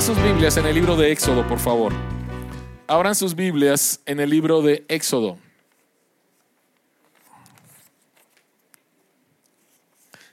Abran 0.00 0.16
sus 0.16 0.24
Biblias 0.24 0.56
en 0.56 0.64
el 0.64 0.74
libro 0.74 0.96
de 0.96 1.12
Éxodo, 1.12 1.46
por 1.46 1.58
favor. 1.58 1.92
Abran 2.86 3.14
sus 3.14 3.34
Biblias 3.34 4.00
en 4.06 4.18
el 4.18 4.30
libro 4.30 4.62
de 4.62 4.82
Éxodo. 4.88 5.36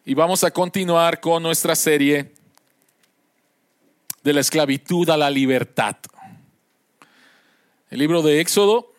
Y 0.05 0.13
vamos 0.13 0.45
a 0.45 0.51
continuar 0.51 1.19
con 1.19 1.43
nuestra 1.43 1.75
serie 1.75 2.31
de 4.23 4.31
la 4.31 4.39
esclavitud 4.39 5.09
a 5.09 5.17
la 5.17 5.29
libertad. 5.29 5.97
El 7.89 7.99
libro 7.99 8.21
de 8.21 8.39
Éxodo. 8.39 8.93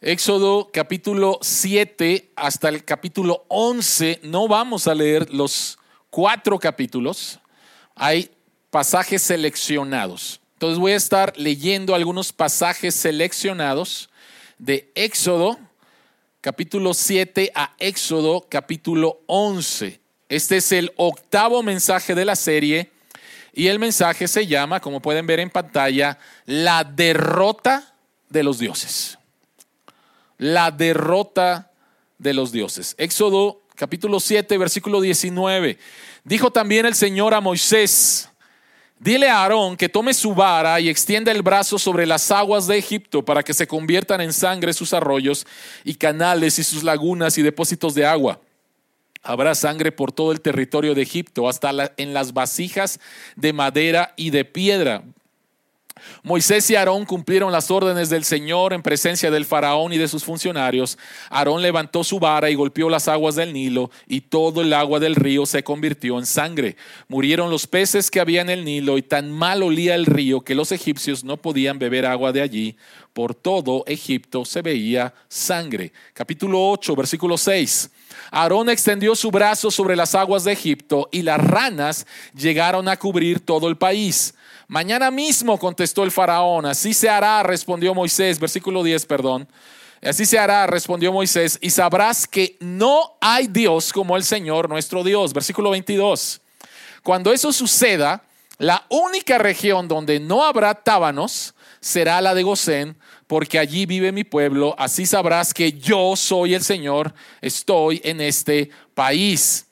Éxodo 0.00 0.70
capítulo 0.72 1.38
7 1.40 2.32
hasta 2.34 2.68
el 2.68 2.84
capítulo 2.84 3.44
11. 3.46 4.22
No 4.24 4.48
vamos 4.48 4.88
a 4.88 4.94
leer 4.96 5.32
los 5.32 5.78
cuatro 6.14 6.60
capítulos. 6.60 7.40
Hay 7.96 8.30
pasajes 8.70 9.20
seleccionados. 9.20 10.40
Entonces 10.52 10.78
voy 10.78 10.92
a 10.92 10.96
estar 10.96 11.32
leyendo 11.36 11.92
algunos 11.92 12.32
pasajes 12.32 12.94
seleccionados 12.94 14.10
de 14.56 14.92
Éxodo 14.94 15.58
capítulo 16.40 16.94
7 16.94 17.50
a 17.52 17.74
Éxodo 17.80 18.46
capítulo 18.48 19.22
11. 19.26 20.00
Este 20.28 20.58
es 20.58 20.70
el 20.70 20.92
octavo 20.98 21.64
mensaje 21.64 22.14
de 22.14 22.24
la 22.24 22.36
serie 22.36 22.92
y 23.52 23.66
el 23.66 23.80
mensaje 23.80 24.28
se 24.28 24.46
llama, 24.46 24.78
como 24.78 25.02
pueden 25.02 25.26
ver 25.26 25.40
en 25.40 25.50
pantalla, 25.50 26.16
la 26.46 26.84
derrota 26.84 27.92
de 28.28 28.44
los 28.44 28.60
dioses. 28.60 29.18
La 30.38 30.70
derrota 30.70 31.72
de 32.18 32.34
los 32.34 32.52
dioses. 32.52 32.94
Éxodo 32.98 33.64
capítulo 33.74 34.20
7, 34.20 34.56
versículo 34.58 35.00
19. 35.00 35.78
Dijo 36.24 36.50
también 36.50 36.86
el 36.86 36.94
Señor 36.94 37.34
a 37.34 37.40
Moisés, 37.40 38.30
Dile 38.98 39.28
a 39.28 39.42
Aarón 39.42 39.76
que 39.76 39.90
tome 39.90 40.14
su 40.14 40.34
vara 40.34 40.80
y 40.80 40.88
extienda 40.88 41.30
el 41.30 41.42
brazo 41.42 41.78
sobre 41.78 42.06
las 42.06 42.30
aguas 42.30 42.66
de 42.66 42.78
Egipto 42.78 43.22
para 43.22 43.42
que 43.42 43.52
se 43.52 43.66
conviertan 43.66 44.22
en 44.22 44.32
sangre 44.32 44.72
sus 44.72 44.94
arroyos 44.94 45.46
y 45.84 45.96
canales 45.96 46.58
y 46.58 46.64
sus 46.64 46.82
lagunas 46.82 47.36
y 47.36 47.42
depósitos 47.42 47.94
de 47.94 48.06
agua. 48.06 48.40
Habrá 49.22 49.54
sangre 49.54 49.92
por 49.92 50.10
todo 50.12 50.32
el 50.32 50.40
territorio 50.40 50.94
de 50.94 51.02
Egipto, 51.02 51.48
hasta 51.48 51.92
en 51.98 52.14
las 52.14 52.32
vasijas 52.32 52.98
de 53.36 53.52
madera 53.52 54.14
y 54.16 54.30
de 54.30 54.46
piedra. 54.46 55.02
Moisés 56.22 56.68
y 56.70 56.76
Aarón 56.76 57.04
cumplieron 57.04 57.52
las 57.52 57.70
órdenes 57.70 58.08
del 58.08 58.24
Señor 58.24 58.72
en 58.72 58.82
presencia 58.82 59.30
del 59.30 59.44
faraón 59.44 59.92
y 59.92 59.98
de 59.98 60.08
sus 60.08 60.24
funcionarios. 60.24 60.98
Aarón 61.30 61.62
levantó 61.62 62.02
su 62.04 62.18
vara 62.18 62.50
y 62.50 62.54
golpeó 62.54 62.88
las 62.88 63.08
aguas 63.08 63.34
del 63.34 63.52
Nilo, 63.52 63.90
y 64.06 64.22
todo 64.22 64.62
el 64.62 64.72
agua 64.72 65.00
del 65.00 65.16
río 65.16 65.46
se 65.46 65.62
convirtió 65.62 66.18
en 66.18 66.26
sangre. 66.26 66.76
Murieron 67.08 67.50
los 67.50 67.66
peces 67.66 68.10
que 68.10 68.20
había 68.20 68.40
en 68.40 68.50
el 68.50 68.64
Nilo, 68.64 68.98
y 68.98 69.02
tan 69.02 69.30
mal 69.30 69.62
olía 69.62 69.94
el 69.94 70.06
río 70.06 70.40
que 70.40 70.54
los 70.54 70.72
egipcios 70.72 71.24
no 71.24 71.36
podían 71.36 71.78
beber 71.78 72.06
agua 72.06 72.32
de 72.32 72.42
allí. 72.42 72.76
Por 73.12 73.34
todo 73.34 73.84
Egipto 73.86 74.44
se 74.44 74.62
veía 74.62 75.14
sangre. 75.28 75.92
Capítulo 76.14 76.70
8, 76.70 76.96
versículo 76.96 77.38
6. 77.38 77.90
Aarón 78.30 78.68
extendió 78.68 79.14
su 79.14 79.30
brazo 79.30 79.70
sobre 79.70 79.94
las 79.94 80.14
aguas 80.14 80.44
de 80.44 80.52
Egipto, 80.52 81.08
y 81.12 81.22
las 81.22 81.38
ranas 81.38 82.06
llegaron 82.34 82.88
a 82.88 82.96
cubrir 82.96 83.40
todo 83.40 83.68
el 83.68 83.76
país. 83.76 84.34
Mañana 84.74 85.12
mismo 85.12 85.56
contestó 85.56 86.02
el 86.02 86.10
faraón, 86.10 86.66
así 86.66 86.94
se 86.94 87.08
hará, 87.08 87.44
respondió 87.44 87.94
Moisés, 87.94 88.40
versículo 88.40 88.82
10, 88.82 89.06
perdón. 89.06 89.46
Así 90.02 90.26
se 90.26 90.36
hará, 90.36 90.66
respondió 90.66 91.12
Moisés, 91.12 91.60
y 91.60 91.70
sabrás 91.70 92.26
que 92.26 92.56
no 92.58 93.16
hay 93.20 93.46
Dios 93.46 93.92
como 93.92 94.16
el 94.16 94.24
Señor 94.24 94.68
nuestro 94.68 95.04
Dios. 95.04 95.32
Versículo 95.32 95.70
22. 95.70 96.40
Cuando 97.04 97.32
eso 97.32 97.52
suceda, 97.52 98.24
la 98.58 98.84
única 98.88 99.38
región 99.38 99.86
donde 99.86 100.18
no 100.18 100.42
habrá 100.42 100.74
tábanos 100.74 101.54
será 101.78 102.20
la 102.20 102.34
de 102.34 102.42
Gosén, 102.42 102.96
porque 103.28 103.60
allí 103.60 103.86
vive 103.86 104.10
mi 104.10 104.24
pueblo. 104.24 104.74
Así 104.76 105.06
sabrás 105.06 105.54
que 105.54 105.74
yo 105.74 106.16
soy 106.16 106.52
el 106.52 106.64
Señor, 106.64 107.14
estoy 107.40 108.00
en 108.02 108.20
este 108.20 108.70
país. 108.96 109.66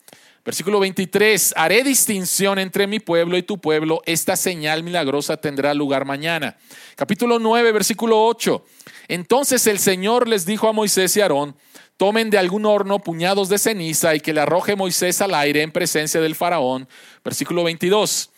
Versículo 0.45 0.81
23, 0.81 1.53
haré 1.55 1.85
distinción 1.85 2.59
entre 2.59 2.85
mi 2.85 2.99
pueblo 2.99 3.37
y 3.37 3.43
tu 3.43 3.59
pueblo, 3.59 4.01
esta 4.05 4.35
señal 4.35 4.83
milagrosa 4.83 5.37
tendrá 5.37 5.73
lugar 5.73 6.03
mañana. 6.03 6.57
Capítulo 6.97 7.39
9, 7.39 7.71
versículo 7.71 8.25
8, 8.25 8.65
entonces 9.07 9.65
el 9.67 9.79
Señor 9.79 10.27
les 10.27 10.45
dijo 10.45 10.67
a 10.67 10.73
Moisés 10.73 11.15
y 11.15 11.21
Aarón, 11.21 11.55
tomen 11.95 12.29
de 12.29 12.37
algún 12.37 12.65
horno 12.65 12.99
puñados 12.99 13.47
de 13.47 13.57
ceniza 13.57 14.15
y 14.15 14.19
que 14.19 14.33
le 14.33 14.41
arroje 14.41 14.75
Moisés 14.75 15.21
al 15.21 15.33
aire 15.33 15.61
en 15.61 15.71
presencia 15.71 16.19
del 16.19 16.35
faraón. 16.35 16.89
Versículo 17.23 17.63
22. 17.63 18.32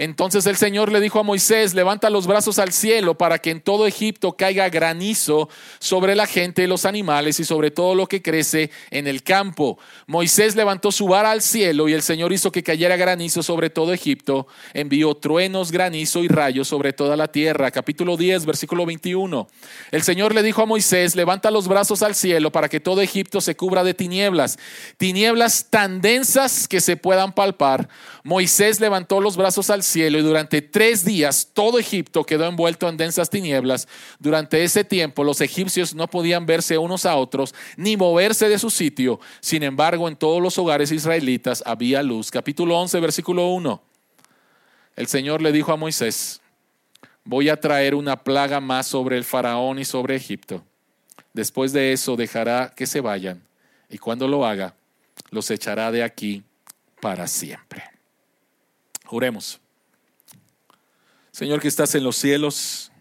Entonces 0.00 0.46
el 0.46 0.56
Señor 0.56 0.90
le 0.90 0.98
dijo 0.98 1.18
a 1.18 1.22
Moisés, 1.22 1.74
levanta 1.74 2.08
los 2.08 2.26
brazos 2.26 2.58
al 2.58 2.72
cielo 2.72 3.18
para 3.18 3.38
que 3.38 3.50
en 3.50 3.60
todo 3.60 3.86
Egipto 3.86 4.32
caiga 4.32 4.66
granizo 4.70 5.50
sobre 5.78 6.14
la 6.14 6.26
gente, 6.26 6.66
los 6.66 6.86
animales 6.86 7.38
y 7.38 7.44
sobre 7.44 7.70
todo 7.70 7.94
lo 7.94 8.06
que 8.06 8.22
crece 8.22 8.70
en 8.90 9.06
el 9.06 9.22
campo. 9.22 9.78
Moisés 10.06 10.56
levantó 10.56 10.90
su 10.90 11.06
vara 11.06 11.32
al 11.32 11.42
cielo 11.42 11.86
y 11.86 11.92
el 11.92 12.00
Señor 12.00 12.32
hizo 12.32 12.50
que 12.50 12.62
cayera 12.62 12.96
granizo 12.96 13.42
sobre 13.42 13.68
todo 13.68 13.92
Egipto, 13.92 14.46
envió 14.72 15.14
truenos, 15.16 15.70
granizo 15.70 16.24
y 16.24 16.28
rayos 16.28 16.68
sobre 16.68 16.94
toda 16.94 17.14
la 17.14 17.28
tierra. 17.28 17.70
Capítulo 17.70 18.16
10, 18.16 18.46
versículo 18.46 18.86
21. 18.86 19.48
El 19.90 20.02
Señor 20.02 20.34
le 20.34 20.42
dijo 20.42 20.62
a 20.62 20.66
Moisés, 20.66 21.14
levanta 21.14 21.50
los 21.50 21.68
brazos 21.68 22.02
al 22.02 22.14
cielo 22.14 22.50
para 22.50 22.70
que 22.70 22.80
todo 22.80 23.02
Egipto 23.02 23.42
se 23.42 23.54
cubra 23.54 23.84
de 23.84 23.92
tinieblas, 23.92 24.58
tinieblas 24.96 25.66
tan 25.68 26.00
densas 26.00 26.68
que 26.68 26.80
se 26.80 26.96
puedan 26.96 27.34
palpar. 27.34 27.90
Moisés 28.24 28.80
levantó 28.80 29.20
los 29.20 29.36
brazos 29.36 29.68
al 29.68 29.82
y 29.96 30.08
durante 30.08 30.62
tres 30.62 31.04
días 31.04 31.48
todo 31.52 31.78
Egipto 31.78 32.24
quedó 32.24 32.46
envuelto 32.46 32.88
en 32.88 32.96
densas 32.96 33.30
tinieblas. 33.30 33.88
Durante 34.18 34.62
ese 34.62 34.84
tiempo 34.84 35.24
los 35.24 35.40
egipcios 35.40 35.94
no 35.94 36.08
podían 36.08 36.46
verse 36.46 36.78
unos 36.78 37.06
a 37.06 37.16
otros 37.16 37.54
ni 37.76 37.96
moverse 37.96 38.48
de 38.48 38.58
su 38.58 38.70
sitio. 38.70 39.20
Sin 39.40 39.62
embargo, 39.62 40.08
en 40.08 40.16
todos 40.16 40.42
los 40.42 40.58
hogares 40.58 40.92
israelitas 40.92 41.62
había 41.66 42.02
luz. 42.02 42.30
Capítulo 42.30 42.78
11, 42.78 43.00
versículo 43.00 43.48
1. 43.48 43.82
El 44.96 45.06
Señor 45.06 45.42
le 45.42 45.52
dijo 45.52 45.72
a 45.72 45.76
Moisés, 45.76 46.40
voy 47.24 47.48
a 47.48 47.58
traer 47.58 47.94
una 47.94 48.22
plaga 48.22 48.60
más 48.60 48.86
sobre 48.86 49.16
el 49.16 49.24
faraón 49.24 49.78
y 49.78 49.84
sobre 49.84 50.16
Egipto. 50.16 50.64
Después 51.32 51.72
de 51.72 51.92
eso 51.92 52.16
dejará 52.16 52.72
que 52.74 52.86
se 52.86 53.00
vayan 53.00 53.42
y 53.88 53.98
cuando 53.98 54.28
lo 54.28 54.46
haga, 54.46 54.74
los 55.30 55.50
echará 55.50 55.90
de 55.90 56.02
aquí 56.02 56.42
para 57.00 57.26
siempre. 57.26 57.84
Oremos. 59.08 59.60
Señor 61.40 61.62
que 61.62 61.68
estás 61.68 61.94
en 61.94 62.04
los 62.04 62.16
cielos, 62.16 62.92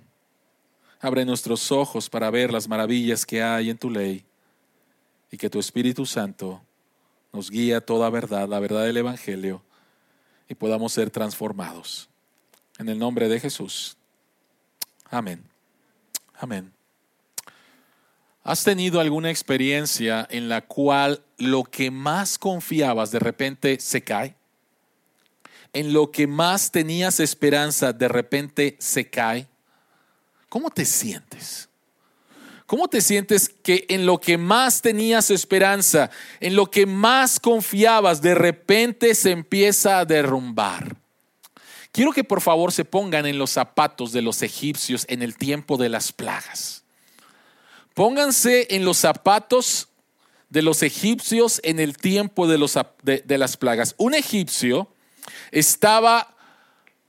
abre 1.02 1.26
nuestros 1.26 1.74
ojos 1.74 2.10
para 2.10 2.30
ver 2.30 2.54
las 2.54 2.70
maravillas 2.70 3.26
que 3.26 3.44
hay 3.44 3.70
en 3.70 3.78
tu 3.78 3.90
ley 3.90 4.24
y 5.30 5.36
que 5.36 5.50
tu 5.50 5.60
Espíritu 5.60 6.06
Santo 6.06 6.62
nos 7.34 7.52
guíe 7.52 7.76
a 7.76 7.82
toda 7.82 8.10
verdad, 8.10 8.48
la 8.48 8.62
verdad 8.62 8.86
del 8.86 8.96
Evangelio, 8.96 9.62
y 10.48 10.56
podamos 10.56 10.94
ser 10.94 11.10
transformados. 11.10 12.08
En 12.78 12.88
el 12.88 12.98
nombre 12.98 13.28
de 13.28 13.42
Jesús. 13.42 13.98
Amén. 15.10 15.44
Amén. 16.36 16.72
¿Has 18.46 18.64
tenido 18.64 19.02
alguna 19.02 19.32
experiencia 19.32 20.26
en 20.32 20.48
la 20.48 20.62
cual 20.62 21.26
lo 21.38 21.66
que 21.66 21.92
más 21.92 22.38
confiabas 22.38 23.12
de 23.12 23.20
repente 23.20 23.82
se 23.82 24.02
cae? 24.02 24.39
En 25.74 25.94
lo 25.94 26.12
que 26.12 26.28
más 26.28 26.72
tenías 26.72 27.20
esperanza 27.20 27.94
de 27.94 28.08
repente 28.08 28.76
se 28.80 29.10
cae? 29.10 29.48
¿Cómo 30.50 30.70
te 30.70 30.86
sientes? 30.86 31.70
¿Cómo 32.66 32.88
te 32.88 33.02
sientes 33.02 33.50
que 33.50 33.86
en 33.90 34.06
lo 34.06 34.20
que 34.20 34.38
más 34.38 34.82
tenías 34.82 35.32
esperanza, 35.32 36.12
en 36.40 36.56
lo 36.56 36.68
que 36.68 36.86
más 36.86 37.40
confiabas, 37.40 38.22
de 38.22 38.36
repente 38.36 39.16
se 39.16 39.32
empieza 39.32 40.00
a 40.00 40.06
derrumbar? 40.06 40.96
Quiero 41.92 42.12
que 42.12 42.24
por 42.24 42.42
favor 42.42 42.72
se 42.72 42.86
pongan 42.86 43.26
en 43.26 43.40
los 43.40 43.50
zapatos 43.50 44.12
de 44.12 44.22
los 44.22 44.44
egipcios 44.44 45.06
en 45.10 45.24
el 45.24 45.36
tiempo 45.36 45.78
de 45.78 45.90
las 45.90 46.12
plagas. 46.12 46.84
Pónganse 47.96 48.68
en 48.70 48.86
los 48.86 48.98
zapatos 48.98 49.88
de 50.50 50.62
los 50.62 50.84
egipcios 50.84 51.60
en 51.64 51.80
el 51.80 51.98
tiempo 51.98 52.48
de, 52.48 52.60
los, 52.60 52.78
de 53.02 53.38
las 53.40 53.58
plagas. 53.58 53.96
Un 53.98 54.14
egipcio 54.14 54.90
estaba 55.52 56.36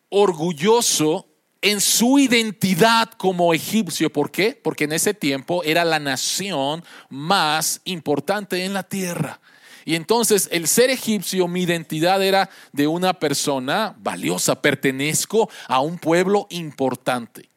orgulloso 0.09 1.27
en 1.63 1.81
su 1.81 2.19
identidad 2.19 3.11
como 3.13 3.53
egipcio. 3.53 4.11
¿Por 4.13 4.31
qué? 4.31 4.59
Porque 4.63 4.85
en 4.85 4.93
ese 4.93 5.15
tiempo 5.15 5.63
era 5.65 5.85
la 5.85 5.99
nación 5.99 6.85
más 7.09 7.81
importante 7.85 8.65
en 8.65 8.73
la 8.75 8.83
tierra. 8.83 9.41
Y 9.85 9.95
entonces 9.95 10.49
el 10.53 10.69
ser 10.69 10.91
egipcio, 10.91 11.49
mi 11.49 11.63
identidad 11.63 12.23
era 12.23 12.51
de 12.73 12.87
una 12.87 13.15
persona 13.15 13.95
valiosa, 13.99 14.61
pertenezco 14.61 15.51
a 15.67 15.81
un 15.81 15.99
pueblo 15.99 16.47
importante. 16.51 17.49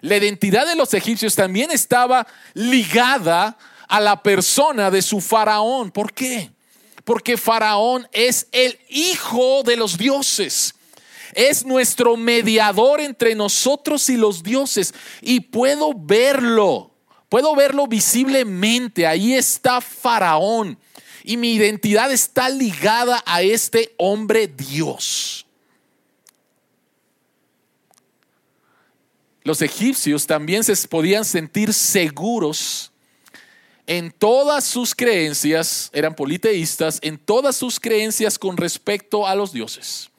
La 0.00 0.16
identidad 0.16 0.66
de 0.66 0.76
los 0.76 0.94
egipcios 0.94 1.34
también 1.34 1.70
estaba 1.70 2.26
ligada 2.54 3.58
a 3.86 4.00
la 4.00 4.22
persona 4.22 4.90
de 4.90 5.02
su 5.02 5.20
faraón. 5.20 5.90
¿Por 5.90 6.12
qué? 6.12 6.50
Porque 7.04 7.36
Faraón 7.36 8.06
es 8.12 8.48
el 8.52 8.78
hijo 8.88 9.62
de 9.62 9.76
los 9.76 9.96
dioses. 9.96 10.74
Es 11.34 11.64
nuestro 11.64 12.16
mediador 12.16 13.00
entre 13.00 13.34
nosotros 13.34 14.08
y 14.08 14.16
los 14.16 14.42
dioses. 14.42 14.94
Y 15.20 15.40
puedo 15.40 15.92
verlo, 15.94 16.90
puedo 17.28 17.54
verlo 17.54 17.86
visiblemente. 17.86 19.06
Ahí 19.06 19.34
está 19.34 19.80
Faraón. 19.80 20.78
Y 21.22 21.36
mi 21.36 21.54
identidad 21.54 22.10
está 22.10 22.48
ligada 22.48 23.22
a 23.26 23.42
este 23.42 23.94
hombre 23.98 24.48
Dios. 24.48 25.46
Los 29.42 29.62
egipcios 29.62 30.26
también 30.26 30.64
se 30.64 30.76
podían 30.88 31.24
sentir 31.24 31.72
seguros 31.72 32.89
en 33.90 34.12
todas 34.12 34.62
sus 34.62 34.94
creencias, 34.94 35.90
eran 35.92 36.14
politeístas, 36.14 37.00
en 37.02 37.18
todas 37.18 37.56
sus 37.56 37.80
creencias 37.80 38.38
con 38.38 38.56
respecto 38.56 39.26
a 39.26 39.34
los 39.34 39.52
dioses. 39.52 40.10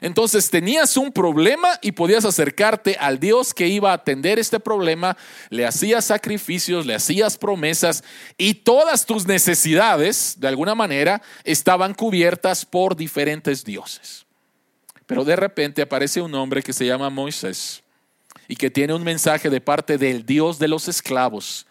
Entonces 0.00 0.48
tenías 0.48 0.96
un 0.96 1.12
problema 1.12 1.78
y 1.82 1.92
podías 1.92 2.24
acercarte 2.24 2.96
al 2.98 3.20
Dios 3.20 3.52
que 3.52 3.68
iba 3.68 3.90
a 3.90 3.96
atender 3.96 4.38
este 4.38 4.58
problema, 4.60 5.18
le 5.50 5.66
hacías 5.66 6.06
sacrificios, 6.06 6.86
le 6.86 6.94
hacías 6.94 7.36
promesas 7.36 8.02
y 8.38 8.54
todas 8.54 9.04
tus 9.04 9.26
necesidades, 9.26 10.36
de 10.38 10.48
alguna 10.48 10.74
manera, 10.74 11.20
estaban 11.44 11.92
cubiertas 11.92 12.64
por 12.64 12.96
diferentes 12.96 13.62
dioses. 13.62 14.24
Pero 15.04 15.22
de 15.22 15.36
repente 15.36 15.82
aparece 15.82 16.22
un 16.22 16.34
hombre 16.34 16.62
que 16.62 16.72
se 16.72 16.86
llama 16.86 17.10
Moisés 17.10 17.82
y 18.48 18.56
que 18.56 18.70
tiene 18.70 18.94
un 18.94 19.04
mensaje 19.04 19.50
de 19.50 19.60
parte 19.60 19.98
del 19.98 20.24
Dios 20.24 20.58
de 20.58 20.68
los 20.68 20.88
esclavos. 20.88 21.66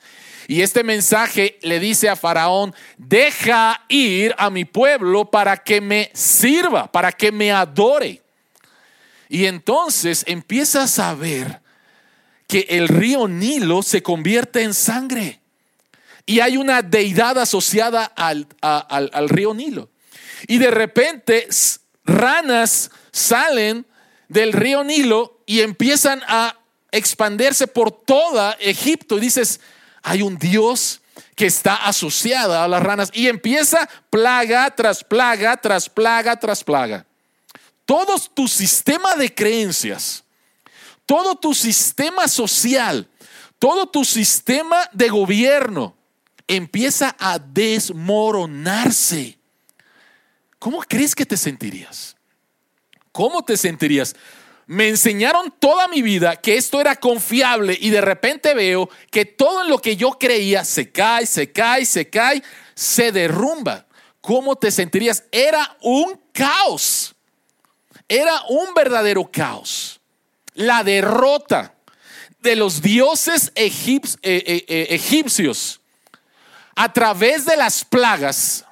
Y 0.52 0.64
este 0.64 0.84
mensaje 0.84 1.58
le 1.62 1.80
dice 1.80 2.10
a 2.10 2.18
Faraón, 2.18 2.76
deja 2.98 3.86
ir 3.88 4.36
a 4.38 4.50
mi 4.50 4.66
pueblo 4.66 5.32
para 5.32 5.56
que 5.56 5.80
me 5.80 6.12
sirva, 6.14 6.92
para 6.92 7.14
que 7.14 7.32
me 7.32 7.54
adore. 7.54 8.22
Y 9.30 9.46
entonces 9.46 10.26
empiezas 10.28 11.00
a 11.00 11.14
ver 11.14 11.62
que 12.48 12.66
el 12.68 12.90
río 12.90 13.30
Nilo 13.30 13.82
se 13.82 14.04
convierte 14.04 14.62
en 14.62 14.74
sangre. 14.74 15.40
Y 16.26 16.42
hay 16.42 16.58
una 16.58 16.82
deidad 16.82 17.40
asociada 17.40 18.04
al, 18.04 18.46
al 18.60 19.30
río 19.30 19.54
Nilo. 19.54 19.88
Y 20.48 20.58
de 20.58 20.70
repente 20.70 21.48
ranas 22.04 22.92
salen 23.14 23.86
del 24.28 24.52
río 24.52 24.84
Nilo 24.84 25.40
y 25.46 25.62
empiezan 25.62 26.22
a 26.28 26.58
expandirse 26.92 27.68
por 27.68 27.90
toda 27.90 28.58
Egipto. 28.60 29.18
Y 29.18 29.22
dices, 29.22 29.62
hay 30.04 30.22
un 30.22 30.38
Dios 30.38 31.02
que 31.36 31.46
está 31.46 31.76
asociada 31.76 32.64
a 32.64 32.68
las 32.68 32.82
ranas. 32.82 33.10
Y 33.14 33.28
empieza 33.28 33.90
plaga 34.10 34.74
tras 34.76 35.04
plaga, 35.04 35.58
tras 35.58 35.90
plaga, 35.90 36.40
tras 36.40 36.64
plaga 36.64 37.06
todo 37.92 38.16
tu 38.34 38.48
sistema 38.48 39.16
de 39.16 39.36
creencias, 39.36 40.24
todo 41.06 41.36
tu 41.36 41.54
sistema 41.54 42.30
social, 42.30 43.06
todo 43.60 43.86
tu 43.86 44.06
sistema 44.06 44.90
de 44.94 45.10
gobierno 45.10 45.94
empieza 46.48 47.14
a 47.20 47.38
desmoronarse. 47.38 49.38
¿Cómo 50.58 50.80
crees 50.88 51.14
que 51.14 51.26
te 51.26 51.36
sentirías? 51.36 52.16
¿Cómo 53.12 53.44
te 53.44 53.58
sentirías? 53.58 54.16
Me 54.72 54.88
enseñaron 54.88 55.54
toda 55.60 55.88
mi 55.88 56.02
vida 56.02 56.36
que 56.36 56.56
esto 56.56 56.80
era 56.80 56.96
confiable 56.96 57.78
y 57.80 57.90
de 57.90 58.02
repente 58.02 58.54
veo 58.54 58.90
que 59.10 59.26
todo 59.26 59.64
en 59.64 59.70
lo 59.70 59.80
que 59.80 59.98
yo 59.98 60.12
creía 60.12 60.64
se 60.64 60.92
cae, 60.92 61.26
se 61.26 61.52
cae, 61.52 61.86
se 61.86 62.10
cae, 62.10 62.42
se 62.74 63.12
derrumba. 63.12 63.86
¿Cómo 64.22 64.56
te 64.56 64.72
sentirías? 64.72 65.24
Era 65.32 65.78
un 65.82 66.22
caos 66.32 67.16
era 68.12 68.44
un 68.50 68.74
verdadero 68.74 69.32
caos. 69.32 70.02
La 70.54 70.84
derrota 70.84 71.76
de 72.40 72.58
los 72.58 72.82
dioses 72.82 73.54
eh, 73.56 73.72
eh, 74.22 74.66
eh, 74.68 74.88
egipcios 74.90 75.80
a 76.76 76.92
través 76.92 77.46
de 77.46 77.56
las 77.56 77.86
plagas 77.86 78.66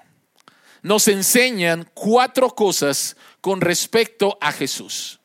nos 0.81 1.07
enseñan 1.07 1.89
cuatro 1.93 2.53
cosas 2.53 3.15
con 3.39 3.61
respecto 3.61 4.37
a 4.41 4.51
Jesús. 4.51 5.19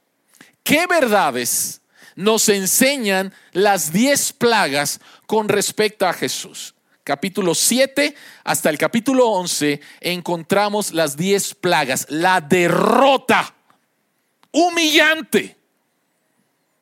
¿Qué 0.64 0.86
verdades 0.86 1.82
nos 2.16 2.48
enseñan 2.48 3.34
las 3.52 3.92
diez 3.92 4.32
plagas 4.32 4.98
con 5.26 5.48
respecto 5.50 6.06
a 6.06 6.14
Jesús? 6.14 6.74
Capítulo 7.04 7.54
7 7.54 8.14
hasta 8.44 8.70
el 8.70 8.78
capítulo 8.78 9.28
11 9.28 9.78
encontramos 10.00 10.94
las 10.94 11.18
diez 11.18 11.54
plagas, 11.54 12.06
la 12.08 12.40
derrota 12.40 13.54
humillante 14.52 15.54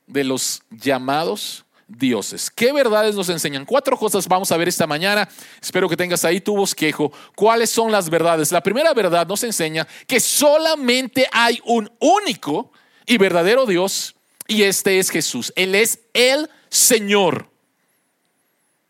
de 0.06 0.22
los 0.22 0.62
llamados 0.70 1.64
dioses. 1.88 2.52
¿Qué 2.52 2.72
verdades 2.72 3.16
nos 3.16 3.28
enseñan? 3.30 3.64
Cuatro 3.64 3.98
cosas 3.98 4.28
vamos 4.28 4.52
a 4.52 4.56
ver 4.56 4.68
esta 4.68 4.86
mañana. 4.86 5.28
Espero 5.60 5.88
que 5.88 5.96
tengas 5.96 6.24
ahí 6.24 6.40
tu 6.40 6.54
bosquejo. 6.54 7.12
¿Cuáles 7.34 7.70
son 7.70 7.90
las 7.90 8.08
verdades? 8.08 8.52
La 8.52 8.62
primera 8.62 8.94
verdad 8.94 9.26
nos 9.26 9.42
enseña 9.42 9.88
que 10.06 10.20
solamente 10.20 11.26
hay 11.32 11.60
un 11.64 11.90
único 11.98 12.70
y 13.06 13.18
verdadero 13.18 13.66
Dios 13.66 14.14
y 14.46 14.62
este 14.64 14.98
es 14.98 15.10
Jesús. 15.10 15.52
Él 15.56 15.74
es 15.74 16.00
el 16.12 16.50
Señor. 16.68 17.48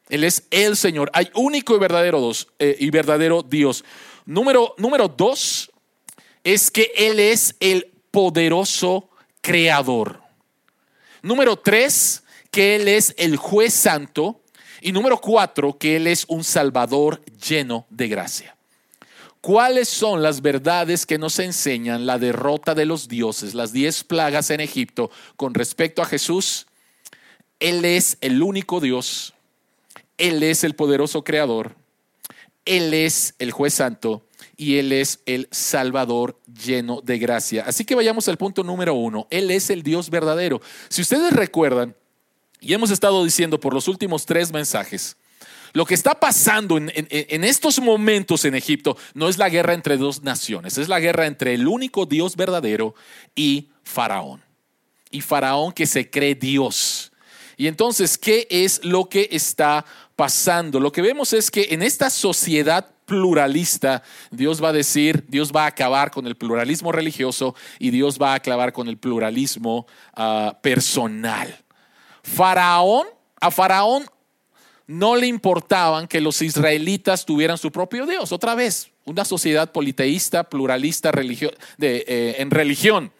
Él 0.09 0.25
es 0.25 0.45
el 0.51 0.77
Señor. 0.77 1.11
Hay 1.15 1.31
único 1.35 1.75
y 1.75 1.79
verdadero, 1.79 2.21
dos, 2.21 2.49
eh, 2.59 2.77
y 2.79 2.91
verdadero 2.91 3.43
Dios. 3.43 3.85
Número, 4.27 4.75
número 4.79 5.09
dos 5.09 5.71
es 6.45 6.71
que 6.71 6.93
Él 6.97 7.21
es 7.21 7.57
el 7.61 7.93
poderoso 8.11 9.09
creador. 9.41 10.21
Número 11.23 11.57
tres, 11.57 12.25
que 12.51 12.77
Él 12.77 12.89
es 12.89 13.15
el 13.17 13.37
juez 13.37 13.73
santo. 13.73 14.41
Y 14.81 14.93
número 14.93 15.21
cuatro, 15.21 15.79
que 15.79 15.97
Él 15.97 16.09
es 16.09 16.25
un 16.29 16.43
salvador 16.43 17.23
lleno 17.49 17.87
de 17.89 18.09
gracia. 18.09 18.57
¿Cuáles 19.43 19.89
son 19.89 20.23
las 20.23 20.41
verdades 20.41 21.05
que 21.05 21.19
nos 21.19 21.41
enseñan 21.41 22.07
la 22.07 22.21
derrota 22.21 22.77
de 22.77 22.87
los 22.87 23.09
dioses, 23.09 23.55
las 23.55 23.73
diez 23.73 24.05
plagas 24.05 24.51
en 24.51 24.61
Egipto 24.61 25.11
con 25.35 25.53
respecto 25.53 26.01
a 26.01 26.05
Jesús? 26.05 26.69
Él 27.59 27.85
es 27.85 28.19
el 28.21 28.41
único 28.41 28.79
Dios, 28.79 29.35
Él 30.17 30.45
es 30.45 30.63
el 30.63 30.77
poderoso 30.77 31.25
creador, 31.25 31.75
Él 32.65 32.95
es 32.95 33.35
el 33.41 33.51
juez 33.51 33.75
santo 33.75 34.25
y 34.57 34.77
Él 34.77 34.93
es 34.93 35.19
el 35.27 35.49
Salvador 35.51 36.39
lleno 36.47 37.01
de 37.01 37.19
gracia. 37.19 37.65
Así 37.67 37.85
que 37.85 37.97
vayamos 37.97 38.29
al 38.29 38.39
punto 38.39 38.63
número 38.63 38.95
uno. 38.95 39.27
Él 39.29 39.51
es 39.51 39.71
el 39.71 39.83
Dios 39.83 40.09
verdadero. 40.09 40.61
Si 40.89 41.03
ustedes 41.03 41.33
recuerdan, 41.33 41.97
y 42.61 42.75
hemos 42.75 42.93
estado 42.93 43.25
diciendo 43.25 43.59
por 43.59 43.75
los 43.75 43.89
últimos 43.89 44.25
tres 44.25 44.53
mensajes, 44.53 45.17
lo 45.73 45.87
que 45.87 45.95
está 45.95 46.19
pasando 46.19 46.77
en, 46.77 47.45
estos 47.45 47.81
momentos 47.81 48.45
en 48.45 48.55
Egipto 48.55 48.97
no 49.15 49.29
es 49.29 49.39
la 49.39 49.49
guerra 49.49 49.75
entre 49.75 49.97
dos 49.97 50.23
naciones, 50.23 50.79
es 50.79 50.89
la 50.89 51.01
guerra 51.01 51.27
entre 51.27 51.55
el 51.55 51.67
único 51.67 52.07
Dios 52.07 52.37
verdadero 52.37 52.95
y 53.35 53.71
Faraón. 53.83 54.43
Y 55.11 55.21
Faraón 55.21 55.73
que 55.73 55.87
se 55.87 56.11
cree 56.11 56.35
Dios. 56.35 57.13
Y 57.57 57.67
entonces, 57.67 58.19
¿qué 58.19 58.47
es 58.51 58.85
lo 58.85 59.09
que 59.09 59.29
está 59.31 59.85
pasando? 60.17 60.81
Lo 60.81 60.93
que 60.93 61.03
vemos 61.03 61.33
es 61.33 61.51
que 61.51 61.69
en 61.71 61.83
esta 61.83 62.11
sociedad 62.11 62.89
pluralista, 63.07 64.03
Dios 64.31 64.63
va 64.63 64.69
a 64.71 64.73
decir, 64.73 65.25
Dios 65.29 65.53
va 65.55 65.65
a 65.65 65.69
acabar 65.69 66.11
con 66.11 66.27
el 66.27 66.37
pluralismo 66.37 66.93
religioso 66.93 67.55
y 67.79 67.91
Dios 67.91 68.19
va 68.21 68.33
a 68.33 68.37
acabar 68.37 68.73
con 68.73 68.89
el 68.89 68.97
pluralismo 68.97 69.87
ah, 70.15 70.59
personal. 70.63 71.55
Faraón, 72.23 73.07
a 73.41 73.51
Faraón 73.51 74.07
no 74.87 75.17
le 75.17 75.27
importaban 75.27 76.07
que 76.09 76.21
los 76.21 76.43
israelitas 76.43 77.25
tuvieran 77.25 77.59
su 77.59 77.71
propio 77.71 78.07
Dios. 78.07 78.33
Otra 78.33 78.55
vez, 78.55 78.91
una 79.05 79.25
sociedad 79.25 79.73
politeísta, 79.73 80.45
pluralista 80.45 81.11
eh, 81.81 82.37
en 82.39 82.51
religión. 82.51 83.13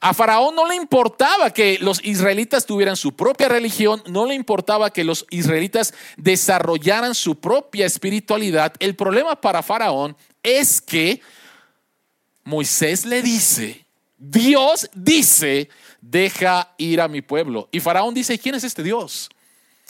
A 0.00 0.14
Faraón 0.14 0.56
no 0.56 0.66
le 0.66 0.74
importaba 0.74 1.52
que 1.52 1.78
los 1.80 2.04
israelitas 2.04 2.66
tuvieran 2.66 2.96
su 2.96 3.14
propia 3.14 3.48
religión, 3.48 4.02
no 4.08 4.26
le 4.26 4.34
importaba 4.34 4.90
que 4.90 5.04
los 5.04 5.26
israelitas 5.30 5.94
desarrollaran 6.16 7.14
su 7.14 7.36
propia 7.36 7.86
espiritualidad. 7.86 8.74
El 8.80 8.96
problema 8.96 9.40
para 9.40 9.62
Faraón 9.62 10.16
es 10.42 10.80
que 10.80 11.20
Moisés 12.42 13.06
le 13.06 13.22
dice, 13.22 13.86
Dios 14.18 14.90
dice, 14.92 15.68
deja 16.00 16.74
ir 16.78 17.00
a 17.00 17.06
mi 17.06 17.22
pueblo. 17.22 17.68
Y 17.70 17.78
Faraón 17.78 18.12
dice, 18.12 18.38
¿quién 18.40 18.56
es 18.56 18.64
este 18.64 18.82
Dios? 18.82 19.30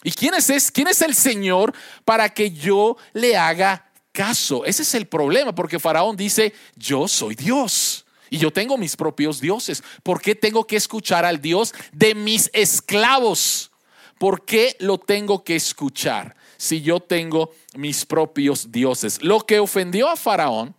¿Y 0.03 0.13
quién 0.13 0.35
es, 0.35 0.71
quién 0.71 0.89
es 0.89 1.03
el 1.03 1.15
Señor 1.15 1.73
para 2.05 2.29
que 2.29 2.51
yo 2.51 2.97
le 3.13 3.37
haga 3.37 3.91
caso? 4.13 4.65
Ese 4.65 4.83
es 4.83 4.95
el 4.95 5.07
problema, 5.07 5.55
porque 5.55 5.79
Faraón 5.79 6.17
dice, 6.17 6.53
yo 6.77 7.07
soy 7.07 7.35
Dios. 7.35 8.05
Y 8.29 8.39
yo 8.39 8.51
tengo 8.51 8.79
mis 8.79 8.97
propios 8.97 9.41
dioses. 9.41 9.83
¿Por 10.03 10.23
qué 10.23 10.35
tengo 10.35 10.67
que 10.67 10.77
escuchar 10.77 11.25
al 11.25 11.41
Dios 11.41 11.75
de 11.93 12.15
mis 12.15 12.51
esclavos? 12.55 13.71
¿Por 14.19 14.45
qué 14.47 14.75
lo 14.81 14.99
tengo 14.99 15.45
que 15.45 15.55
escuchar 15.55 16.35
si 16.57 16.81
yo 16.81 17.01
tengo 17.01 17.53
mis 17.75 18.07
propios 18.07 18.73
dioses? 18.73 19.23
Lo 19.23 19.41
que 19.41 19.59
ofendió 19.59 20.09
a 20.09 20.17
Faraón 20.17 20.75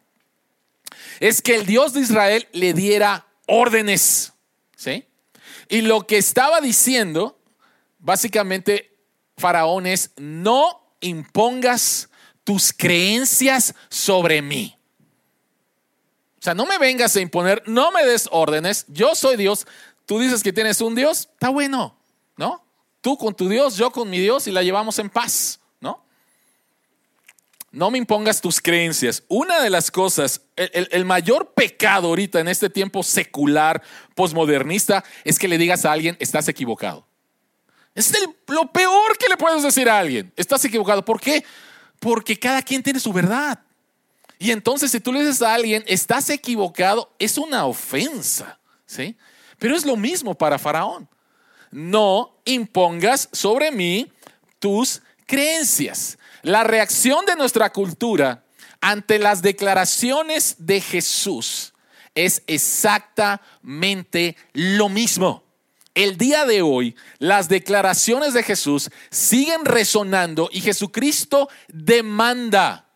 es 1.20 1.44
que 1.44 1.56
el 1.56 1.66
Dios 1.66 1.94
de 1.94 2.02
Israel 2.02 2.48
le 2.54 2.74
diera 2.74 3.28
órdenes. 3.46 4.34
¿Sí? 4.76 5.06
Y 5.70 5.82
lo 5.82 6.08
que 6.08 6.18
estaba 6.18 6.60
diciendo, 6.60 7.40
básicamente, 8.00 8.93
Faraón 9.38 9.86
es, 9.88 10.12
no 10.18 10.82
impongas 11.02 12.10
tus 12.44 12.74
creencias 12.74 13.74
sobre 13.90 14.42
mí. 14.42 14.78
O 16.40 16.44
sea, 16.44 16.54
no 16.54 16.66
me 16.66 16.78
vengas 16.78 17.16
a 17.16 17.22
imponer, 17.22 17.64
no 17.66 17.92
me 17.92 18.06
des 18.06 18.28
órdenes, 18.32 18.86
yo 18.90 19.16
soy 19.16 19.38
Dios, 19.38 19.66
tú 20.06 20.20
dices 20.20 20.44
que 20.44 20.52
tienes 20.52 20.82
un 20.82 20.94
Dios, 20.94 21.30
está 21.32 21.48
bueno, 21.48 21.96
¿no? 22.36 22.64
Tú 23.00 23.18
con 23.18 23.34
tu 23.34 23.48
Dios, 23.48 23.78
yo 23.78 23.92
con 23.92 24.10
mi 24.10 24.20
Dios 24.20 24.48
y 24.48 24.52
la 24.52 24.62
llevamos 24.62 25.00
en 25.00 25.10
paz, 25.10 25.62
¿no? 25.80 26.04
No 27.72 27.92
me 27.92 27.98
impongas 27.98 28.42
tus 28.42 28.62
creencias. 28.62 29.24
Una 29.30 29.62
de 29.62 29.70
las 29.70 29.90
cosas, 29.90 30.42
el, 30.58 31.06
mayor 31.06 31.54
pecado 31.54 32.10
ahorita 32.10 32.40
en 32.42 32.50
este 32.50 32.70
tiempo 32.70 33.04
secular, 33.04 33.82
posmodernista, 34.14 35.04
es 35.24 35.40
que 35.40 35.48
le 35.48 35.58
digas 35.58 35.86
a 35.86 35.94
alguien, 35.94 36.18
estás 36.20 36.50
equivocado. 36.50 37.08
Es 37.96 38.14
lo 38.48 38.72
peor 38.72 39.18
que 39.18 39.30
le 39.30 39.38
puedes 39.38 39.62
decir 39.62 39.88
a 39.90 40.00
alguien, 40.00 40.32
estás 40.36 40.66
equivocado. 40.66 41.06
¿Por 41.06 41.22
qué? 41.22 41.44
Porque 42.00 42.38
cada 42.38 42.62
quien 42.62 42.82
tiene 42.82 43.00
su 43.00 43.14
verdad. 43.14 43.60
Y 44.40 44.52
entonces 44.52 44.92
si 44.92 45.00
tú 45.00 45.14
le 45.14 45.22
dices 45.22 45.42
a 45.42 45.54
alguien, 45.54 45.84
estás 45.88 46.30
equivocado, 46.30 47.14
es 47.20 47.38
una 47.38 47.66
ofensa, 47.66 48.60
¿sí? 48.86 49.16
Pero 49.60 49.76
es 49.76 49.86
lo 49.86 49.96
mismo 49.96 50.36
para 50.36 50.60
Faraón. 50.60 51.08
No 51.72 52.36
impongas 52.46 53.30
sobre 53.32 53.72
mí 53.72 54.12
tus 54.60 55.02
creencias. 55.26 56.18
La 56.42 56.64
reacción 56.64 57.26
de 57.26 57.36
nuestra 57.36 57.72
cultura 57.72 58.44
ante 58.82 59.18
las 59.18 59.42
declaraciones 59.42 60.56
de 60.58 60.82
Jesús 60.82 61.74
es 62.16 62.44
exactamente 62.48 64.36
lo 64.52 64.90
mismo. 64.90 65.44
El 65.96 66.18
día 66.18 66.46
de 66.46 66.64
hoy, 66.64 66.96
las 67.20 67.50
declaraciones 67.50 68.34
de 68.34 68.42
Jesús 68.42 68.90
siguen 69.12 69.64
resonando 69.64 70.50
y 70.52 70.62
Jesucristo 70.62 71.50
demanda 71.68 72.88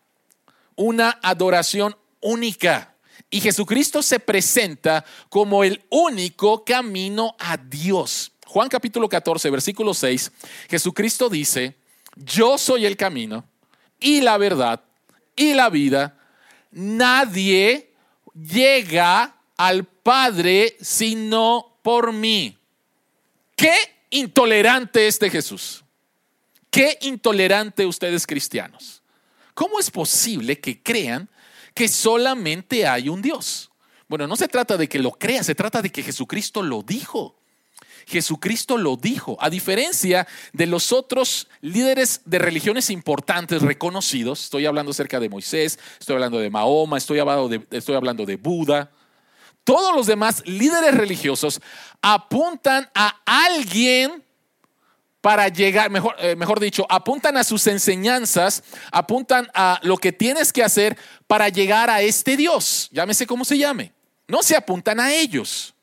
una 0.74 1.18
adoración 1.22 1.96
única. 2.20 2.96
Y 3.30 3.40
Jesucristo 3.40 4.02
se 4.02 4.18
presenta 4.18 5.04
como 5.28 5.62
el 5.62 5.84
único 5.90 6.64
camino 6.64 7.36
a 7.38 7.56
Dios. 7.56 8.32
Juan 8.46 8.68
capítulo 8.68 9.08
14, 9.08 9.48
versículo 9.50 9.94
6, 9.94 10.32
Jesucristo 10.68 11.28
dice, 11.28 11.76
yo 12.16 12.58
soy 12.58 12.84
el 12.84 12.96
camino 12.96 13.44
y 14.00 14.22
la 14.22 14.38
verdad 14.38 14.82
y 15.36 15.54
la 15.54 15.70
vida. 15.70 16.18
Nadie 16.72 17.92
llega 18.34 19.36
al 19.56 19.84
Padre 19.84 20.76
sino 20.80 21.78
por 21.82 22.12
mí. 22.12 22.57
Qué 23.58 23.74
intolerante 24.10 25.08
este 25.08 25.28
Jesús. 25.30 25.82
Qué 26.70 26.96
intolerante 27.02 27.86
ustedes 27.86 28.24
cristianos. 28.24 29.02
¿Cómo 29.52 29.80
es 29.80 29.90
posible 29.90 30.60
que 30.60 30.80
crean 30.80 31.28
que 31.74 31.88
solamente 31.88 32.86
hay 32.86 33.08
un 33.08 33.20
Dios? 33.20 33.72
Bueno, 34.06 34.28
no 34.28 34.36
se 34.36 34.46
trata 34.46 34.76
de 34.76 34.88
que 34.88 35.00
lo 35.00 35.10
crea, 35.10 35.42
se 35.42 35.56
trata 35.56 35.82
de 35.82 35.90
que 35.90 36.04
Jesucristo 36.04 36.62
lo 36.62 36.84
dijo. 36.84 37.34
Jesucristo 38.06 38.78
lo 38.78 38.96
dijo, 38.96 39.36
a 39.40 39.50
diferencia 39.50 40.28
de 40.52 40.66
los 40.66 40.92
otros 40.92 41.48
líderes 41.60 42.20
de 42.26 42.38
religiones 42.38 42.90
importantes 42.90 43.60
reconocidos, 43.60 44.44
estoy 44.44 44.66
hablando 44.66 44.92
acerca 44.92 45.18
de 45.18 45.28
Moisés, 45.28 45.80
estoy 45.98 46.14
hablando 46.14 46.38
de 46.38 46.48
Mahoma, 46.48 46.96
estoy 46.96 47.18
hablando 47.18 47.48
de, 47.48 47.66
estoy 47.72 47.96
hablando 47.96 48.24
de 48.24 48.36
Buda, 48.36 48.92
todos 49.64 49.94
los 49.94 50.06
demás 50.06 50.42
líderes 50.46 50.94
religiosos 50.94 51.60
apuntan 52.00 52.90
a 52.94 53.20
alguien 53.24 54.24
para 55.20 55.48
llegar, 55.48 55.90
mejor, 55.90 56.14
eh, 56.18 56.36
mejor 56.36 56.60
dicho, 56.60 56.86
apuntan 56.88 57.36
a 57.36 57.44
sus 57.44 57.66
enseñanzas, 57.66 58.62
apuntan 58.92 59.50
a 59.52 59.80
lo 59.82 59.96
que 59.96 60.12
tienes 60.12 60.52
que 60.52 60.62
hacer 60.62 60.96
para 61.26 61.48
llegar 61.48 61.90
a 61.90 62.00
este 62.00 62.36
Dios, 62.36 62.88
llámese 62.92 63.26
como 63.26 63.44
se 63.44 63.58
llame. 63.58 63.92
No 64.26 64.42
se 64.42 64.56
apuntan 64.56 65.00
a 65.00 65.12
ellos, 65.12 65.74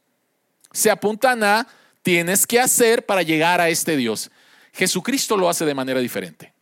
se 0.72 0.91
apuntan 0.91 1.44
a 1.44 1.67
tienes 2.03 2.46
que 2.46 2.60
hacer 2.60 3.05
para 3.05 3.24
llegar 3.24 3.60
a 3.60 3.70
este 3.70 3.98
Dios. 3.98 4.29
Jesucristo 4.74 5.36
lo 5.36 5.50
hace 5.50 5.65
de 5.65 5.74
manera 5.74 6.00
diferente. 6.00 6.53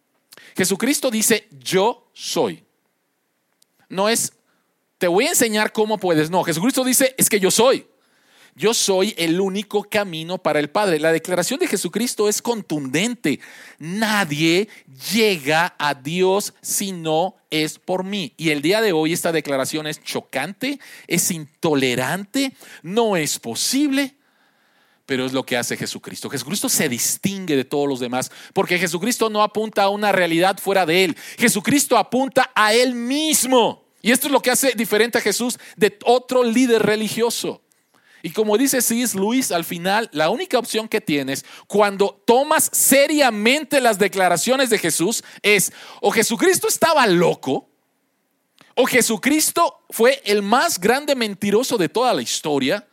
Jesucristo 0.55 1.11
dice, 1.11 1.47
yo 1.51 2.09
soy. 2.13 2.63
No 3.89 4.07
es, 4.07 4.33
te 5.03 5.09
voy 5.09 5.25
a 5.25 5.31
enseñar 5.31 5.73
cómo 5.73 5.97
puedes. 5.97 6.29
No, 6.29 6.45
Jesucristo 6.45 6.81
dice, 6.85 7.13
es 7.17 7.27
que 7.27 7.37
yo 7.37 7.51
soy 7.51 7.85
yo 8.55 8.73
soy 8.73 9.13
el 9.17 9.41
único 9.41 9.83
camino 9.83 10.37
para 10.37 10.61
el 10.61 10.69
Padre. 10.69 10.97
La 10.97 11.11
declaración 11.11 11.59
de 11.59 11.67
Jesucristo 11.67 12.29
es 12.29 12.41
contundente. 12.41 13.41
Nadie 13.79 14.69
llega 15.11 15.75
a 15.77 15.93
Dios 15.93 16.53
si 16.61 16.93
no 16.93 17.35
es 17.49 17.79
por 17.79 18.05
mí. 18.05 18.33
Y 18.37 18.51
el 18.51 18.61
día 18.61 18.79
de 18.79 18.93
hoy 18.93 19.11
esta 19.11 19.33
declaración 19.33 19.87
es 19.87 20.01
chocante, 20.01 20.79
es 21.07 21.31
intolerante, 21.31 22.53
no 22.81 23.17
es 23.17 23.39
posible. 23.39 24.15
Pero 25.05 25.25
es 25.25 25.33
lo 25.33 25.45
que 25.45 25.57
hace 25.57 25.75
Jesucristo. 25.75 26.29
Jesucristo 26.29 26.69
se 26.69 26.87
distingue 26.87 27.57
de 27.57 27.65
todos 27.65 27.89
los 27.89 27.99
demás 27.99 28.31
porque 28.53 28.79
Jesucristo 28.79 29.29
no 29.29 29.43
apunta 29.43 29.83
a 29.83 29.89
una 29.89 30.13
realidad 30.13 30.59
fuera 30.59 30.85
de 30.85 31.03
Él. 31.03 31.17
Jesucristo 31.37 31.97
apunta 31.97 32.51
a 32.55 32.73
Él 32.73 32.95
mismo. 32.95 33.82
Y 34.03 34.11
esto 34.11 34.27
es 34.27 34.33
lo 34.33 34.41
que 34.41 34.51
hace 34.51 34.73
diferente 34.73 35.17
a 35.17 35.21
Jesús 35.21 35.57
de 35.77 35.97
otro 36.03 36.43
líder 36.43 36.83
religioso. 36.83 37.61
Y 38.21 38.31
como 38.31 38.57
dice 38.57 38.81
C.S. 38.81 39.17
Luis 39.17 39.49
al 39.51 39.63
final, 39.63 40.09
la 40.11 40.29
única 40.29 40.59
opción 40.59 40.89
que 40.89 40.99
tienes 40.99 41.45
cuando 41.67 42.21
tomas 42.25 42.69
seriamente 42.73 43.79
las 43.79 43.97
declaraciones 43.97 44.69
de 44.69 44.77
Jesús 44.77 45.23
es 45.41 45.71
o 46.01 46.11
Jesucristo 46.11 46.67
estaba 46.67 47.07
loco, 47.07 47.69
o 48.75 48.85
Jesucristo 48.85 49.85
fue 49.89 50.21
el 50.25 50.41
más 50.41 50.79
grande 50.81 51.15
mentiroso 51.15 51.77
de 51.77 51.87
toda 51.87 52.13
la 52.13 52.21
historia, 52.21 52.85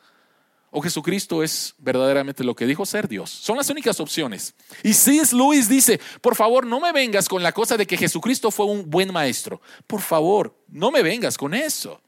o 0.71 0.81
Jesucristo 0.81 1.43
es 1.43 1.75
verdaderamente 1.79 2.45
lo 2.45 2.55
que 2.55 2.67
dijo 2.67 2.87
ser 2.87 3.09
Dios. 3.09 3.31
Son 3.31 3.57
las 3.57 3.69
únicas 3.71 3.99
opciones. 4.01 4.55
Y 4.83 4.95
C.S. 4.95 5.35
Luis 5.35 5.69
dice, 5.69 6.01
por 6.21 6.37
favor, 6.37 6.67
no 6.67 6.81
me 6.81 6.93
vengas 6.93 7.29
con 7.29 7.43
la 7.43 7.53
cosa 7.53 7.77
de 7.77 7.87
que 7.87 7.97
Jesucristo 7.97 8.51
fue 8.51 8.67
un 8.67 8.89
buen 8.89 9.13
maestro. 9.13 9.61
Por 9.87 10.01
favor, 10.01 10.57
no 10.69 10.91
me 10.91 11.03
vengas 11.03 11.37
con 11.37 11.55
eso. 11.55 12.01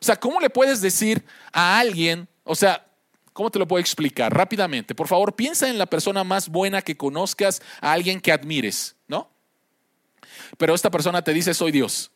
O 0.00 0.04
sea, 0.04 0.14
¿cómo 0.14 0.38
le 0.38 0.48
puedes 0.48 0.80
decir 0.80 1.24
a 1.52 1.78
alguien 1.78 2.28
o 2.50 2.54
sea, 2.54 2.86
¿cómo 3.34 3.50
te 3.50 3.58
lo 3.58 3.68
puedo 3.68 3.78
explicar? 3.78 4.34
Rápidamente, 4.34 4.94
por 4.94 5.06
favor, 5.06 5.36
piensa 5.36 5.68
en 5.68 5.76
la 5.76 5.84
persona 5.84 6.24
más 6.24 6.48
buena 6.48 6.80
que 6.80 6.96
conozcas, 6.96 7.60
a 7.82 7.92
alguien 7.92 8.22
que 8.22 8.32
admires, 8.32 8.96
¿no? 9.06 9.30
Pero 10.56 10.74
esta 10.74 10.90
persona 10.90 11.20
te 11.20 11.34
dice, 11.34 11.52
soy 11.52 11.70
Dios. 11.70 12.10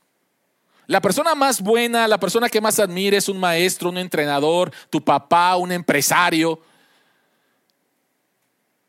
La 0.93 1.01
persona 1.01 1.35
más 1.35 1.63
buena, 1.63 2.07
la 2.07 2.21
persona 2.21 2.51
que 2.51 2.61
más 2.61 2.79
admires, 2.79 3.27
un 3.31 3.41
maestro, 3.41 3.89
un 3.89 3.97
entrenador, 3.97 4.71
tu 4.91 5.03
papá, 5.03 5.57
un 5.57 5.73
empresario. 5.73 6.61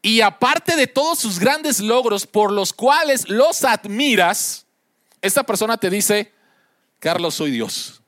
Y 0.02 0.20
aparte 0.20 0.76
de 0.76 0.86
todos 0.86 1.20
sus 1.20 1.40
grandes 1.40 1.80
logros 1.80 2.28
por 2.28 2.52
los 2.52 2.74
cuales 2.74 3.30
los 3.30 3.64
admiras, 3.64 4.66
esta 5.22 5.44
persona 5.44 5.78
te 5.78 5.90
dice, 5.90 6.34
Carlos, 7.00 7.36
soy 7.36 7.52
Dios. 7.52 8.02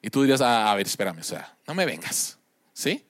Y 0.00 0.08
tú 0.08 0.22
dirías, 0.22 0.40
ah, 0.40 0.72
a 0.72 0.74
ver, 0.74 0.86
espérame, 0.86 1.18
o 1.18 1.24
sea, 1.24 1.54
no 1.66 1.74
me 1.74 1.84
vengas. 1.84 2.38
¿Sí? 2.72 3.04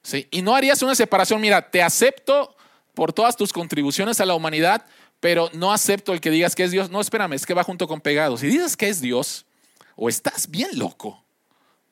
¿Sí? 0.00 0.28
Y 0.30 0.42
no 0.42 0.54
harías 0.54 0.80
una 0.80 0.94
separación, 0.94 1.40
mira, 1.40 1.72
te 1.72 1.82
acepto 1.82 2.54
por 2.94 3.12
todas 3.12 3.34
tus 3.34 3.52
contribuciones 3.52 4.20
a 4.20 4.26
la 4.26 4.34
humanidad, 4.36 4.86
pero 5.22 5.48
no 5.52 5.72
acepto 5.72 6.12
el 6.12 6.20
que 6.20 6.32
digas 6.32 6.56
que 6.56 6.64
es 6.64 6.72
Dios. 6.72 6.90
No, 6.90 7.00
espérame, 7.00 7.34
es 7.34 7.46
que 7.46 7.54
va 7.54 7.62
junto 7.62 7.86
con 7.86 8.00
pegado. 8.00 8.36
Si 8.36 8.48
dices 8.48 8.76
que 8.76 8.88
es 8.88 9.00
Dios, 9.00 9.46
o 9.94 10.08
estás 10.08 10.50
bien 10.50 10.70
loco, 10.76 11.22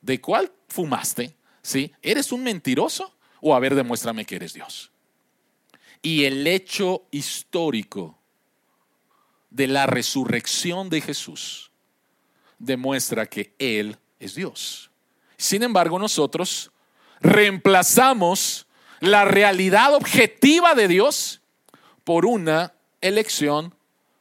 ¿de 0.01 0.19
cuál 0.19 0.51
fumaste? 0.67 1.33
¿Sí? 1.61 1.93
¿Eres 2.01 2.33
un 2.33 2.43
mentiroso? 2.43 3.15
O 3.39 3.55
a 3.55 3.59
ver, 3.61 3.73
demuéstrame 3.73 4.25
que 4.25 4.35
eres 4.35 4.51
Dios. 4.51 4.91
Y 6.01 6.25
el 6.25 6.45
hecho 6.45 7.05
histórico 7.09 8.19
de 9.49 9.67
la 9.67 9.85
resurrección 9.85 10.89
de 10.89 10.99
Jesús 10.99 11.71
demuestra 12.59 13.27
que 13.27 13.55
Él 13.59 13.95
es 14.19 14.35
Dios. 14.35 14.91
Sin 15.37 15.63
embargo, 15.63 15.97
nosotros 15.97 16.69
reemplazamos 17.21 18.67
la 18.99 19.23
realidad 19.23 19.95
objetiva 19.95 20.75
de 20.75 20.89
Dios 20.89 21.39
por 22.03 22.25
una 22.25 22.73
elección 23.01 23.73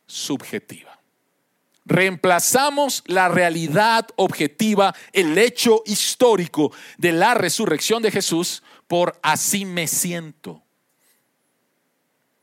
subjetiva. 0.07 0.99
Reemplazamos 1.85 3.03
la 3.07 3.29
realidad 3.29 4.07
objetiva, 4.17 4.95
el 5.13 5.37
hecho 5.39 5.83
histórico 5.87 6.73
de 6.99 7.13
la 7.13 7.35
resurrección 7.35 8.03
de 8.03 8.11
Jesús 8.11 8.63
por 8.87 9.19
así 9.23 9.65
me 9.65 9.87
siento. 9.87 10.63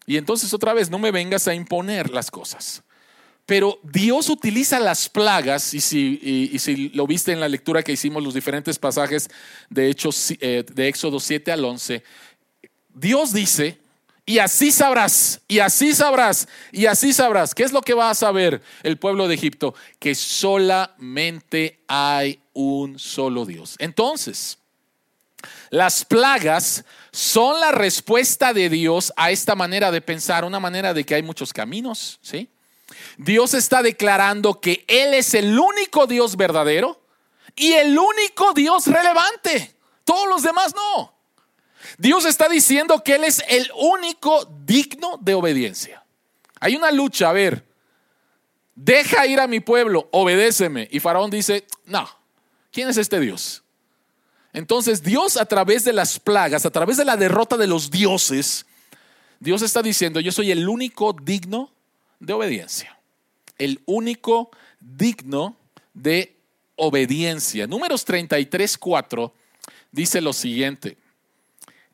Y 0.06 0.16
entonces 0.16 0.54
otra 0.54 0.74
vez, 0.74 0.90
no 0.90 1.00
me 1.00 1.12
vengas 1.12 1.48
a 1.48 1.54
imponer 1.54 2.10
las 2.10 2.32
cosas. 2.32 2.84
Pero 3.46 3.80
Dios 3.84 4.30
utiliza 4.30 4.80
las 4.80 5.08
plagas, 5.08 5.74
y 5.74 5.82
si, 5.82 6.58
si, 6.60 6.90
lo 6.90 7.08
viste 7.08 7.32
en 7.32 7.40
la 7.40 7.48
lectura 7.48 7.84
que 7.84 7.94
hicimos, 7.94 8.24
los 8.24 8.34
diferentes 8.34 8.80
pasajes 8.80 9.30
de, 9.70 9.90
Hechos, 9.90 10.32
eh, 10.42 10.66
de 10.70 10.88
Éxodo 10.88 11.20
7 11.20 11.52
al 11.52 11.64
11, 11.64 12.04
Dios 12.94 13.32
dice, 13.32 13.78
y 14.28 14.40
así 14.40 14.74
sabrás, 14.74 15.40
y 15.48 15.60
así 15.60 15.96
sabrás, 15.96 16.50
y 16.74 16.86
así 16.86 17.14
sabrás. 17.14 17.56
¿Qué 17.56 17.64
es 17.64 17.72
lo 17.72 17.82
que 17.82 17.94
va 17.94 18.10
a 18.10 18.14
saber 18.14 18.62
el 18.84 18.98
pueblo 18.98 19.30
de 19.30 19.36
Egipto? 19.36 19.74
Que 20.00 20.16
solamente 20.16 21.80
hay 21.88 22.42
un 22.52 23.00
solo 23.00 23.46
Dios. 23.46 23.78
Entonces, 23.80 24.58
las 25.70 26.04
plagas 26.04 26.84
son 27.14 27.62
la 27.62 27.72
respuesta 27.72 28.52
de 28.52 28.70
Dios 28.70 29.14
a 29.16 29.32
esta 29.32 29.56
manera 29.56 29.92
de 29.92 30.02
pensar, 30.02 30.44
una 30.44 30.60
manera 30.60 30.94
de 30.94 31.06
que 31.06 31.16
hay 31.16 31.24
muchos 31.24 31.54
caminos, 31.54 32.20
¿sí? 32.22 32.50
Dios 33.18 33.54
está 33.54 33.82
declarando 33.82 34.60
que 34.60 34.84
Él 34.90 35.14
es 35.14 35.36
el 35.36 35.58
único 35.58 36.06
Dios 36.06 36.36
verdadero 36.36 37.02
y 37.56 37.72
el 37.72 37.98
único 37.98 38.52
Dios 38.52 38.88
relevante. 38.88 39.74
Todos 40.04 40.28
los 40.28 40.44
demás 40.44 40.76
no. 40.76 41.17
Dios 41.98 42.26
está 42.26 42.50
diciendo 42.50 43.04
que 43.04 43.16
Él 43.16 43.24
es 43.24 43.44
el 43.48 43.70
único 43.76 44.46
digno 44.66 45.18
de 45.22 45.34
obediencia. 45.34 46.04
Hay 46.60 46.76
una 46.76 46.92
lucha, 46.92 47.30
a 47.30 47.34
ver, 47.34 47.66
deja 48.76 49.26
ir 49.28 49.40
a 49.40 49.48
mi 49.48 49.60
pueblo, 49.60 50.08
obedéceme. 50.12 50.88
Y 50.92 51.00
Faraón 51.00 51.30
dice, 51.30 51.66
no, 51.86 52.08
¿quién 52.72 52.90
es 52.90 52.98
este 52.98 53.20
Dios? 53.20 53.64
Entonces 54.54 55.04
Dios 55.04 55.38
a 55.38 55.46
través 55.46 55.84
de 55.84 55.94
las 55.94 56.20
plagas, 56.20 56.66
a 56.66 56.72
través 56.72 56.98
de 56.98 57.06
la 57.06 57.18
derrota 57.18 57.58
de 57.58 57.68
los 57.68 57.92
dioses, 57.92 58.66
Dios 59.40 59.62
está 59.62 59.84
diciendo, 59.84 60.20
yo 60.20 60.32
soy 60.32 60.52
el 60.52 60.68
único 60.68 61.14
digno 61.14 61.72
de 62.20 62.34
obediencia. 62.34 62.98
El 63.58 63.82
único 63.86 64.50
digno 64.80 65.58
de 65.94 66.36
obediencia. 66.76 67.68
Números 67.68 68.06
33, 68.06 68.78
4 68.78 69.34
dice 69.92 70.22
lo 70.22 70.34
siguiente 70.34 70.98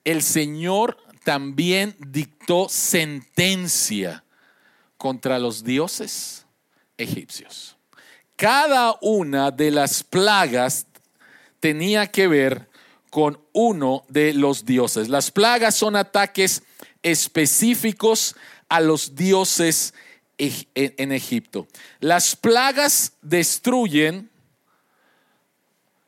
el 0.04 0.22
Señor 0.22 0.98
también 1.24 1.96
dictó 2.00 2.68
sentencia 2.70 4.24
contra 4.98 5.40
los 5.40 5.64
dioses 5.64 6.46
egipcios. 6.98 7.78
Cada 8.36 8.98
una 9.02 9.52
de 9.52 9.72
las 9.72 10.04
plagas 10.04 10.86
tenía 11.60 12.08
que 12.08 12.28
ver 12.28 12.70
con 13.10 13.40
uno 13.54 14.04
de 14.10 14.34
los 14.34 14.66
dioses. 14.66 15.08
Las 15.08 15.32
plagas 15.32 15.76
son 15.76 15.96
ataques 15.96 16.64
específicos 17.04 18.36
a 18.70 18.82
los 18.82 19.16
dioses 19.16 19.94
en 20.38 21.12
Egipto. 21.12 21.68
Las 22.00 22.36
plagas 22.36 23.14
destruyen 23.22 24.30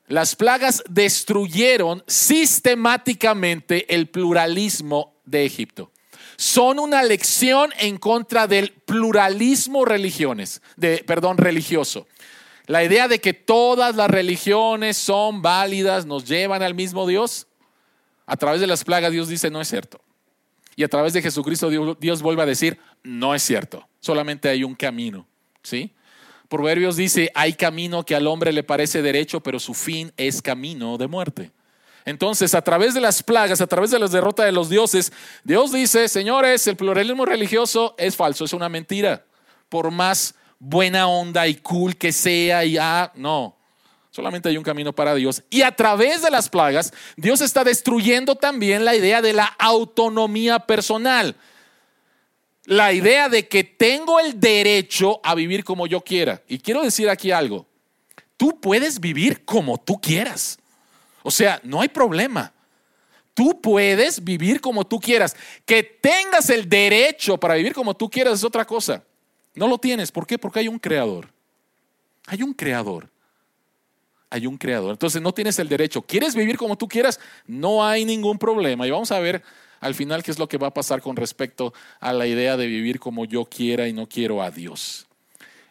las 0.07 0.35
plagas 0.35 0.83
destruyeron 0.88 2.03
sistemáticamente 2.07 3.93
el 3.93 4.07
pluralismo 4.07 5.15
de 5.25 5.45
Egipto. 5.45 5.91
Son 6.38 6.79
una 6.79 7.01
lección 7.01 7.71
en 7.79 7.97
contra 7.97 8.45
del 8.47 8.71
pluralismo 8.71 9.85
religiones, 9.85 10.62
de, 10.75 11.03
perdón, 11.05 11.38
religioso. 11.38 12.07
La 12.67 12.83
idea 12.83 13.07
de 13.07 13.19
que 13.19 13.33
todas 13.33 13.95
las 13.95 14.09
religiones 14.09 14.97
son 14.97 15.41
válidas, 15.41 16.05
nos 16.05 16.25
llevan 16.25 16.62
al 16.62 16.74
mismo 16.74 17.07
Dios. 17.07 17.47
A 18.25 18.38
través 18.38 18.59
de 18.59 18.67
las 18.67 18.83
plagas 18.83 19.12
Dios 19.12 19.27
dice, 19.27 19.50
no 19.50 19.62
es 19.62 19.67
cierto. 19.67 20.01
Y 20.75 20.83
a 20.83 20.89
través 20.89 21.13
de 21.13 21.21
Jesucristo 21.21 21.69
Dios, 21.69 21.97
Dios 22.00 22.21
vuelve 22.21 22.41
a 22.41 22.47
decir, 22.47 22.79
no 23.03 23.33
es 23.33 23.43
cierto. 23.43 23.88
Solamente 24.00 24.50
hay 24.50 24.63
un 24.63 24.75
camino. 24.75 25.27
¿Sí? 25.63 25.93
Proverbios 26.50 26.96
dice, 26.96 27.31
hay 27.34 27.53
camino 27.53 28.05
que 28.05 28.16
al 28.16 28.27
hombre 28.27 28.53
le 28.53 28.64
parece 28.64 29.01
derecho, 29.01 29.42
pero 29.42 29.60
su 29.60 29.74
fin 29.74 30.12
es 30.18 30.42
camino 30.42 30.98
de 30.98 31.08
muerte. 31.08 31.51
Entonces, 32.05 32.53
a 32.53 32.62
través 32.62 32.94
de 32.94 33.01
las 33.01 33.24
plagas, 33.24 33.62
a 33.62 33.68
través 33.68 33.90
de 33.90 33.98
las 33.98 34.12
derrotas 34.12 34.46
de 34.46 34.51
los 34.51 34.70
dioses, 34.70 35.12
Dios 35.44 35.72
dice, 35.72 36.08
señores, 36.08 36.68
el 36.68 36.75
pluralismo 36.75 37.25
religioso 37.25 37.96
es 37.98 38.16
falso, 38.16 38.46
es 38.46 38.53
una 38.53 38.70
mentira. 38.70 39.25
Por 39.70 39.90
más 39.90 40.36
buena 40.60 41.08
onda 41.08 41.48
y 41.48 41.55
cool 41.55 41.96
que 41.96 42.12
sea, 42.12 42.64
y 42.64 42.77
ah, 42.77 43.12
no, 43.16 43.58
solamente 44.12 44.50
hay 44.50 44.58
un 44.58 44.64
camino 44.64 44.94
para 44.94 45.16
Dios. 45.16 45.42
Y 45.50 45.64
a 45.64 45.75
través 45.75 46.22
de 46.22 46.29
las 46.29 46.48
plagas, 46.48 46.94
Dios 47.18 47.42
está 47.42 47.64
destruyendo 47.64 48.36
también 48.36 48.86
la 48.86 48.96
idea 48.96 49.24
de 49.24 49.34
la 49.34 49.46
autonomía 49.58 50.60
personal 50.60 51.36
la 52.66 52.94
idea 52.94 53.30
de 53.30 53.48
que 53.48 53.64
tengo 53.64 54.20
el 54.20 54.40
derecho 54.40 55.20
a 55.24 55.36
vivir 55.36 55.64
como 55.64 55.88
yo 55.88 56.01
quiera. 56.01 56.42
Y 56.48 56.58
quiero 56.60 56.82
decir 56.82 57.10
aquí 57.10 57.32
algo. 57.32 57.66
Tú 58.38 58.60
puedes 58.60 59.00
vivir 59.00 59.46
como 59.46 59.78
tú 59.78 60.00
quieras. 60.00 60.58
O 61.24 61.32
sea, 61.32 61.60
no 61.64 61.82
hay 61.82 61.90
problema. 61.90 62.51
Tú 63.34 63.60
puedes 63.62 64.24
vivir 64.24 64.62
como 64.62 64.86
tú 64.86 65.00
quieras. 65.00 65.36
Que 65.66 65.84
tengas 65.84 66.50
el 66.50 66.68
derecho 66.68 67.38
para 67.38 67.56
vivir 67.56 67.74
como 67.74 67.96
tú 67.96 68.10
quieras 68.10 68.36
es 68.36 68.44
otra 68.44 68.66
cosa. 68.66 69.04
No 69.54 69.68
lo 69.68 69.78
tienes. 69.78 70.12
¿Por 70.12 70.25
qué? 70.25 70.38
Porque 70.38 70.60
hay 70.60 70.68
un 70.68 70.80
creador. 70.80 71.30
Hay 72.25 72.42
un 72.42 72.54
creador. 72.54 73.10
Hay 74.30 74.48
un 74.48 74.58
creador. 74.58 74.92
Entonces 74.92 75.22
no 75.22 75.34
tienes 75.34 75.60
el 75.60 75.70
derecho. 75.70 76.01
¿Quieres 76.01 76.36
vivir 76.36 76.58
como 76.58 76.78
tú 76.78 76.88
quieras? 76.88 77.20
No 77.46 77.86
hay 77.86 78.06
ningún 78.06 78.38
problema. 78.38 78.88
Y 78.88 78.92
vamos 78.92 79.12
a 79.12 79.20
ver 79.20 79.44
al 79.79 79.96
final 79.96 80.24
qué 80.24 80.31
es 80.31 80.40
lo 80.40 80.48
que 80.48 80.57
va 80.57 80.68
a 80.68 80.74
pasar 80.74 81.01
con 81.01 81.16
respecto 81.16 81.74
a 82.00 82.14
la 82.14 82.27
idea 82.27 82.57
de 82.57 82.68
vivir 82.68 83.00
como 83.00 83.25
yo 83.25 83.46
quiera 83.46 83.88
y 83.88 83.94
no 83.94 84.07
quiero 84.07 84.42
a 84.42 84.51
Dios. 84.51 85.07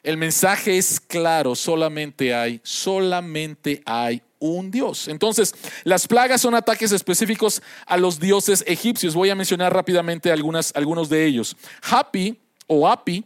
El 0.02 0.18
mensaje 0.18 0.76
es 0.76 1.00
claro, 1.00 1.54
solamente 1.54 2.34
hay, 2.34 2.60
solamente 2.62 3.82
hay 3.86 4.22
un 4.38 4.70
Dios. 4.70 5.08
Entonces, 5.08 5.54
las 5.84 6.06
plagas 6.06 6.42
son 6.42 6.54
ataques 6.54 6.92
específicos 6.92 7.62
a 7.86 7.96
los 7.96 8.20
dioses 8.20 8.62
egipcios. 8.66 9.14
Voy 9.14 9.30
a 9.30 9.34
mencionar 9.34 9.72
rápidamente 9.72 10.30
algunas, 10.30 10.72
algunos 10.76 11.08
de 11.08 11.24
ellos. 11.24 11.56
Hapi 11.90 12.38
o 12.66 12.86
Api 12.86 13.24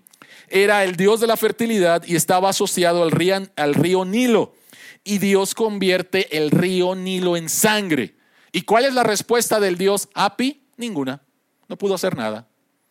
era 0.49 0.85
el 0.85 0.95
dios 0.95 1.19
de 1.21 1.27
la 1.27 1.37
fertilidad 1.37 2.05
y 2.07 2.15
estaba 2.15 2.51
asociado 2.51 3.03
al 3.03 3.11
río, 3.11 3.43
al 3.57 3.75
río 3.75 4.05
Nilo. 4.05 4.55
Y 5.03 5.19
Dios 5.19 5.55
convierte 5.55 6.37
el 6.37 6.53
río 6.53 6.95
Nilo 6.95 7.37
en 7.37 7.49
sangre. 7.49 8.15
¿Y 8.53 8.63
cuál 8.63 8.85
es 8.85 8.95
la 8.95 9.03
respuesta 9.03 9.59
del 9.59 9.77
dios 9.77 10.09
Api? 10.15 10.63
Ninguna. 10.79 11.21
No 11.69 11.77
pudo 11.77 11.95
hacer 11.95 12.17
nada. 12.17 12.47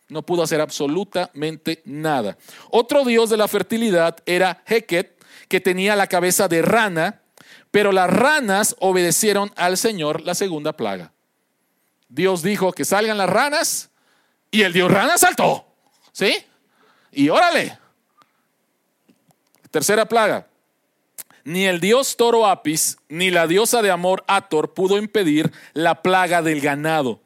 No 0.08 0.22
pudo 0.22 0.44
hacer 0.44 0.60
absolutamente 0.60 1.82
nada. 1.84 2.38
Otro 2.70 3.04
dios 3.04 3.28
de 3.28 3.36
la 3.36 3.48
fertilidad 3.48 4.16
era 4.24 4.62
Heket, 4.66 5.20
que 5.48 5.60
tenía 5.60 5.96
la 5.96 6.06
cabeza 6.06 6.46
de 6.48 6.62
rana, 6.62 7.22
pero 7.70 7.92
las 7.92 8.08
ranas 8.08 8.76
obedecieron 8.78 9.52
al 9.56 9.76
Señor 9.76 10.22
la 10.22 10.34
segunda 10.34 10.74
plaga. 10.74 11.12
Dios 12.08 12.42
dijo 12.42 12.72
que 12.72 12.84
salgan 12.84 13.18
las 13.18 13.28
ranas 13.28 13.90
y 14.50 14.62
el 14.62 14.72
dios 14.72 14.90
rana 14.90 15.18
saltó. 15.18 15.66
¿Sí? 16.12 16.38
Y 17.12 17.28
órale. 17.28 17.78
Tercera 19.70 20.06
plaga. 20.06 20.46
Ni 21.44 21.64
el 21.64 21.80
dios 21.80 22.16
toro 22.16 22.46
Apis 22.46 22.98
ni 23.08 23.30
la 23.30 23.46
diosa 23.46 23.82
de 23.82 23.90
amor 23.90 24.24
Ator 24.26 24.74
pudo 24.74 24.98
impedir 24.98 25.52
la 25.72 26.02
plaga 26.02 26.42
del 26.42 26.60
ganado. 26.60 27.20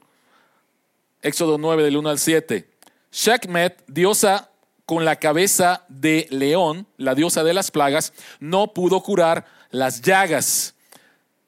Éxodo 1.22 1.56
9 1.56 1.84
del 1.84 1.96
1 1.96 2.10
al 2.10 2.18
7. 2.18 2.68
Shekmet, 3.12 3.84
diosa 3.86 4.50
con 4.84 5.04
la 5.04 5.16
cabeza 5.16 5.84
de 5.88 6.26
león, 6.30 6.86
la 6.96 7.14
diosa 7.14 7.44
de 7.44 7.54
las 7.54 7.70
plagas, 7.70 8.12
no 8.40 8.74
pudo 8.74 9.00
curar 9.02 9.46
las 9.70 10.02
llagas. 10.02 10.74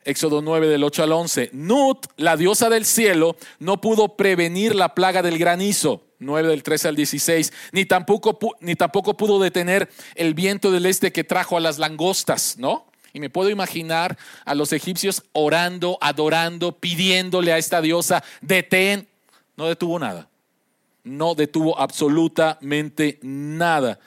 Éxodo 0.04 0.42
9 0.42 0.68
del 0.68 0.84
8 0.84 1.02
al 1.02 1.12
11. 1.12 1.50
Nut, 1.52 2.06
la 2.16 2.36
diosa 2.36 2.68
del 2.68 2.84
cielo, 2.84 3.36
no 3.58 3.80
pudo 3.80 4.16
prevenir 4.16 4.74
la 4.74 4.94
plaga 4.94 5.22
del 5.22 5.38
granizo. 5.38 6.02
9 6.20 6.48
del 6.48 6.62
13 6.62 6.88
al 6.88 6.96
16. 6.96 7.52
Ni 7.72 7.84
tampoco, 7.84 8.38
ni 8.60 8.76
tampoco 8.76 9.16
pudo 9.16 9.40
detener 9.40 9.90
el 10.14 10.34
viento 10.34 10.70
del 10.70 10.86
este 10.86 11.12
que 11.12 11.24
trajo 11.24 11.56
a 11.56 11.60
las 11.60 11.78
langostas, 11.78 12.56
¿no? 12.58 12.86
Y 13.12 13.20
me 13.20 13.30
puedo 13.30 13.50
imaginar 13.50 14.18
a 14.44 14.54
los 14.54 14.72
egipcios 14.72 15.22
orando, 15.32 15.98
adorando, 16.00 16.72
pidiéndole 16.78 17.52
a 17.52 17.58
esta 17.58 17.80
diosa, 17.80 18.22
detén 18.40 19.08
no 19.56 19.66
detuvo 19.66 19.98
nada. 19.98 20.28
No 21.02 21.34
detuvo 21.34 21.78
absolutamente 21.78 23.18
nada. 23.22 23.98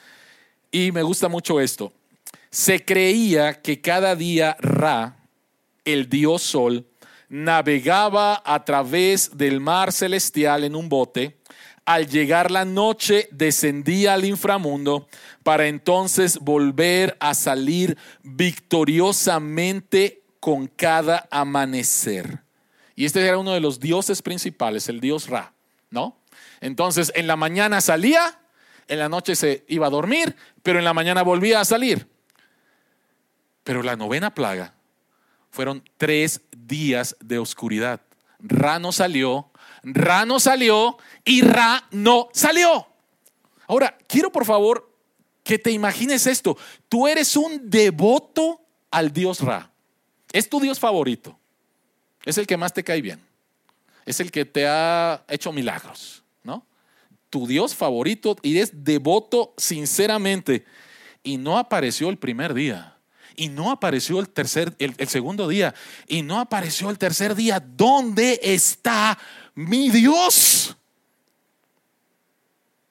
Y 0.70 0.92
me 0.92 1.02
gusta 1.02 1.28
mucho 1.28 1.60
esto. 1.60 1.92
Se 2.50 2.84
creía 2.84 3.60
que 3.60 3.80
cada 3.80 4.16
día 4.16 4.56
Ra, 4.60 5.16
el 5.84 6.08
dios 6.08 6.42
sol, 6.42 6.86
navegaba 7.28 8.42
a 8.44 8.64
través 8.64 9.36
del 9.36 9.60
mar 9.60 9.92
celestial 9.92 10.64
en 10.64 10.74
un 10.74 10.88
bote. 10.88 11.36
Al 11.84 12.08
llegar 12.08 12.50
la 12.50 12.64
noche 12.64 13.28
descendía 13.30 14.14
al 14.14 14.24
inframundo 14.24 15.06
para 15.42 15.68
entonces 15.68 16.38
volver 16.38 17.16
a 17.20 17.34
salir 17.34 17.96
victoriosamente 18.22 20.22
con 20.40 20.66
cada 20.66 21.28
amanecer. 21.30 22.47
Y 22.98 23.04
este 23.04 23.24
era 23.24 23.38
uno 23.38 23.52
de 23.52 23.60
los 23.60 23.78
dioses 23.78 24.22
principales, 24.22 24.88
el 24.88 24.98
dios 25.00 25.28
Ra, 25.28 25.52
¿no? 25.88 26.18
Entonces, 26.60 27.12
en 27.14 27.28
la 27.28 27.36
mañana 27.36 27.80
salía 27.80 28.40
en 28.88 28.98
la 28.98 29.08
noche 29.08 29.36
se 29.36 29.64
iba 29.68 29.86
a 29.86 29.90
dormir, 29.90 30.34
pero 30.62 30.78
en 30.78 30.84
la 30.84 30.94
mañana 30.94 31.22
volvía 31.22 31.60
a 31.60 31.64
salir. 31.64 32.08
Pero 33.62 33.82
la 33.82 33.96
novena 33.96 34.34
plaga 34.34 34.74
fueron 35.50 35.84
tres 35.98 36.40
días 36.56 37.16
de 37.20 37.38
oscuridad. 37.38 38.00
Ra 38.40 38.78
no 38.78 38.90
salió, 38.90 39.50
Ra 39.82 40.24
no 40.24 40.40
salió 40.40 40.96
y 41.24 41.42
Ra 41.42 41.86
no 41.90 42.30
salió. 42.32 42.88
Ahora, 43.66 43.96
quiero 44.08 44.32
por 44.32 44.46
favor 44.46 44.90
que 45.44 45.58
te 45.58 45.70
imagines 45.70 46.26
esto. 46.26 46.56
Tú 46.88 47.06
eres 47.06 47.36
un 47.36 47.68
devoto 47.68 48.62
al 48.90 49.12
Dios 49.12 49.40
Ra. 49.40 49.70
Es 50.32 50.48
tu 50.48 50.60
Dios 50.60 50.80
favorito. 50.80 51.37
Es 52.28 52.36
el 52.36 52.46
que 52.46 52.58
más 52.58 52.74
te 52.74 52.84
cae 52.84 53.00
bien. 53.00 53.18
Es 54.04 54.20
el 54.20 54.30
que 54.30 54.44
te 54.44 54.66
ha 54.66 55.24
hecho 55.28 55.50
milagros, 55.50 56.22
¿no? 56.42 56.66
Tu 57.30 57.46
Dios 57.46 57.74
favorito 57.74 58.36
y 58.42 58.58
es 58.58 58.84
devoto 58.84 59.54
sinceramente. 59.56 60.66
Y 61.22 61.38
no 61.38 61.56
apareció 61.56 62.10
el 62.10 62.18
primer 62.18 62.52
día. 62.52 62.98
Y 63.34 63.48
no 63.48 63.70
apareció 63.70 64.20
el 64.20 64.28
tercer, 64.28 64.76
el, 64.78 64.94
el 64.98 65.08
segundo 65.08 65.48
día. 65.48 65.74
Y 66.06 66.20
no 66.20 66.38
apareció 66.38 66.90
el 66.90 66.98
tercer 66.98 67.34
día. 67.34 67.60
¿Dónde 67.60 68.38
está 68.42 69.18
mi 69.54 69.88
Dios? 69.88 70.76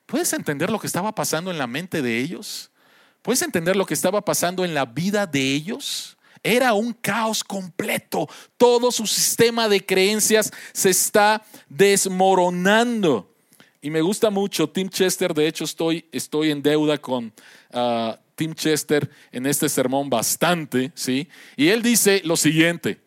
¿Puedes 0.07 0.33
entender 0.33 0.71
lo 0.71 0.79
que 0.79 0.87
estaba 0.87 1.13
pasando 1.13 1.51
en 1.51 1.59
la 1.59 1.67
mente 1.67 2.01
de 2.01 2.17
ellos? 2.17 2.71
¿Puedes 3.21 3.43
entender 3.43 3.75
lo 3.75 3.85
que 3.85 3.93
estaba 3.93 4.25
pasando 4.25 4.65
en 4.65 4.73
la 4.73 4.85
vida 4.85 5.27
de 5.27 5.53
ellos? 5.53 6.16
Era 6.47 6.73
un 6.73 6.93
caos 6.93 7.43
completo. 7.43 8.27
Todo 8.57 8.91
su 8.91 9.05
sistema 9.05 9.67
de 9.67 9.85
creencias 9.85 10.51
se 10.73 10.89
está 10.89 11.45
desmoronando. 11.69 13.33
Y 13.81 13.89
me 13.89 14.01
gusta 14.01 14.29
mucho 14.29 14.69
Tim 14.69 14.89
Chester. 14.89 15.33
De 15.33 15.47
hecho, 15.47 15.63
estoy, 15.63 16.05
estoy 16.11 16.51
en 16.51 16.61
deuda 16.61 16.97
con 16.97 17.33
uh, 17.73 18.13
Tim 18.35 18.53
Chester 18.53 19.09
en 19.31 19.45
este 19.45 19.69
sermón 19.69 20.09
bastante. 20.09 20.91
¿sí? 20.95 21.27
Y 21.55 21.69
él 21.69 21.81
dice 21.81 22.21
lo 22.23 22.37
siguiente. 22.37 22.99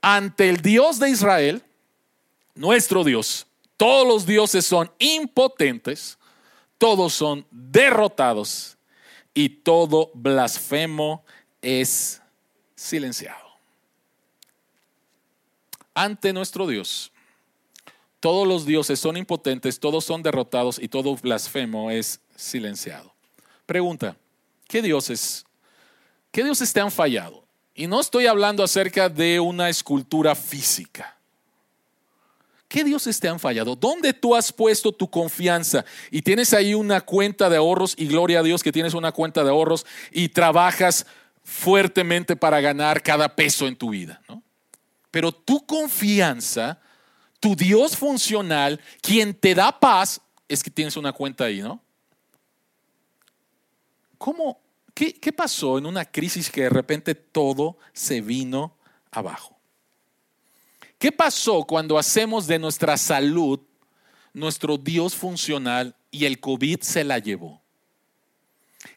Ante 0.00 0.48
el 0.48 0.62
Dios 0.62 0.98
de 0.98 1.10
Israel, 1.10 1.62
nuestro 2.54 3.04
Dios, 3.04 3.46
todos 3.76 4.06
los 4.06 4.26
dioses 4.26 4.66
son 4.66 4.90
impotentes 4.98 6.18
todos 6.82 7.14
son 7.14 7.46
derrotados 7.52 8.76
y 9.34 9.48
todo 9.48 10.10
blasfemo 10.14 11.24
es 11.60 12.21
silenciado. 12.82 13.52
Ante 15.94 16.32
nuestro 16.32 16.66
Dios, 16.66 17.12
todos 18.20 18.46
los 18.46 18.64
dioses 18.66 18.98
son 18.98 19.16
impotentes, 19.16 19.78
todos 19.78 20.04
son 20.04 20.22
derrotados 20.22 20.78
y 20.78 20.88
todo 20.88 21.14
blasfemo 21.16 21.90
es 21.90 22.20
silenciado. 22.34 23.12
Pregunta, 23.66 24.16
¿qué 24.68 24.82
dioses, 24.82 25.44
qué 26.30 26.42
dioses 26.42 26.72
te 26.72 26.80
han 26.80 26.90
fallado? 26.90 27.44
Y 27.74 27.86
no 27.86 28.00
estoy 28.00 28.26
hablando 28.26 28.62
acerca 28.62 29.08
de 29.08 29.40
una 29.40 29.68
escultura 29.68 30.34
física. 30.34 31.16
¿Qué 32.68 32.84
dioses 32.84 33.20
te 33.20 33.28
han 33.28 33.38
fallado? 33.38 33.76
¿Dónde 33.76 34.14
tú 34.14 34.34
has 34.34 34.50
puesto 34.50 34.92
tu 34.92 35.08
confianza? 35.08 35.84
Y 36.10 36.22
tienes 36.22 36.54
ahí 36.54 36.72
una 36.72 37.02
cuenta 37.02 37.50
de 37.50 37.58
ahorros 37.58 37.94
y 37.98 38.06
gloria 38.06 38.40
a 38.40 38.42
Dios 38.42 38.62
que 38.62 38.72
tienes 38.72 38.94
una 38.94 39.12
cuenta 39.12 39.44
de 39.44 39.50
ahorros 39.50 39.84
y 40.10 40.30
trabajas 40.30 41.06
fuertemente 41.44 42.36
para 42.36 42.60
ganar 42.60 43.02
cada 43.02 43.34
peso 43.34 43.66
en 43.66 43.76
tu 43.76 43.90
vida. 43.90 44.20
Pero 45.10 45.32
tu 45.32 45.64
confianza, 45.66 46.80
tu 47.40 47.54
Dios 47.54 47.96
funcional, 47.96 48.80
quien 49.00 49.34
te 49.34 49.54
da 49.54 49.78
paz, 49.78 50.20
es 50.48 50.62
que 50.62 50.70
tienes 50.70 50.96
una 50.96 51.12
cuenta 51.12 51.44
ahí, 51.44 51.60
¿no? 51.60 51.82
¿Cómo? 54.18 54.60
¿Qué, 54.94 55.14
qué 55.14 55.32
pasó 55.32 55.78
en 55.78 55.86
una 55.86 56.04
crisis 56.04 56.50
que 56.50 56.62
de 56.62 56.70
repente 56.70 57.14
todo 57.14 57.78
se 57.92 58.20
vino 58.20 58.76
abajo? 59.10 59.58
¿Qué 60.98 61.10
pasó 61.10 61.64
cuando 61.64 61.98
hacemos 61.98 62.46
de 62.46 62.58
nuestra 62.58 62.96
salud 62.96 63.60
nuestro 64.34 64.78
Dios 64.78 65.14
funcional 65.14 65.96
y 66.10 66.26
el 66.26 66.38
COVID 66.38 66.80
se 66.80 67.04
la 67.04 67.18
llevó? 67.18 67.61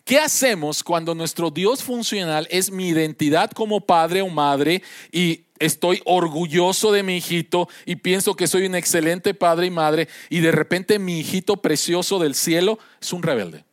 ¿Qué 0.05 0.19
hacemos 0.19 0.83
cuando 0.83 1.15
nuestro 1.15 1.49
Dios 1.49 1.81
funcional 1.81 2.47
es 2.51 2.69
mi 2.69 2.89
identidad 2.89 3.49
como 3.49 3.81
padre 3.81 4.21
o 4.21 4.29
madre 4.29 4.83
y 5.11 5.45
estoy 5.57 5.99
orgulloso 6.05 6.91
de 6.91 7.01
mi 7.01 7.17
hijito 7.17 7.67
y 7.87 7.95
pienso 7.95 8.35
que 8.35 8.45
soy 8.45 8.67
un 8.67 8.75
excelente 8.75 9.33
padre 9.33 9.65
y 9.65 9.71
madre 9.71 10.07
y 10.29 10.41
de 10.41 10.51
repente 10.51 10.99
mi 10.99 11.21
hijito 11.21 11.57
precioso 11.57 12.19
del 12.19 12.35
cielo 12.35 12.77
es 13.01 13.13
un 13.13 13.23
rebelde? 13.23 13.65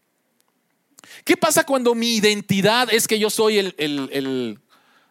¿Qué 1.25 1.37
pasa 1.37 1.65
cuando 1.65 1.95
mi 1.95 2.17
identidad 2.17 2.89
es 2.91 3.07
que 3.07 3.19
yo 3.19 3.29
soy 3.29 3.59
el, 3.59 3.75
el, 3.77 4.59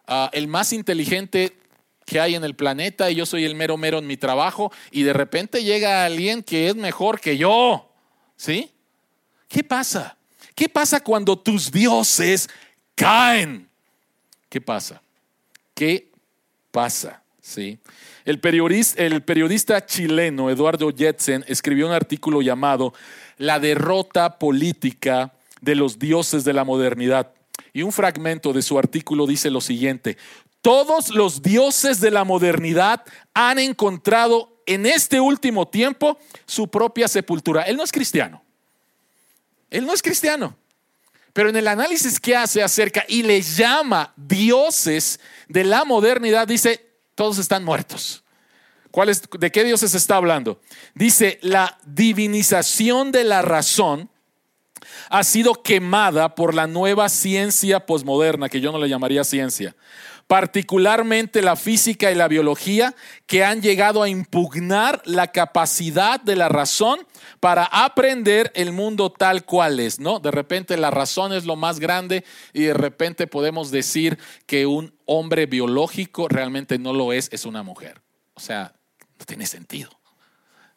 ah, 0.07 0.31
el 0.33 0.47
más 0.47 0.73
inteligente 0.73 1.55
que 2.03 2.19
hay 2.19 2.33
en 2.33 2.43
el 2.43 2.55
planeta 2.55 3.11
y 3.11 3.15
yo 3.15 3.27
soy 3.27 3.45
el 3.45 3.53
mero 3.53 3.77
mero 3.77 3.99
en 3.99 4.07
mi 4.07 4.17
trabajo 4.17 4.71
y 4.89 5.03
de 5.03 5.13
repente 5.13 5.63
llega 5.63 6.03
alguien 6.03 6.41
que 6.41 6.69
es 6.69 6.75
mejor 6.75 7.19
que 7.19 7.37
yo. 7.37 7.93
¿Sí? 8.37 8.71
¿Qué 9.47 9.63
pasa? 9.63 10.17
¿Qué 10.55 10.69
pasa 10.69 10.99
cuando 11.01 11.37
tus 11.37 11.71
dioses 11.71 12.49
caen? 12.95 13.67
¿Qué 14.49 14.61
pasa? 14.61 15.01
¿Qué 15.73 16.09
pasa? 16.71 17.21
¿Sí? 17.41 17.79
El 18.25 18.39
periodista, 18.39 19.01
el 19.01 19.23
periodista 19.23 19.85
chileno 19.85 20.49
Eduardo 20.49 20.91
Jetsen 20.95 21.43
escribió 21.47 21.87
un 21.87 21.93
artículo 21.93 22.41
llamado 22.41 22.93
La 23.37 23.59
derrota 23.59 24.37
política 24.37 25.33
de 25.61 25.75
los 25.75 25.97
dioses 25.97 26.43
de 26.43 26.53
la 26.53 26.63
modernidad. 26.63 27.31
Y 27.73 27.83
un 27.83 27.91
fragmento 27.91 28.53
de 28.53 28.61
su 28.61 28.77
artículo 28.77 29.25
dice 29.25 29.49
lo 29.49 29.61
siguiente, 29.61 30.17
todos 30.61 31.09
los 31.09 31.41
dioses 31.41 31.99
de 32.01 32.11
la 32.11 32.23
modernidad 32.23 33.03
han 33.33 33.57
encontrado 33.57 34.61
en 34.65 34.85
este 34.85 35.19
último 35.19 35.67
tiempo 35.67 36.19
su 36.45 36.67
propia 36.67 37.07
sepultura. 37.07 37.63
Él 37.63 37.77
no 37.77 37.83
es 37.83 37.91
cristiano. 37.91 38.43
Él 39.71 39.85
no 39.85 39.93
es 39.93 40.03
cristiano. 40.03 40.55
Pero 41.33 41.49
en 41.49 41.55
el 41.55 41.67
análisis 41.67 42.19
que 42.19 42.35
hace 42.35 42.61
acerca 42.61 43.05
y 43.07 43.23
le 43.23 43.41
llama 43.41 44.13
dioses 44.17 45.19
de 45.47 45.63
la 45.63 45.85
modernidad, 45.85 46.47
dice, 46.47 46.85
todos 47.15 47.37
están 47.37 47.63
muertos. 47.63 48.23
¿De 49.39 49.51
qué 49.51 49.63
dioses 49.63 49.95
está 49.95 50.17
hablando? 50.17 50.59
Dice, 50.93 51.39
la 51.41 51.79
divinización 51.85 53.13
de 53.13 53.23
la 53.23 53.41
razón 53.41 54.09
ha 55.09 55.23
sido 55.23 55.63
quemada 55.63 56.35
por 56.35 56.53
la 56.53 56.67
nueva 56.67 57.07
ciencia 57.07 57.85
posmoderna, 57.85 58.49
que 58.49 58.59
yo 58.59 58.73
no 58.73 58.79
le 58.79 58.89
llamaría 58.89 59.23
ciencia, 59.23 59.75
particularmente 60.27 61.41
la 61.41 61.55
física 61.55 62.11
y 62.11 62.15
la 62.15 62.27
biología, 62.27 62.93
que 63.25 63.45
han 63.45 63.61
llegado 63.61 64.03
a 64.03 64.09
impugnar 64.09 65.01
la 65.05 65.27
capacidad 65.27 66.19
de 66.19 66.35
la 66.35 66.49
razón 66.49 66.99
para 67.41 67.65
aprender 67.65 68.51
el 68.53 68.71
mundo 68.71 69.11
tal 69.11 69.45
cual 69.45 69.79
es, 69.79 69.99
¿no? 69.99 70.19
De 70.19 70.29
repente 70.29 70.77
la 70.77 70.91
razón 70.91 71.33
es 71.33 71.43
lo 71.43 71.55
más 71.55 71.79
grande 71.79 72.23
y 72.53 72.61
de 72.61 72.75
repente 72.75 73.25
podemos 73.25 73.71
decir 73.71 74.19
que 74.45 74.67
un 74.67 74.93
hombre 75.05 75.47
biológico 75.47 76.27
realmente 76.27 76.77
no 76.77 76.93
lo 76.93 77.11
es, 77.11 77.29
es 77.33 77.45
una 77.45 77.63
mujer. 77.63 77.99
O 78.35 78.39
sea, 78.39 78.75
no 79.19 79.25
tiene 79.25 79.47
sentido. 79.47 79.89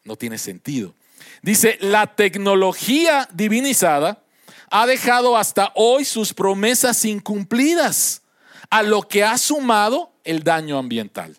No 0.03 0.15
tiene 0.15 0.39
sentido. 0.39 0.95
Dice, 1.43 1.77
la 1.81 2.15
tecnología 2.15 3.29
divinizada 3.31 4.23
ha 4.71 4.87
dejado 4.87 5.37
hasta 5.37 5.71
hoy 5.75 6.03
sus 6.03 6.33
promesas 6.33 7.05
incumplidas 7.05 8.23
a 8.71 8.81
lo 8.81 9.03
que 9.03 9.23
ha 9.23 9.37
sumado 9.37 10.13
el 10.23 10.43
daño 10.43 10.79
ambiental. 10.79 11.37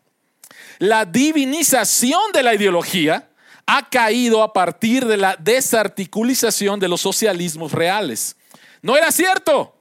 La 0.79 1.05
divinización 1.05 2.21
de 2.33 2.45
la 2.45 2.55
ideología 2.55 3.29
ha 3.67 3.89
caído 3.89 4.43
a 4.43 4.53
partir 4.53 5.05
de 5.07 5.17
la 5.17 5.37
desarticulización 5.39 6.79
de 6.79 6.89
los 6.89 7.01
socialismos 7.01 7.73
reales. 7.73 8.37
No 8.83 8.97
era 8.97 9.11
cierto, 9.11 9.75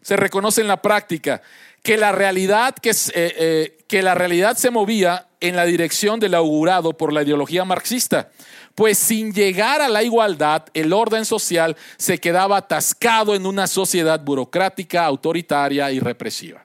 se 0.00 0.16
reconoce 0.16 0.60
en 0.60 0.68
la 0.68 0.80
práctica, 0.80 1.42
que 1.82 1.96
la 1.96 2.12
realidad, 2.12 2.76
eh, 2.84 2.92
eh, 3.14 3.78
que 3.88 4.02
la 4.02 4.14
realidad 4.14 4.56
se 4.56 4.70
movía 4.70 5.26
en 5.40 5.56
la 5.56 5.64
dirección 5.64 6.20
del 6.20 6.34
augurado 6.34 6.92
por 6.96 7.12
la 7.12 7.22
ideología 7.22 7.64
marxista, 7.64 8.30
pues 8.76 8.96
sin 8.96 9.32
llegar 9.32 9.82
a 9.82 9.88
la 9.88 10.04
igualdad, 10.04 10.62
el 10.74 10.92
orden 10.92 11.24
social 11.24 11.76
se 11.96 12.18
quedaba 12.18 12.58
atascado 12.58 13.34
en 13.34 13.46
una 13.46 13.66
sociedad 13.66 14.20
burocrática, 14.20 15.04
autoritaria 15.04 15.90
y 15.90 15.98
represiva 15.98 16.64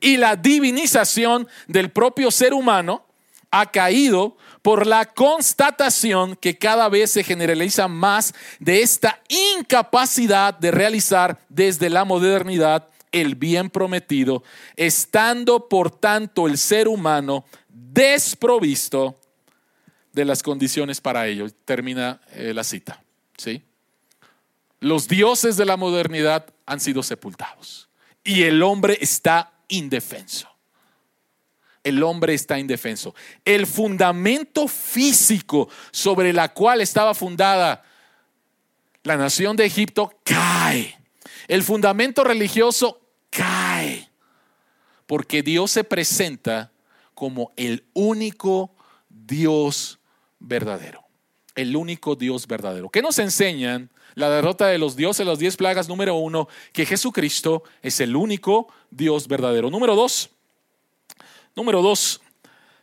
y 0.00 0.16
la 0.16 0.36
divinización 0.36 1.48
del 1.66 1.90
propio 1.90 2.30
ser 2.30 2.54
humano 2.54 3.04
ha 3.50 3.66
caído 3.70 4.36
por 4.68 4.86
la 4.86 5.06
constatación 5.06 6.36
que 6.36 6.58
cada 6.58 6.90
vez 6.90 7.12
se 7.12 7.24
generaliza 7.24 7.88
más 7.88 8.34
de 8.58 8.82
esta 8.82 9.18
incapacidad 9.56 10.52
de 10.52 10.70
realizar 10.70 11.38
desde 11.48 11.88
la 11.88 12.04
modernidad 12.04 12.86
el 13.10 13.34
bien 13.34 13.70
prometido, 13.70 14.42
estando 14.76 15.70
por 15.70 15.90
tanto 15.90 16.46
el 16.46 16.58
ser 16.58 16.86
humano 16.86 17.46
desprovisto 17.70 19.18
de 20.12 20.26
las 20.26 20.42
condiciones 20.42 21.00
para 21.00 21.26
ello. 21.26 21.46
Termina 21.64 22.20
eh, 22.32 22.52
la 22.52 22.62
cita. 22.62 23.02
¿sí? 23.38 23.62
los 24.80 25.08
dioses 25.08 25.56
de 25.56 25.64
la 25.64 25.78
modernidad 25.78 26.44
han 26.66 26.80
sido 26.80 27.02
sepultados 27.02 27.88
y 28.22 28.42
el 28.42 28.62
hombre 28.62 28.98
está 29.00 29.50
indefenso. 29.68 30.57
El 31.88 32.02
hombre 32.02 32.34
está 32.34 32.58
indefenso. 32.58 33.14
El 33.44 33.66
fundamento 33.66 34.68
físico 34.68 35.68
sobre 35.90 36.32
la 36.32 36.52
cual 36.52 36.80
estaba 36.82 37.14
fundada 37.14 37.82
la 39.04 39.16
nación 39.16 39.56
de 39.56 39.64
Egipto 39.64 40.12
cae. 40.22 40.98
El 41.46 41.62
fundamento 41.62 42.24
religioso 42.24 43.00
cae. 43.30 44.10
Porque 45.06 45.42
Dios 45.42 45.70
se 45.70 45.82
presenta 45.82 46.72
como 47.14 47.52
el 47.56 47.86
único 47.94 48.74
Dios 49.08 49.98
verdadero. 50.38 51.04
El 51.54 51.74
único 51.74 52.16
Dios 52.16 52.46
verdadero. 52.46 52.90
¿Qué 52.90 53.00
nos 53.00 53.18
enseñan 53.18 53.90
la 54.14 54.28
derrota 54.28 54.66
de 54.66 54.76
los 54.76 54.94
dioses, 54.94 55.26
las 55.26 55.38
diez 55.38 55.56
plagas? 55.56 55.88
Número 55.88 56.16
uno, 56.16 56.48
que 56.74 56.84
Jesucristo 56.84 57.62
es 57.80 58.00
el 58.00 58.14
único 58.14 58.68
Dios 58.90 59.26
verdadero. 59.26 59.70
Número 59.70 59.96
dos, 59.96 60.30
número 61.58 61.82
dos, 61.82 62.20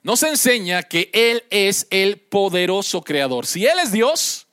nos 0.04 0.22
enseña 0.22 0.84
que 0.84 1.10
Él 1.14 1.44
es 1.50 1.88
el 1.90 2.20
poderoso 2.20 3.02
creador. 3.02 3.48
Si 3.48 3.66
Él 3.66 3.80
es 3.82 3.92
Dios, 3.92 4.48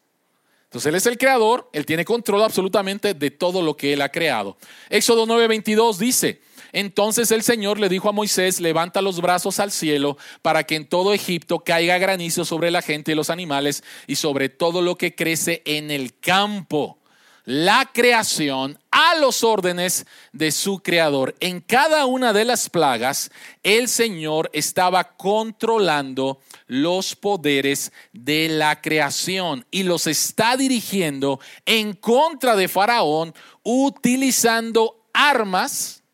entonces 0.64 0.88
Él 0.88 0.94
es 0.94 1.06
el 1.06 1.18
creador, 1.18 1.68
Él 1.72 1.84
tiene 1.84 2.04
control 2.04 2.42
absolutamente 2.42 3.14
de 3.14 3.30
todo 3.32 3.60
lo 3.60 3.76
que 3.76 3.92
Él 3.92 4.00
ha 4.00 4.10
creado. 4.10 4.56
Éxodo 4.88 5.26
9:22 5.26 5.98
dice, 5.98 6.40
entonces 6.72 7.32
el 7.32 7.42
Señor 7.42 7.80
le 7.80 7.88
dijo 7.88 8.08
a 8.08 8.12
Moisés, 8.12 8.60
levanta 8.60 9.02
los 9.02 9.20
brazos 9.20 9.58
al 9.58 9.72
cielo 9.72 10.16
para 10.40 10.64
que 10.64 10.76
en 10.76 10.86
todo 10.86 11.12
Egipto 11.12 11.58
caiga 11.58 11.98
granizo 11.98 12.44
sobre 12.44 12.70
la 12.70 12.80
gente 12.80 13.12
y 13.12 13.14
los 13.16 13.28
animales 13.28 13.82
y 14.06 14.14
sobre 14.14 14.48
todo 14.48 14.82
lo 14.82 14.96
que 14.96 15.16
crece 15.16 15.62
en 15.66 15.90
el 15.90 16.16
campo. 16.18 17.01
La 17.44 17.90
creación 17.92 18.78
a 18.92 19.16
los 19.16 19.42
órdenes 19.42 20.06
de 20.32 20.52
su 20.52 20.78
creador. 20.78 21.34
En 21.40 21.60
cada 21.60 22.06
una 22.06 22.32
de 22.32 22.44
las 22.44 22.70
plagas, 22.70 23.32
el 23.64 23.88
Señor 23.88 24.48
estaba 24.52 25.16
controlando 25.16 26.40
los 26.68 27.16
poderes 27.16 27.92
de 28.12 28.48
la 28.48 28.80
creación 28.80 29.66
y 29.72 29.82
los 29.82 30.06
está 30.06 30.56
dirigiendo 30.56 31.40
en 31.66 31.94
contra 31.94 32.54
de 32.54 32.68
Faraón 32.68 33.34
utilizando 33.64 35.04
armas 35.12 36.04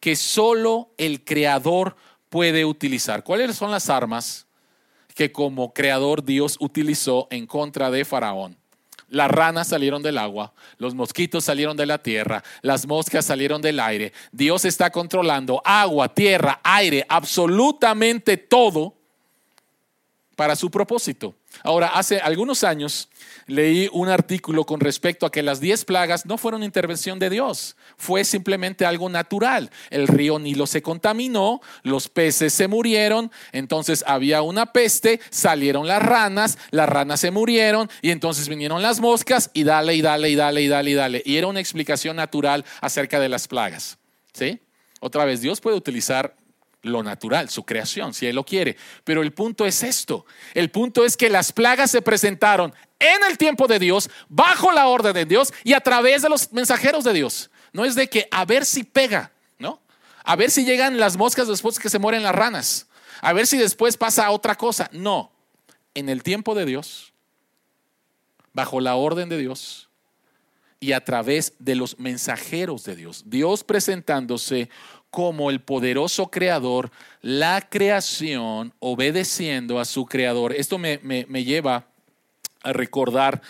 que 0.00 0.16
solo 0.16 0.90
el 0.98 1.24
creador 1.24 1.96
puede 2.28 2.64
utilizar. 2.64 3.22
¿Cuáles 3.22 3.54
son 3.54 3.70
las 3.70 3.88
armas 3.88 4.46
que 5.14 5.30
como 5.30 5.72
creador 5.72 6.24
Dios 6.24 6.56
utilizó 6.58 7.28
en 7.30 7.46
contra 7.46 7.92
de 7.92 8.04
Faraón? 8.04 8.63
Las 9.08 9.30
ranas 9.30 9.68
salieron 9.68 10.02
del 10.02 10.18
agua, 10.18 10.52
los 10.78 10.94
mosquitos 10.94 11.44
salieron 11.44 11.76
de 11.76 11.86
la 11.86 11.98
tierra, 11.98 12.42
las 12.62 12.86
moscas 12.86 13.24
salieron 13.24 13.62
del 13.62 13.80
aire. 13.80 14.12
Dios 14.32 14.64
está 14.64 14.90
controlando 14.90 15.62
agua, 15.64 16.12
tierra, 16.12 16.60
aire, 16.62 17.04
absolutamente 17.08 18.36
todo 18.36 18.94
para 20.34 20.56
su 20.56 20.70
propósito. 20.70 21.34
Ahora, 21.62 21.88
hace 21.88 22.20
algunos 22.20 22.64
años 22.64 23.08
leí 23.46 23.88
un 23.92 24.08
artículo 24.08 24.64
con 24.64 24.80
respecto 24.80 25.26
a 25.26 25.30
que 25.30 25.42
las 25.42 25.60
diez 25.60 25.84
plagas 25.84 26.26
no 26.26 26.38
fueron 26.38 26.62
intervención 26.62 27.18
de 27.18 27.30
Dios, 27.30 27.76
fue 27.96 28.24
simplemente 28.24 28.86
algo 28.86 29.08
natural. 29.08 29.70
El 29.90 30.08
río 30.08 30.38
Nilo 30.38 30.66
se 30.66 30.82
contaminó, 30.82 31.60
los 31.82 32.08
peces 32.08 32.52
se 32.52 32.68
murieron, 32.68 33.30
entonces 33.52 34.04
había 34.06 34.42
una 34.42 34.72
peste, 34.72 35.20
salieron 35.30 35.86
las 35.86 36.02
ranas, 36.02 36.58
las 36.70 36.88
ranas 36.88 37.20
se 37.20 37.30
murieron 37.30 37.90
y 38.02 38.10
entonces 38.10 38.48
vinieron 38.48 38.82
las 38.82 39.00
moscas 39.00 39.50
y 39.54 39.64
dale 39.64 39.94
y 39.94 40.02
dale 40.02 40.30
y 40.30 40.34
dale 40.34 40.62
y 40.62 40.68
dale 40.68 40.90
y 40.90 40.94
dale. 40.94 41.22
Y 41.24 41.36
era 41.36 41.46
una 41.46 41.60
explicación 41.60 42.16
natural 42.16 42.64
acerca 42.80 43.20
de 43.20 43.28
las 43.28 43.48
plagas. 43.48 43.98
¿Sí? 44.32 44.60
Otra 45.00 45.24
vez, 45.24 45.40
Dios 45.40 45.60
puede 45.60 45.76
utilizar 45.76 46.34
lo 46.84 47.02
natural, 47.02 47.50
su 47.50 47.64
creación, 47.64 48.14
si 48.14 48.26
Él 48.26 48.36
lo 48.36 48.44
quiere. 48.44 48.76
Pero 49.02 49.22
el 49.22 49.32
punto 49.32 49.66
es 49.66 49.82
esto. 49.82 50.26
El 50.54 50.70
punto 50.70 51.04
es 51.04 51.16
que 51.16 51.28
las 51.28 51.52
plagas 51.52 51.90
se 51.90 52.02
presentaron 52.02 52.72
en 52.98 53.24
el 53.28 53.36
tiempo 53.38 53.66
de 53.66 53.78
Dios, 53.78 54.08
bajo 54.28 54.72
la 54.72 54.86
orden 54.86 55.12
de 55.12 55.24
Dios 55.24 55.52
y 55.64 55.72
a 55.72 55.80
través 55.80 56.22
de 56.22 56.28
los 56.28 56.52
mensajeros 56.52 57.04
de 57.04 57.12
Dios. 57.12 57.50
No 57.72 57.84
es 57.84 57.94
de 57.94 58.08
que 58.08 58.28
a 58.30 58.44
ver 58.44 58.64
si 58.64 58.84
pega, 58.84 59.32
¿no? 59.58 59.80
A 60.22 60.36
ver 60.36 60.50
si 60.50 60.64
llegan 60.64 60.98
las 60.98 61.16
moscas 61.16 61.48
después 61.48 61.78
que 61.78 61.90
se 61.90 61.98
mueren 61.98 62.22
las 62.22 62.34
ranas. 62.34 62.86
A 63.20 63.32
ver 63.32 63.46
si 63.46 63.58
después 63.58 63.96
pasa 63.96 64.30
otra 64.30 64.54
cosa. 64.54 64.88
No. 64.92 65.32
En 65.94 66.08
el 66.08 66.22
tiempo 66.22 66.54
de 66.54 66.64
Dios, 66.64 67.12
bajo 68.52 68.80
la 68.80 68.94
orden 68.94 69.28
de 69.28 69.38
Dios, 69.38 69.88
y 70.84 70.92
a 70.92 71.02
través 71.02 71.54
de 71.58 71.76
los 71.76 71.98
mensajeros 71.98 72.84
de 72.84 72.94
Dios. 72.94 73.22
Dios 73.26 73.64
presentándose 73.64 74.68
como 75.14 75.48
el 75.48 75.60
poderoso 75.60 76.26
creador, 76.26 76.90
la 77.22 77.60
creación 77.70 78.74
obedeciendo 78.80 79.78
a 79.78 79.84
su 79.84 80.06
creador. 80.06 80.52
Esto 80.52 80.76
me, 80.76 80.98
lleva 81.44 81.86
a 82.64 82.72
recordar 82.72 83.40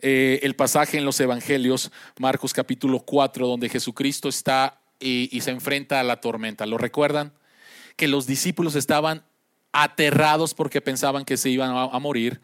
eh, 0.00 0.40
el 0.42 0.54
pasaje 0.54 0.98
en 0.98 1.06
los 1.06 1.18
Evangelios, 1.20 1.90
Marcos 2.18 2.52
capítulo 2.52 3.00
4, 3.00 3.46
donde 3.46 3.70
Jesucristo 3.70 4.28
está 4.28 4.78
y 5.00 5.40
se 5.40 5.50
enfrenta 5.50 5.98
a 5.98 6.02
la 6.02 6.20
tormenta. 6.20 6.66
¿Lo 6.66 6.76
recuerdan? 6.76 7.32
Que 7.96 8.06
los 8.06 8.26
discípulos 8.26 8.74
estaban 8.74 9.22
aterrados 9.72 10.52
porque 10.52 10.82
pensaban 10.82 11.24
que 11.24 11.38
se 11.38 11.48
iban 11.48 11.70
a 11.74 11.98
morir 12.00 12.42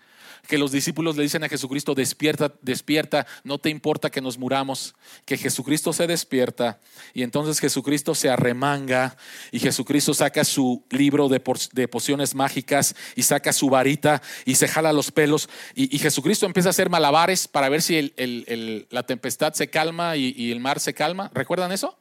que 0.51 0.59
los 0.59 0.73
discípulos 0.73 1.17
le 1.17 1.23
dicen 1.23 1.45
a 1.45 1.49
Jesucristo, 1.49 1.95
despierta, 1.95 2.53
despierta, 2.61 3.25
no 3.45 3.59
te 3.59 3.71
importa 3.71 4.11
que 4.11 4.21
nos 4.21 4.37
muramos, 4.37 4.97
que 5.25 5.39
Jesucristo 5.39 5.93
se 5.93 6.09
despierta 6.09 6.81
y 7.15 7.23
entonces 7.23 7.61
Jesucristo 7.61 8.17
se 8.17 8.31
arremanga 8.31 9.17
y 9.53 9.61
Jesucristo 9.61 10.13
saca 10.13 10.43
su 10.43 10.85
libro 10.91 11.29
de, 11.29 11.39
pociones 11.39 12.35
mágicas 12.35 12.97
y 13.15 13.23
saca 13.23 13.53
su 13.53 13.71
varita 13.71 14.23
y 14.45 14.57
se 14.57 14.67
jala 14.67 14.93
los 14.93 15.13
pelos 15.13 15.49
y, 15.77 16.01
Jesucristo 16.01 16.47
empieza 16.47 16.71
a 16.71 16.71
hacer 16.71 16.91
malabares 16.91 17.47
para 17.47 17.69
ver 17.69 17.81
si 17.81 18.13
la 18.91 19.05
tempestad 19.05 19.53
se 19.53 19.71
calma 19.71 20.17
y, 20.17 20.35
y 20.37 20.51
el 20.51 20.59
mar 20.59 20.81
se 20.81 20.95
calma. 20.95 21.31
¿Recuerdan 21.33 21.71
eso? 21.71 21.97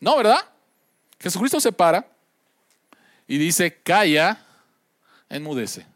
No, 0.00 0.18
¿verdad? 0.18 0.40
Jesucristo 1.18 1.60
se 1.60 1.72
para 1.72 2.06
y 3.26 3.38
dice, 3.38 3.80
calla, 3.82 4.44
enmudece. 5.30 5.95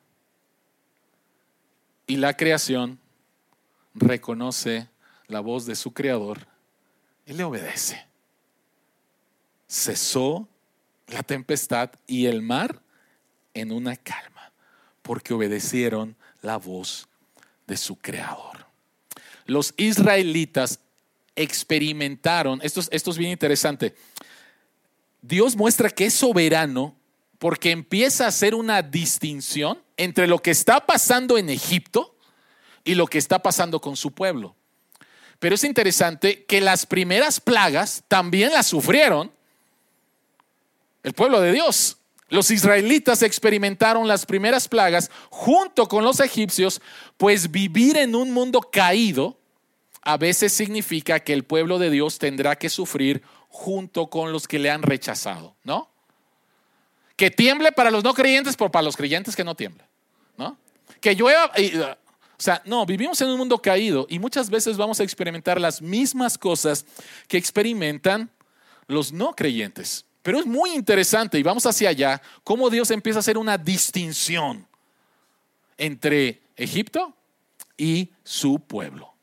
Y 2.10 2.16
la 2.16 2.36
creación 2.36 2.98
reconoce 3.94 4.88
la 5.28 5.38
voz 5.38 5.64
de 5.64 5.76
su 5.76 5.92
creador 5.92 6.44
y 7.24 7.34
le 7.34 7.44
obedece. 7.44 8.04
Cesó 9.68 10.48
la 11.06 11.22
tempestad 11.22 11.92
y 12.08 12.26
el 12.26 12.42
mar 12.42 12.82
en 13.54 13.70
una 13.70 13.94
calma, 13.94 14.50
porque 15.02 15.34
obedecieron 15.34 16.16
la 16.42 16.56
voz 16.56 17.06
de 17.68 17.76
su 17.76 17.94
creador. 17.94 18.66
Los 19.46 19.72
israelitas 19.76 20.80
experimentaron, 21.36 22.58
esto, 22.64 22.80
esto 22.90 23.12
es 23.12 23.18
bien 23.18 23.30
interesante, 23.30 23.94
Dios 25.22 25.54
muestra 25.54 25.88
que 25.88 26.06
es 26.06 26.14
soberano 26.14 26.96
porque 27.38 27.70
empieza 27.70 28.24
a 28.24 28.28
hacer 28.30 28.56
una 28.56 28.82
distinción 28.82 29.80
entre 30.00 30.26
lo 30.26 30.38
que 30.38 30.50
está 30.50 30.86
pasando 30.86 31.36
en 31.36 31.50
Egipto 31.50 32.16
y 32.84 32.94
lo 32.94 33.06
que 33.06 33.18
está 33.18 33.42
pasando 33.42 33.82
con 33.82 33.96
su 33.96 34.12
pueblo. 34.12 34.56
Pero 35.38 35.56
es 35.56 35.62
interesante 35.62 36.44
que 36.46 36.62
las 36.62 36.86
primeras 36.86 37.38
plagas 37.38 38.02
también 38.08 38.50
las 38.50 38.66
sufrieron 38.66 39.30
el 41.02 41.12
pueblo 41.12 41.42
de 41.42 41.52
Dios. 41.52 41.98
Los 42.30 42.50
israelitas 42.50 43.22
experimentaron 43.22 44.08
las 44.08 44.24
primeras 44.24 44.68
plagas 44.68 45.10
junto 45.28 45.86
con 45.86 46.02
los 46.02 46.20
egipcios, 46.20 46.80
pues 47.18 47.50
vivir 47.50 47.98
en 47.98 48.14
un 48.14 48.32
mundo 48.32 48.62
caído 48.62 49.36
a 50.00 50.16
veces 50.16 50.54
significa 50.54 51.20
que 51.20 51.34
el 51.34 51.44
pueblo 51.44 51.78
de 51.78 51.90
Dios 51.90 52.18
tendrá 52.18 52.56
que 52.56 52.70
sufrir 52.70 53.22
junto 53.50 54.06
con 54.08 54.32
los 54.32 54.48
que 54.48 54.58
le 54.58 54.70
han 54.70 54.80
rechazado, 54.80 55.56
¿no? 55.62 55.90
Que 57.16 57.30
tiemble 57.30 57.70
para 57.72 57.90
los 57.90 58.02
no 58.02 58.14
creyentes, 58.14 58.56
pero 58.56 58.70
para 58.70 58.84
los 58.84 58.96
creyentes 58.96 59.36
que 59.36 59.44
no 59.44 59.54
tiemble. 59.54 59.89
Que 61.00 61.14
llueva. 61.14 61.46
o 61.46 62.42
sea, 62.42 62.62
no, 62.64 62.84
vivimos 62.86 63.20
en 63.20 63.28
un 63.28 63.38
mundo 63.38 63.60
caído 63.60 64.06
y 64.08 64.18
muchas 64.18 64.50
veces 64.50 64.76
vamos 64.76 65.00
a 65.00 65.02
experimentar 65.02 65.60
las 65.60 65.80
mismas 65.80 66.36
cosas 66.36 66.84
que 67.28 67.36
experimentan 67.36 68.30
los 68.86 69.12
no 69.12 69.34
creyentes. 69.34 70.04
Pero 70.22 70.38
es 70.38 70.46
muy 70.46 70.70
interesante 70.74 71.38
y 71.38 71.42
vamos 71.42 71.64
hacia 71.64 71.88
allá, 71.88 72.20
cómo 72.44 72.68
Dios 72.68 72.90
empieza 72.90 73.18
a 73.18 73.20
hacer 73.20 73.38
una 73.38 73.56
distinción 73.56 74.66
entre 75.78 76.42
Egipto 76.56 77.14
y 77.76 78.10
su 78.22 78.60
pueblo. 78.60 79.14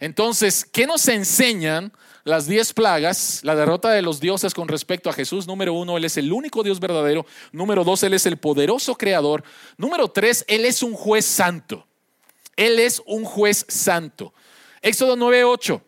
Entonces, 0.00 0.64
¿qué 0.64 0.86
nos 0.86 1.06
enseñan 1.08 1.92
las 2.26 2.48
diez 2.48 2.72
plagas, 2.72 3.38
la 3.44 3.54
derrota 3.54 3.88
de 3.90 4.02
los 4.02 4.18
dioses 4.18 4.52
con 4.52 4.66
respecto 4.66 5.08
a 5.08 5.12
Jesús. 5.12 5.46
Número 5.46 5.72
uno, 5.74 5.96
Él 5.96 6.04
es 6.04 6.16
el 6.16 6.32
único 6.32 6.64
Dios 6.64 6.80
verdadero. 6.80 7.24
Número 7.52 7.84
dos, 7.84 8.02
Él 8.02 8.14
es 8.14 8.26
el 8.26 8.36
poderoso 8.36 8.96
creador. 8.96 9.44
Número 9.76 10.08
tres, 10.08 10.44
Él 10.48 10.64
es 10.64 10.82
un 10.82 10.94
juez 10.94 11.24
santo. 11.24 11.86
Él 12.56 12.80
es 12.80 13.00
un 13.06 13.24
juez 13.24 13.64
santo. 13.68 14.34
Éxodo 14.82 15.14
9:8. 15.14 15.80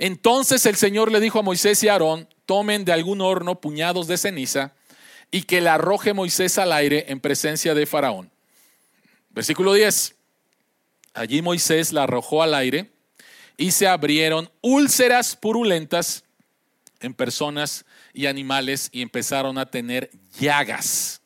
Entonces 0.00 0.66
el 0.66 0.74
Señor 0.74 1.12
le 1.12 1.20
dijo 1.20 1.38
a 1.38 1.42
Moisés 1.42 1.80
y 1.84 1.88
a 1.88 1.92
Aarón, 1.92 2.28
tomen 2.44 2.84
de 2.84 2.92
algún 2.92 3.20
horno 3.20 3.60
puñados 3.60 4.08
de 4.08 4.18
ceniza 4.18 4.74
y 5.30 5.42
que 5.42 5.60
la 5.60 5.74
arroje 5.74 6.12
Moisés 6.12 6.58
al 6.58 6.72
aire 6.72 7.04
en 7.06 7.20
presencia 7.20 7.72
de 7.72 7.86
Faraón. 7.86 8.32
Versículo 9.30 9.74
10. 9.74 10.16
Allí 11.12 11.40
Moisés 11.40 11.92
la 11.92 12.02
arrojó 12.02 12.42
al 12.42 12.54
aire 12.54 12.93
y 13.56 13.70
se 13.70 13.86
abrieron 13.86 14.50
úlceras 14.60 15.36
purulentas 15.36 16.24
en 17.00 17.14
personas 17.14 17.84
y 18.12 18.26
animales 18.26 18.88
y 18.92 19.02
empezaron 19.02 19.58
a 19.58 19.66
tener 19.66 20.10
llagas. 20.38 21.20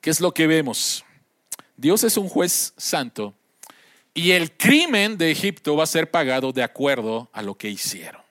¿Qué 0.00 0.10
es 0.10 0.20
lo 0.20 0.32
que 0.32 0.46
vemos? 0.46 1.04
Dios 1.76 2.04
es 2.04 2.16
un 2.16 2.28
juez 2.28 2.72
santo 2.76 3.34
y 4.14 4.32
el 4.32 4.56
crimen 4.56 5.16
de 5.18 5.30
Egipto 5.30 5.76
va 5.76 5.84
a 5.84 5.86
ser 5.86 6.10
pagado 6.10 6.52
de 6.52 6.62
acuerdo 6.62 7.28
a 7.32 7.42
lo 7.42 7.56
que 7.56 7.68
hicieron. 7.68 8.22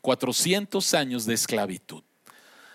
400 0.00 0.94
años 0.94 1.24
de 1.26 1.34
esclavitud. 1.34 2.02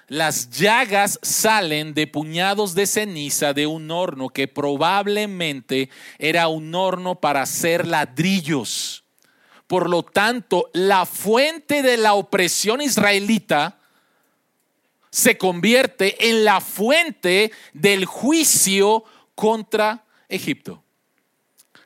Las 0.08 0.50
llagas 0.52 1.20
salen 1.22 1.94
de 1.94 2.08
puñados 2.08 2.74
de 2.76 2.88
ceniza 2.88 3.54
de 3.54 3.68
un 3.68 3.92
horno 3.92 4.30
que 4.30 4.48
probablemente 4.48 5.90
era 6.18 6.48
un 6.48 6.74
horno 6.74 7.16
para 7.16 7.42
hacer 7.42 7.86
ladrillos. 7.86 9.04
Por 9.68 9.90
lo 9.90 10.04
tanto, 10.04 10.70
la 10.74 11.06
fuente 11.06 11.82
de 11.82 11.98
la 11.98 12.14
opresión 12.14 12.82
israelita 12.82 13.78
se 15.12 15.38
convierte 15.38 16.30
en 16.30 16.46
la 16.46 16.62
fuente 16.62 17.52
del 17.74 18.06
juicio 18.06 19.04
contra 19.36 20.06
Egipto. 20.30 20.84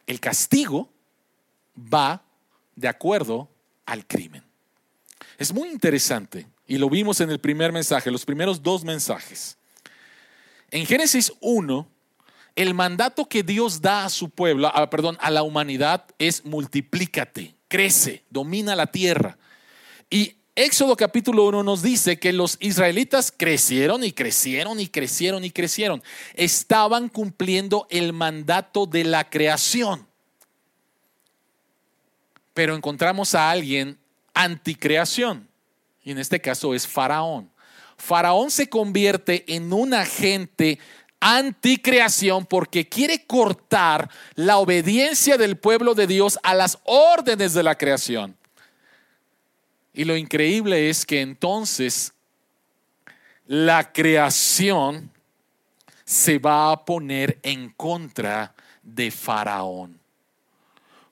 El 0.05 0.19
castigo 0.19 0.89
va 1.77 2.23
de 2.75 2.87
acuerdo 2.87 3.49
al 3.85 4.05
crimen. 4.05 4.43
Es 5.37 5.53
muy 5.53 5.69
interesante 5.69 6.47
y 6.67 6.77
lo 6.77 6.89
vimos 6.89 7.19
en 7.21 7.31
el 7.31 7.39
primer 7.39 7.71
mensaje, 7.71 8.11
los 8.11 8.25
primeros 8.25 8.61
dos 8.61 8.83
mensajes. 8.83 9.57
En 10.69 10.85
Génesis 10.85 11.33
1, 11.41 11.87
el 12.55 12.73
mandato 12.73 13.27
que 13.27 13.43
Dios 13.43 13.81
da 13.81 14.05
a 14.05 14.09
su 14.09 14.29
pueblo, 14.29 14.71
perdón, 14.89 15.17
a 15.19 15.31
la 15.31 15.43
humanidad 15.43 16.05
es 16.17 16.45
multiplícate, 16.45 17.55
crece, 17.71 18.25
domina 18.29 18.75
la 18.75 18.87
tierra. 18.87 19.37
Y 20.09 20.35
Éxodo 20.55 20.97
capítulo 20.97 21.45
1 21.45 21.63
nos 21.63 21.81
dice 21.81 22.19
que 22.19 22.33
los 22.33 22.57
israelitas 22.59 23.33
crecieron 23.35 24.03
y 24.03 24.11
crecieron 24.11 24.77
y 24.81 24.89
crecieron 24.89 25.45
y 25.45 25.51
crecieron. 25.51 26.03
Estaban 26.33 27.07
cumpliendo 27.07 27.87
el 27.89 28.11
mandato 28.11 28.85
de 28.85 29.05
la 29.05 29.29
creación. 29.29 30.05
Pero 32.53 32.75
encontramos 32.75 33.33
a 33.35 33.49
alguien 33.49 33.97
anticreación. 34.33 35.47
Y 36.03 36.11
en 36.11 36.17
este 36.17 36.41
caso 36.41 36.73
es 36.73 36.85
Faraón. 36.85 37.49
Faraón 37.95 38.51
se 38.51 38.67
convierte 38.67 39.45
en 39.47 39.71
un 39.71 39.93
agente 39.93 40.77
anticreación 41.21 42.45
porque 42.45 42.89
quiere 42.89 43.25
cortar 43.25 44.09
la 44.35 44.57
obediencia 44.57 45.37
del 45.37 45.55
pueblo 45.57 45.93
de 45.93 46.07
Dios 46.07 46.37
a 46.43 46.53
las 46.53 46.79
órdenes 46.83 47.53
de 47.53 47.63
la 47.63 47.77
creación. 47.77 48.35
Y 49.93 50.03
lo 50.03 50.17
increíble 50.17 50.89
es 50.89 51.05
que 51.05 51.21
entonces 51.21 52.13
la 53.45 53.93
creación 53.93 55.11
se 56.03 56.39
va 56.39 56.71
a 56.71 56.83
poner 56.83 57.39
en 57.43 57.69
contra 57.69 58.53
de 58.83 59.11
Faraón 59.11 59.99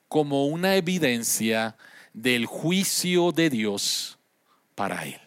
como 0.08 0.48
una 0.48 0.76
evidencia 0.76 1.78
del 2.14 2.46
juicio 2.48 3.32
de 3.32 3.50
Dios 3.50 4.18
para 4.76 5.06
él. 5.06 5.20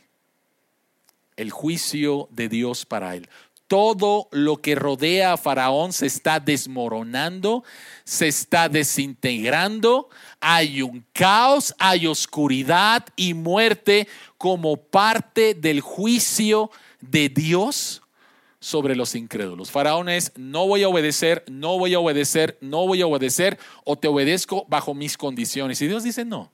El 1.37 1.51
juicio 1.51 2.29
de 2.31 2.49
Dios 2.49 2.85
para 2.85 3.15
él. 3.15 3.29
Todo 3.73 4.29
lo 4.33 4.59
que 4.59 4.75
rodea 4.75 5.33
a 5.33 5.37
Faraón 5.39 5.95
se 5.95 6.05
está 6.05 6.41
desmoronando, 6.41 7.65
se 8.05 8.29
está 8.29 8.69
desintegrando, 8.69 10.11
hay 10.41 10.83
un 10.83 11.07
caos, 11.15 11.75
hay 11.79 12.07
oscuridad 12.07 13.07
y 13.17 13.33
muerte 13.33 14.09
como 14.37 14.77
parte 14.77 15.55
del 15.55 15.81
juicio 15.81 16.71
de 17.01 17.31
Dios 17.31 18.03
sobre 18.61 18.95
los 18.95 19.15
incrédulos. 19.15 19.71
Faraón 19.71 20.11
es, 20.11 20.33
no 20.37 20.67
voy 20.67 20.83
a 20.83 20.89
obedecer, 20.91 21.43
no 21.49 21.79
voy 21.79 21.95
a 21.95 21.99
obedecer, 21.99 22.59
no 22.61 22.87
voy 22.87 23.01
a 23.01 23.07
obedecer, 23.07 23.59
o 23.85 23.97
te 23.97 24.07
obedezco 24.07 24.67
bajo 24.69 24.93
mis 24.93 25.17
condiciones. 25.17 25.81
Y 25.81 25.89
Dios 25.89 26.05
dice, 26.05 26.27
no. 26.27 26.53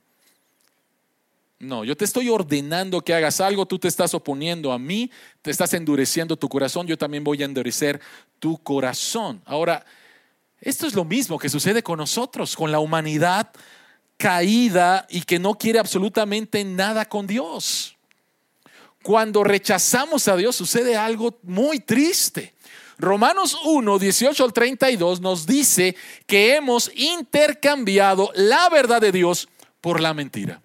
No, 1.61 1.85
yo 1.85 1.97
te 1.97 2.05
estoy 2.05 2.29
ordenando 2.29 3.01
que 3.01 3.15
hagas 3.15 3.41
algo, 3.41 3.67
tú 3.67 3.81
te 3.81 3.89
estás 3.89 4.15
oponiendo 4.15 4.73
a 4.73 4.79
mí, 4.79 5.11
te 5.43 5.51
estás 5.51 5.75
endureciendo 5.75 6.37
tu 6.37 6.49
corazón, 6.49 6.87
yo 6.87 6.97
también 6.97 7.25
voy 7.25 7.43
a 7.43 7.47
endurecer 7.47 8.01
tu 8.39 8.59
corazón. 8.63 9.43
Ahora, 9.45 9.85
esto 10.61 10.87
es 10.87 10.95
lo 10.95 11.05
mismo 11.05 11.37
que 11.37 11.49
sucede 11.49 11.83
con 11.83 11.99
nosotros, 11.99 12.55
con 12.55 12.71
la 12.71 12.79
humanidad 12.79 13.51
caída 14.17 15.07
y 15.11 15.23
que 15.23 15.41
no 15.41 15.55
quiere 15.55 15.81
absolutamente 15.81 16.63
nada 16.65 17.09
con 17.09 17.27
Dios. 17.27 17.97
Cuando 19.03 19.43
rechazamos 19.43 20.29
a 20.29 20.37
Dios 20.37 20.55
sucede 20.55 20.97
algo 20.97 21.39
muy 21.43 21.81
triste. 21.81 22.55
Romanos 22.99 23.57
1, 23.65 23.99
18 23.99 24.45
al 24.45 24.53
32 24.53 25.21
nos 25.21 25.47
dice 25.47 25.97
que 26.27 26.57
hemos 26.57 26.91
intercambiado 26.95 28.31
la 28.35 28.69
verdad 28.69 29.01
de 29.01 29.13
Dios 29.13 29.49
por 29.81 30.01
la 30.01 30.15
mentira. 30.15 30.61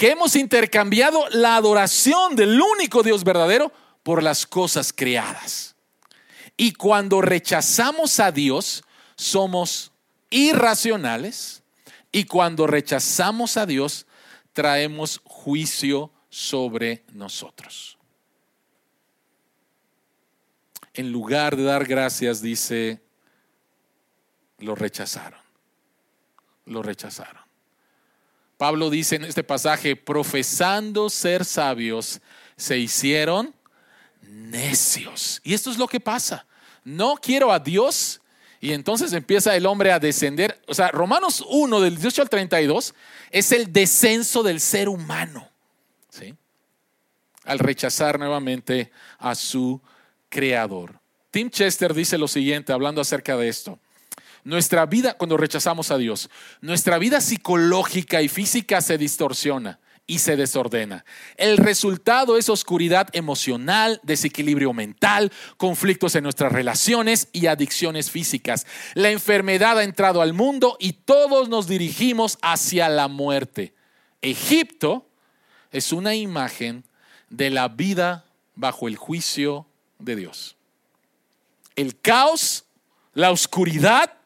Que 0.00 0.12
hemos 0.12 0.34
intercambiado 0.34 1.28
la 1.28 1.56
adoración 1.56 2.34
del 2.34 2.58
único 2.58 3.02
Dios 3.02 3.22
verdadero 3.22 3.70
por 4.02 4.22
las 4.22 4.46
cosas 4.46 4.94
creadas. 4.94 5.76
Y 6.56 6.72
cuando 6.72 7.20
rechazamos 7.20 8.18
a 8.18 8.32
Dios, 8.32 8.82
somos 9.14 9.92
irracionales. 10.30 11.62
Y 12.12 12.24
cuando 12.24 12.66
rechazamos 12.66 13.58
a 13.58 13.66
Dios, 13.66 14.06
traemos 14.54 15.20
juicio 15.22 16.10
sobre 16.30 17.04
nosotros. 17.12 17.98
En 20.94 21.12
lugar 21.12 21.58
de 21.58 21.64
dar 21.64 21.84
gracias, 21.84 22.40
dice, 22.40 23.02
lo 24.60 24.74
rechazaron. 24.74 25.40
Lo 26.64 26.82
rechazaron. 26.82 27.49
Pablo 28.60 28.90
dice 28.90 29.16
en 29.16 29.24
este 29.24 29.42
pasaje, 29.42 29.96
profesando 29.96 31.08
ser 31.08 31.46
sabios, 31.46 32.20
se 32.58 32.76
hicieron 32.76 33.54
necios. 34.20 35.40
Y 35.42 35.54
esto 35.54 35.70
es 35.70 35.78
lo 35.78 35.88
que 35.88 35.98
pasa. 35.98 36.44
No 36.84 37.14
quiero 37.16 37.52
a 37.52 37.58
Dios 37.58 38.20
y 38.60 38.74
entonces 38.74 39.14
empieza 39.14 39.56
el 39.56 39.64
hombre 39.64 39.92
a 39.92 39.98
descender. 39.98 40.60
O 40.68 40.74
sea, 40.74 40.88
Romanos 40.88 41.42
1 41.48 41.80
del 41.80 41.94
18 41.94 42.20
al 42.20 42.28
32 42.28 42.94
es 43.30 43.50
el 43.52 43.72
descenso 43.72 44.42
del 44.42 44.60
ser 44.60 44.90
humano 44.90 45.48
al 47.44 47.58
rechazar 47.58 48.18
nuevamente 48.18 48.92
a 49.18 49.34
su 49.34 49.80
creador. 50.28 51.00
Tim 51.30 51.48
Chester 51.48 51.94
dice 51.94 52.18
lo 52.18 52.28
siguiente, 52.28 52.74
hablando 52.74 53.00
acerca 53.00 53.38
de 53.38 53.48
esto. 53.48 53.78
Nuestra 54.44 54.86
vida, 54.86 55.14
cuando 55.14 55.36
rechazamos 55.36 55.90
a 55.90 55.98
Dios, 55.98 56.30
nuestra 56.60 56.98
vida 56.98 57.20
psicológica 57.20 58.22
y 58.22 58.28
física 58.28 58.80
se 58.80 58.96
distorsiona 58.96 59.78
y 60.10 60.18
se 60.18 60.34
desordena. 60.34 61.04
El 61.36 61.56
resultado 61.56 62.36
es 62.36 62.48
oscuridad 62.48 63.08
emocional, 63.12 64.00
desequilibrio 64.02 64.72
mental, 64.72 65.30
conflictos 65.56 66.16
en 66.16 66.24
nuestras 66.24 66.50
relaciones 66.50 67.28
y 67.32 67.46
adicciones 67.46 68.10
físicas. 68.10 68.66
La 68.94 69.10
enfermedad 69.10 69.78
ha 69.78 69.84
entrado 69.84 70.20
al 70.20 70.32
mundo 70.32 70.76
y 70.80 70.94
todos 70.94 71.48
nos 71.48 71.68
dirigimos 71.68 72.38
hacia 72.42 72.88
la 72.88 73.06
muerte. 73.06 73.72
Egipto 74.20 75.06
es 75.70 75.92
una 75.92 76.16
imagen 76.16 76.82
de 77.28 77.50
la 77.50 77.68
vida 77.68 78.24
bajo 78.56 78.88
el 78.88 78.96
juicio 78.96 79.66
de 80.00 80.16
Dios. 80.16 80.56
El 81.76 82.00
caos, 82.00 82.64
la 83.14 83.30
oscuridad 83.30 84.19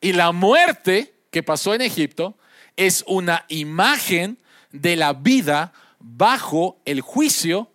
y 0.00 0.12
la 0.12 0.32
muerte 0.32 1.14
que 1.30 1.42
pasó 1.42 1.74
en 1.74 1.80
Egipto 1.80 2.36
es 2.76 3.04
una 3.06 3.44
imagen 3.48 4.38
de 4.72 4.96
la 4.96 5.12
vida 5.12 5.72
bajo 5.98 6.78
el 6.84 7.00
juicio 7.00 7.70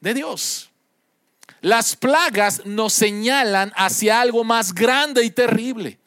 de 0.00 0.14
Dios. 0.14 0.70
Las 1.60 1.96
plagas 1.96 2.64
nos 2.66 2.92
señalan 2.92 3.72
hacia 3.74 4.20
algo 4.20 4.44
más 4.44 4.74
grande 4.74 5.24
y 5.24 5.30
terrible. 5.30 5.98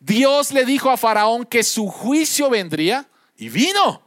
Dios 0.00 0.52
le 0.52 0.64
dijo 0.64 0.90
a 0.90 0.96
Faraón 0.96 1.44
que 1.46 1.62
su 1.62 1.88
juicio 1.88 2.50
vendría 2.50 3.08
y 3.36 3.48
vino. 3.48 4.02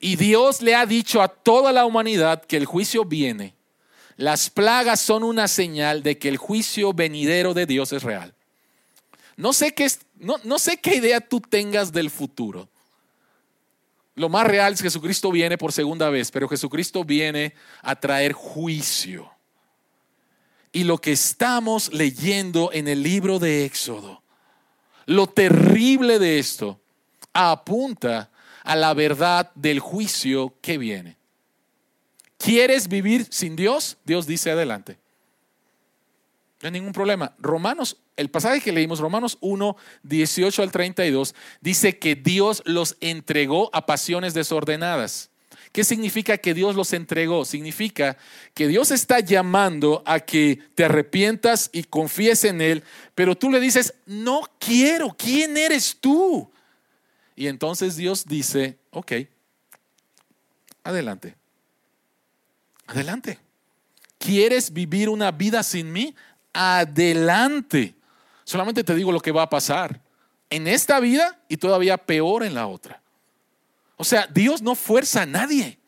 Y 0.00 0.16
Dios 0.16 0.62
le 0.62 0.74
ha 0.74 0.86
dicho 0.86 1.20
a 1.22 1.28
toda 1.28 1.72
la 1.72 1.84
humanidad 1.84 2.44
que 2.44 2.56
el 2.56 2.64
juicio 2.64 3.04
viene. 3.04 3.54
Las 4.16 4.50
plagas 4.50 5.00
son 5.00 5.22
una 5.22 5.48
señal 5.48 6.02
de 6.02 6.18
que 6.18 6.28
el 6.28 6.36
juicio 6.36 6.92
venidero 6.92 7.54
de 7.54 7.66
Dios 7.66 7.92
es 7.92 8.02
real. 8.02 8.34
No 9.36 9.52
sé 9.52 9.72
qué, 9.74 9.88
no, 10.16 10.36
no 10.44 10.58
sé 10.58 10.76
qué 10.78 10.96
idea 10.96 11.20
tú 11.20 11.40
tengas 11.40 11.92
del 11.92 12.10
futuro, 12.10 12.68
Lo 14.14 14.28
más 14.28 14.46
real 14.46 14.74
es 14.74 14.80
que 14.80 14.88
Jesucristo 14.88 15.32
viene 15.32 15.56
por 15.56 15.72
segunda 15.72 16.10
vez, 16.10 16.30
pero 16.30 16.46
Jesucristo 16.46 17.02
viene 17.02 17.54
a 17.80 17.96
traer 17.96 18.34
juicio. 18.34 19.30
Y 20.70 20.84
lo 20.84 20.98
que 20.98 21.12
estamos 21.12 21.92
leyendo 21.92 22.70
en 22.72 22.88
el 22.88 23.02
libro 23.02 23.38
de 23.38 23.64
Éxodo, 23.64 24.22
lo 25.06 25.26
terrible 25.28 26.18
de 26.18 26.38
esto, 26.38 26.80
apunta 27.32 28.30
a 28.64 28.76
la 28.76 28.94
verdad 28.94 29.50
del 29.54 29.80
juicio 29.80 30.54
que 30.60 30.78
viene. 30.78 31.16
¿Quieres 32.38 32.88
vivir 32.88 33.26
sin 33.30 33.56
Dios? 33.56 33.98
Dios 34.04 34.26
dice 34.26 34.50
adelante. 34.50 34.98
No 36.60 36.66
hay 36.66 36.72
ningún 36.72 36.92
problema. 36.92 37.34
Romanos, 37.38 37.96
el 38.16 38.30
pasaje 38.30 38.60
que 38.60 38.72
leímos, 38.72 39.00
Romanos 39.00 39.38
1, 39.40 39.76
18 40.02 40.62
al 40.62 40.70
32, 40.70 41.34
dice 41.60 41.98
que 41.98 42.14
Dios 42.14 42.62
los 42.66 42.96
entregó 43.00 43.70
a 43.72 43.86
pasiones 43.86 44.34
desordenadas. 44.34 45.30
¿Qué 45.72 45.84
significa 45.84 46.36
que 46.36 46.52
Dios 46.52 46.76
los 46.76 46.92
entregó? 46.92 47.46
Significa 47.46 48.18
que 48.52 48.68
Dios 48.68 48.90
está 48.90 49.20
llamando 49.20 50.02
a 50.04 50.20
que 50.20 50.58
te 50.74 50.84
arrepientas 50.84 51.70
y 51.72 51.84
confíes 51.84 52.44
en 52.44 52.60
Él, 52.60 52.84
pero 53.14 53.36
tú 53.36 53.50
le 53.50 53.58
dices, 53.58 53.94
no 54.04 54.42
quiero, 54.58 55.16
¿quién 55.16 55.56
eres 55.56 55.96
tú? 55.98 56.50
Y 57.34 57.46
entonces 57.46 57.96
Dios 57.96 58.26
dice, 58.26 58.76
ok, 58.90 59.12
adelante, 60.84 61.34
adelante. 62.86 63.38
¿Quieres 64.18 64.72
vivir 64.72 65.08
una 65.08 65.30
vida 65.32 65.62
sin 65.62 65.90
mí? 65.90 66.14
Adelante. 66.52 67.94
Solamente 68.44 68.84
te 68.84 68.94
digo 68.94 69.12
lo 69.12 69.20
que 69.20 69.32
va 69.32 69.42
a 69.42 69.50
pasar 69.50 70.00
en 70.50 70.66
esta 70.66 71.00
vida 71.00 71.40
y 71.48 71.56
todavía 71.56 71.96
peor 71.96 72.44
en 72.44 72.54
la 72.54 72.66
otra. 72.66 73.00
O 73.96 74.04
sea, 74.04 74.26
Dios 74.26 74.62
no 74.62 74.74
fuerza 74.74 75.22
a 75.22 75.26
nadie. 75.26 75.78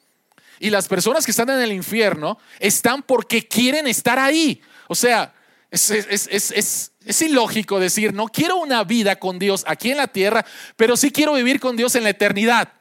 Y 0.61 0.71
las 0.71 0.89
personas 0.89 1.25
que 1.25 1.33
están 1.33 1.51
en 1.51 1.61
el 1.61 1.73
infierno 1.73 2.39
están 2.61 3.03
porque 3.03 3.47
quieren 3.47 3.87
estar 3.87 4.19
ahí. 4.19 4.63
O 4.89 4.95
sea, 4.95 5.35
es, 5.71 5.91
es, 5.91 7.23
ilógico 7.23 7.81
decir, 7.81 8.15
no 8.15 8.29
quiero 8.29 8.59
una 8.59 8.85
vida 8.85 9.17
con 9.17 9.39
Dios 9.39 9.65
aquí 9.67 9.91
en 9.91 9.97
la 9.97 10.07
tierra, 10.07 10.45
pero 10.77 10.97
sí 10.97 11.11
quiero 11.11 11.35
vivir 11.35 11.59
con 11.59 11.77
Dios 11.77 11.95
en 11.97 12.05
la 12.05 12.11
eternidad. 12.11 12.73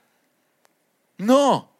No. 1.18 1.72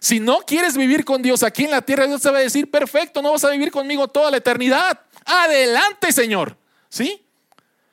Si 0.00 0.20
no 0.20 0.40
quieres 0.40 0.76
vivir 0.76 1.04
con 1.04 1.22
Dios 1.22 1.42
aquí 1.42 1.64
en 1.64 1.70
la 1.70 1.82
tierra, 1.82 2.06
Dios 2.06 2.20
te 2.20 2.30
va 2.30 2.38
a 2.38 2.42
decir, 2.42 2.70
perfecto, 2.70 3.22
no 3.22 3.32
vas 3.32 3.44
a 3.44 3.50
vivir 3.50 3.70
conmigo 3.70 4.08
toda 4.08 4.30
la 4.30 4.36
eternidad. 4.36 5.00
Adelante, 5.24 6.12
Señor. 6.12 6.56
¿Sí? 6.88 7.24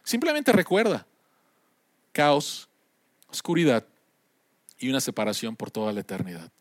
Simplemente 0.06 0.54
recuerda, 0.54 1.06
caos, 2.14 2.70
oscuridad, 3.28 3.86
y 4.78 4.90
una 4.90 5.02
separación 5.02 5.56
por 5.56 5.72
toda 5.72 5.92
la 5.92 6.02
eternidad. 6.02 6.52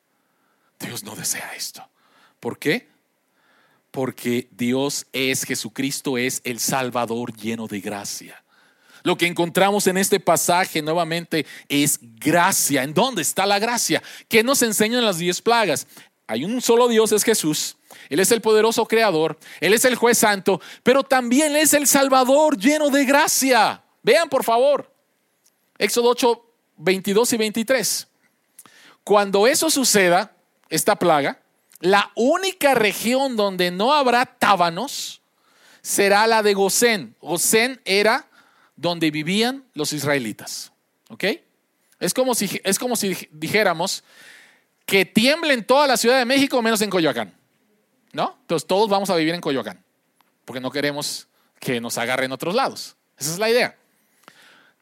Dios 0.81 1.05
no 1.05 1.15
desea 1.15 1.55
esto. 1.55 1.89
¿Por 2.41 2.59
qué? 2.59 2.89
Porque 3.91 4.49
Dios 4.51 5.07
es, 5.13 5.45
Jesucristo 5.45 6.19
es 6.19 6.41
el 6.45 6.59
Salvador 6.59 7.37
lleno 7.37 7.67
de 7.67 7.81
gracia. 7.81 8.43
Lo 9.03 9.17
que 9.17 9.27
encontramos 9.27 9.87
en 9.87 9.99
este 9.99 10.19
pasaje 10.19 10.81
nuevamente 10.81 11.45
es 11.69 11.99
gracia. 12.01 12.83
¿En 12.83 12.95
dónde 12.95 13.23
está 13.23 13.45
la 13.45 13.59
gracia? 13.59 14.03
¿Qué 14.29 14.43
nos 14.43 14.63
enseñan 14.63 15.05
las 15.05 15.19
diez 15.19 15.43
plagas? 15.43 15.87
Hay 16.27 16.45
un 16.45 16.61
solo 16.61 16.89
Dios, 16.89 17.13
es 17.13 17.23
Jesús. 17.23 17.77
Él 18.09 18.21
es 18.21 18.31
el 18.33 18.41
poderoso 18.41 18.87
creador. 18.87 19.39
Él 19.61 19.75
es 19.75 19.85
el 19.85 19.95
juez 19.95 20.19
santo. 20.19 20.61
Pero 20.83 21.03
también 21.03 21.55
es 21.57 21.75
el 21.75 21.87
Salvador 21.87 22.57
lleno 22.57 22.91
de 22.91 23.05
gracia. 23.05 23.83
Vean, 24.03 24.29
por 24.29 24.45
favor. 24.45 24.91
Éxodo 25.79 26.11
8, 26.11 26.47
22 26.79 27.33
y 27.33 27.37
23. 27.37 28.09
Cuando 29.03 29.47
eso 29.47 29.69
suceda, 29.71 30.35
esta 30.71 30.97
plaga, 30.97 31.41
la 31.81 32.11
única 32.15 32.75
región 32.75 33.37
donde 33.37 33.71
no 33.71 33.93
habrá 33.93 34.25
tábanos 34.25 35.21
será 35.83 36.27
la 36.27 36.43
de 36.43 36.55
Gosén. 36.55 37.15
Gosén 37.21 37.81
era 37.85 38.29
donde 38.77 39.11
vivían 39.11 39.65
los 39.75 39.93
israelitas. 39.93 40.73
¿Ok? 41.11 41.25
Es 42.01 42.15
como 42.15 42.35
si, 42.35 42.61
es 42.65 42.79
como 42.79 42.97
si 42.97 43.29
dijéramos 43.31 44.03
que 44.87 45.05
tiemble 45.05 45.55
en 45.55 45.65
toda 45.65 45.87
la 45.87 45.97
Ciudad 45.97 46.19
de 46.19 46.25
México 46.25 46.61
menos 46.63 46.81
en 46.83 46.91
Coyoacán. 46.91 47.35
¿No? 48.13 48.37
Entonces 48.43 48.67
todos 48.67 48.89
vamos 48.89 49.11
a 49.11 49.17
vivir 49.17 49.35
en 49.35 49.41
Coyoacán, 49.41 49.83
porque 50.45 50.61
no 50.61 50.71
queremos 50.71 51.27
que 51.59 51.81
nos 51.81 51.99
agarren 51.99 52.31
otros 52.31 52.55
lados. 52.55 52.97
Esa 53.19 53.33
es 53.33 53.39
la 53.39 53.51
idea. 53.51 53.77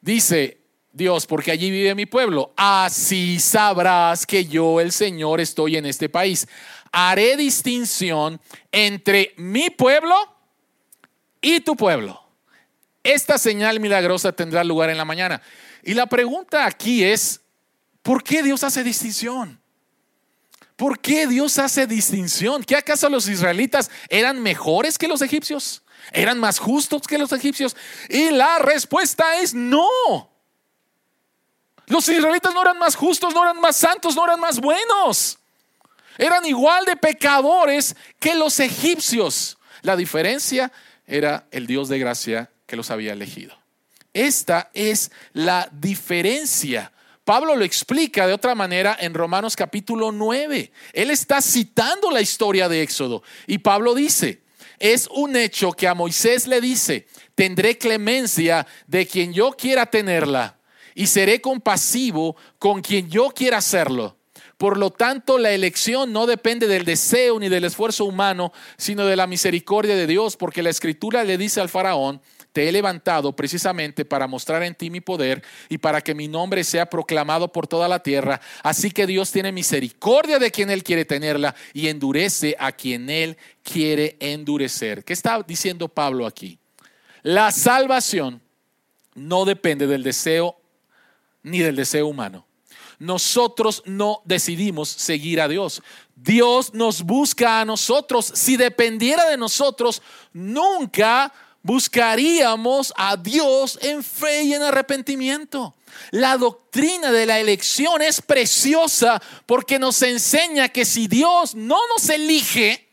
Dice 0.00 0.60
Dios, 0.92 1.26
porque 1.26 1.50
allí 1.50 1.70
vive 1.70 1.94
mi 1.94 2.04
pueblo. 2.04 2.52
Así 2.56 3.40
sabrás 3.40 4.26
que 4.26 4.44
yo, 4.44 4.80
el 4.80 4.92
Señor, 4.92 5.40
estoy 5.40 5.76
en 5.76 5.86
este 5.86 6.08
país. 6.08 6.46
Haré 6.90 7.36
distinción 7.38 8.38
entre 8.70 9.32
mi 9.38 9.70
pueblo 9.70 10.14
y 11.40 11.60
tu 11.60 11.74
pueblo. 11.74 12.20
Esta 13.02 13.38
señal 13.38 13.80
milagrosa 13.80 14.32
tendrá 14.32 14.62
lugar 14.62 14.90
en 14.90 14.98
la 14.98 15.06
mañana. 15.06 15.40
Y 15.82 15.94
la 15.94 16.06
pregunta 16.06 16.66
aquí 16.66 17.02
es, 17.02 17.40
¿por 18.02 18.22
qué 18.22 18.42
Dios 18.42 18.62
hace 18.62 18.84
distinción? 18.84 19.61
¿Por 20.76 20.98
qué 21.00 21.26
Dios 21.26 21.58
hace 21.58 21.86
distinción? 21.86 22.64
¿Qué 22.64 22.76
acaso 22.76 23.08
los 23.08 23.28
israelitas 23.28 23.90
eran 24.08 24.42
mejores 24.42 24.98
que 24.98 25.08
los 25.08 25.22
egipcios? 25.22 25.82
¿Eran 26.12 26.38
más 26.38 26.58
justos 26.58 27.02
que 27.02 27.18
los 27.18 27.32
egipcios? 27.32 27.76
Y 28.08 28.30
la 28.30 28.58
respuesta 28.58 29.36
es 29.40 29.54
no. 29.54 29.88
Los 31.86 32.08
israelitas 32.08 32.54
no 32.54 32.62
eran 32.62 32.78
más 32.78 32.96
justos, 32.96 33.34
no 33.34 33.42
eran 33.42 33.60
más 33.60 33.76
santos, 33.76 34.16
no 34.16 34.24
eran 34.24 34.40
más 34.40 34.60
buenos. 34.60 35.38
Eran 36.18 36.44
igual 36.46 36.84
de 36.84 36.96
pecadores 36.96 37.96
que 38.18 38.34
los 38.34 38.58
egipcios. 38.60 39.58
La 39.82 39.96
diferencia 39.96 40.72
era 41.06 41.46
el 41.50 41.66
Dios 41.66 41.88
de 41.88 41.98
gracia 41.98 42.50
que 42.66 42.76
los 42.76 42.90
había 42.90 43.12
elegido. 43.12 43.56
Esta 44.14 44.70
es 44.74 45.10
la 45.32 45.68
diferencia. 45.72 46.92
Pablo 47.24 47.54
lo 47.54 47.64
explica 47.64 48.26
de 48.26 48.32
otra 48.32 48.54
manera 48.54 48.96
en 48.98 49.14
Romanos 49.14 49.54
capítulo 49.54 50.10
9. 50.10 50.72
Él 50.92 51.10
está 51.10 51.40
citando 51.40 52.10
la 52.10 52.20
historia 52.20 52.68
de 52.68 52.82
Éxodo 52.82 53.22
y 53.46 53.58
Pablo 53.58 53.94
dice, 53.94 54.42
es 54.80 55.06
un 55.08 55.36
hecho 55.36 55.70
que 55.72 55.86
a 55.86 55.94
Moisés 55.94 56.48
le 56.48 56.60
dice, 56.60 57.06
tendré 57.36 57.78
clemencia 57.78 58.66
de 58.88 59.06
quien 59.06 59.32
yo 59.32 59.52
quiera 59.52 59.86
tenerla 59.86 60.58
y 60.96 61.06
seré 61.06 61.40
compasivo 61.40 62.36
con 62.58 62.82
quien 62.82 63.08
yo 63.08 63.30
quiera 63.30 63.58
hacerlo. 63.58 64.18
Por 64.56 64.76
lo 64.76 64.90
tanto, 64.90 65.38
la 65.38 65.52
elección 65.52 66.12
no 66.12 66.26
depende 66.26 66.66
del 66.66 66.84
deseo 66.84 67.38
ni 67.38 67.48
del 67.48 67.64
esfuerzo 67.64 68.04
humano, 68.04 68.52
sino 68.76 69.06
de 69.06 69.16
la 69.16 69.26
misericordia 69.26 69.94
de 69.94 70.06
Dios, 70.06 70.36
porque 70.36 70.62
la 70.62 70.70
escritura 70.70 71.24
le 71.24 71.38
dice 71.38 71.60
al 71.60 71.68
faraón, 71.68 72.20
te 72.52 72.68
he 72.68 72.72
levantado 72.72 73.34
precisamente 73.34 74.04
para 74.04 74.26
mostrar 74.26 74.62
en 74.62 74.74
ti 74.74 74.90
mi 74.90 75.00
poder 75.00 75.42
y 75.68 75.78
para 75.78 76.00
que 76.02 76.14
mi 76.14 76.28
nombre 76.28 76.64
sea 76.64 76.86
proclamado 76.86 77.50
por 77.50 77.66
toda 77.66 77.88
la 77.88 78.02
tierra. 78.02 78.40
Así 78.62 78.90
que 78.90 79.06
Dios 79.06 79.32
tiene 79.32 79.52
misericordia 79.52 80.38
de 80.38 80.50
quien 80.50 80.70
Él 80.70 80.84
quiere 80.84 81.04
tenerla 81.04 81.54
y 81.72 81.88
endurece 81.88 82.54
a 82.58 82.72
quien 82.72 83.08
Él 83.08 83.36
quiere 83.62 84.16
endurecer. 84.20 85.04
¿Qué 85.04 85.14
está 85.14 85.42
diciendo 85.42 85.88
Pablo 85.88 86.26
aquí? 86.26 86.58
La 87.22 87.50
salvación 87.52 88.42
no 89.14 89.44
depende 89.44 89.86
del 89.86 90.02
deseo 90.02 90.56
ni 91.42 91.60
del 91.60 91.76
deseo 91.76 92.06
humano. 92.06 92.46
Nosotros 92.98 93.82
no 93.84 94.22
decidimos 94.24 94.88
seguir 94.88 95.40
a 95.40 95.48
Dios. 95.48 95.82
Dios 96.14 96.72
nos 96.72 97.02
busca 97.02 97.60
a 97.60 97.64
nosotros. 97.64 98.26
Si 98.26 98.56
dependiera 98.56 99.28
de 99.28 99.36
nosotros, 99.36 100.02
nunca 100.32 101.32
buscaríamos 101.62 102.92
a 102.96 103.16
Dios 103.16 103.78
en 103.82 104.02
fe 104.02 104.42
y 104.42 104.54
en 104.54 104.62
arrepentimiento. 104.62 105.74
La 106.10 106.36
doctrina 106.36 107.12
de 107.12 107.26
la 107.26 107.38
elección 107.38 108.02
es 108.02 108.20
preciosa 108.20 109.22
porque 109.46 109.78
nos 109.78 110.00
enseña 110.02 110.68
que 110.68 110.84
si 110.84 111.06
Dios 111.06 111.54
no 111.54 111.78
nos 111.88 112.08
elige, 112.08 112.88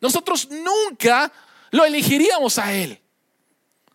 nosotros 0.00 0.48
nunca 0.50 1.32
lo 1.70 1.84
elegiríamos 1.84 2.58
a 2.58 2.72
Él. 2.72 3.00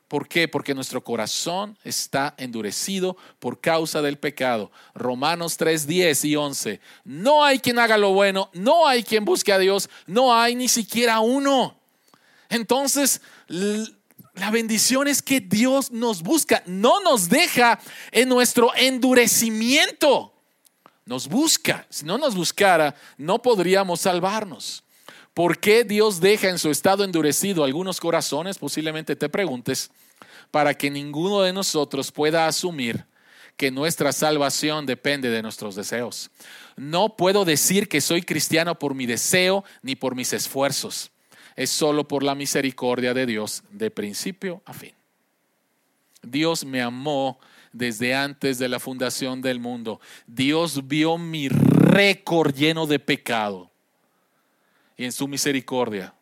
¿Por 0.07 0.27
qué? 0.27 0.47
Porque 0.47 0.75
nuestro 0.75 1.03
corazón 1.03 1.75
está 1.83 2.35
endurecido 2.37 3.17
por 3.39 3.59
causa 3.59 3.99
del 4.03 4.19
pecado. 4.19 4.71
Romanos 4.93 5.57
3, 5.57 5.87
10 5.87 6.25
y 6.25 6.35
11. 6.35 6.79
No 7.03 7.43
hay 7.43 7.57
quien 7.57 7.79
haga 7.79 7.97
lo 7.97 8.11
bueno, 8.11 8.51
no 8.53 8.87
hay 8.87 9.03
quien 9.03 9.25
busque 9.25 9.51
a 9.51 9.57
Dios, 9.57 9.89
no 10.05 10.35
hay 10.35 10.53
ni 10.53 10.67
siquiera 10.67 11.19
uno. 11.19 11.79
Entonces, 12.49 13.21
la 14.35 14.49
bendición 14.49 15.07
es 15.07 15.21
que 15.21 15.39
Dios 15.39 15.91
nos 15.91 16.23
busca, 16.23 16.63
no 16.65 17.01
nos 17.01 17.29
deja 17.29 17.79
en 18.11 18.29
nuestro 18.29 18.71
endurecimiento. 18.75 20.33
Nos 21.05 21.27
busca. 21.27 21.85
Si 21.89 22.05
no 22.05 22.17
nos 22.17 22.35
buscara, 22.35 22.95
no 23.17 23.41
podríamos 23.41 24.01
salvarnos. 24.01 24.83
¿Por 25.33 25.59
qué 25.59 25.83
Dios 25.83 26.19
deja 26.19 26.49
en 26.49 26.57
su 26.57 26.69
estado 26.69 27.03
endurecido 27.03 27.63
algunos 27.63 27.99
corazones? 27.99 28.57
Posiblemente 28.57 29.15
te 29.15 29.29
preguntes 29.29 29.91
para 30.51 30.73
que 30.73 30.89
ninguno 30.89 31.41
de 31.41 31.53
nosotros 31.53 32.11
pueda 32.11 32.47
asumir 32.47 33.05
que 33.57 33.69
nuestra 33.69 34.11
salvación 34.11 34.85
depende 34.85 35.29
de 35.29 35.41
nuestros 35.41 35.75
deseos. 35.75 36.31
No 36.75 37.15
puedo 37.17 37.45
decir 37.45 37.87
que 37.87 38.01
soy 38.01 38.23
cristiano 38.23 38.77
por 38.79 38.95
mi 38.95 39.05
deseo 39.05 39.63
ni 39.81 39.95
por 39.95 40.15
mis 40.15 40.33
esfuerzos. 40.33 41.11
Es 41.55 41.69
solo 41.69 42.07
por 42.07 42.23
la 42.23 42.35
misericordia 42.35 43.13
de 43.13 43.25
Dios 43.25 43.63
de 43.69 43.91
principio 43.91 44.61
a 44.65 44.73
fin. 44.73 44.93
Dios 46.21 46.65
me 46.65 46.81
amó 46.81 47.39
desde 47.71 48.15
antes 48.15 48.57
de 48.57 48.69
la 48.69 48.79
fundación 48.79 49.41
del 49.41 49.59
mundo. 49.59 49.99
Dios 50.25 50.87
vio 50.87 51.17
mi 51.17 51.49
récord 51.49 52.55
lleno 52.55 52.87
de 52.87 52.99
pecado 52.99 53.69
y 54.95 55.05
en 55.05 55.11
su 55.11 55.27
misericordia, 55.27 56.13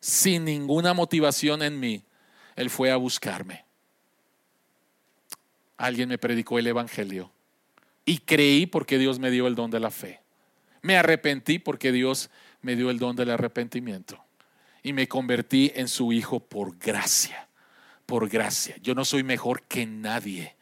sin 0.00 0.44
ninguna 0.44 0.94
motivación 0.94 1.62
en 1.62 1.80
mí, 1.80 2.04
Él 2.56 2.70
fue 2.70 2.90
a 2.90 2.96
buscarme. 2.96 3.64
Alguien 5.76 6.08
me 6.08 6.18
predicó 6.18 6.58
el 6.58 6.66
Evangelio 6.66 7.32
y 8.04 8.18
creí 8.18 8.66
porque 8.66 8.98
Dios 8.98 9.18
me 9.18 9.30
dio 9.30 9.46
el 9.46 9.54
don 9.54 9.70
de 9.70 9.80
la 9.80 9.90
fe. 9.90 10.20
Me 10.82 10.96
arrepentí 10.96 11.58
porque 11.58 11.90
Dios 11.90 12.30
me 12.60 12.76
dio 12.76 12.90
el 12.90 12.98
don 12.98 13.16
del 13.16 13.30
arrepentimiento 13.30 14.22
y 14.82 14.92
me 14.92 15.08
convertí 15.08 15.72
en 15.74 15.88
su 15.88 16.12
hijo 16.12 16.40
por 16.40 16.78
gracia, 16.78 17.48
por 18.06 18.28
gracia. 18.28 18.76
Yo 18.82 18.94
no 18.94 19.04
soy 19.04 19.22
mejor 19.22 19.62
que 19.62 19.86
nadie. 19.86 20.56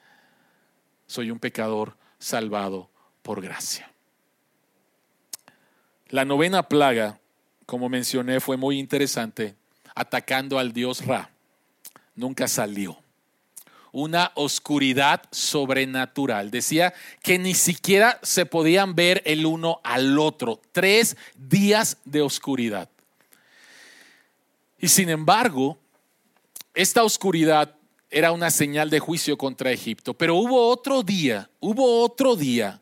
Soy 1.06 1.30
un 1.30 1.38
pecador 1.38 1.96
salvado 2.18 2.90
por 3.22 3.40
gracia. 3.40 3.90
La 6.08 6.24
novena 6.24 6.68
plaga, 6.68 7.20
como 7.66 7.88
mencioné, 7.88 8.40
fue 8.40 8.56
muy 8.56 8.78
interesante, 8.78 9.54
atacando 9.94 10.58
al 10.58 10.72
dios 10.72 11.06
Ra. 11.06 11.30
Nunca 12.14 12.48
salió. 12.48 12.98
Una 13.92 14.30
oscuridad 14.34 15.22
sobrenatural. 15.32 16.50
Decía 16.50 16.94
que 17.22 17.38
ni 17.38 17.54
siquiera 17.54 18.20
se 18.22 18.46
podían 18.46 18.94
ver 18.94 19.22
el 19.24 19.46
uno 19.46 19.80
al 19.82 20.18
otro. 20.18 20.60
Tres 20.72 21.16
días 21.34 21.96
de 22.04 22.22
oscuridad. 22.22 22.88
Y 24.80 24.88
sin 24.88 25.10
embargo, 25.10 25.78
esta 26.74 27.04
oscuridad 27.04 27.76
era 28.10 28.32
una 28.32 28.50
señal 28.50 28.90
de 28.90 28.98
juicio 28.98 29.36
contra 29.36 29.70
Egipto. 29.70 30.14
Pero 30.14 30.36
hubo 30.36 30.68
otro 30.68 31.02
día, 31.02 31.50
hubo 31.60 32.02
otro 32.02 32.34
día, 32.34 32.80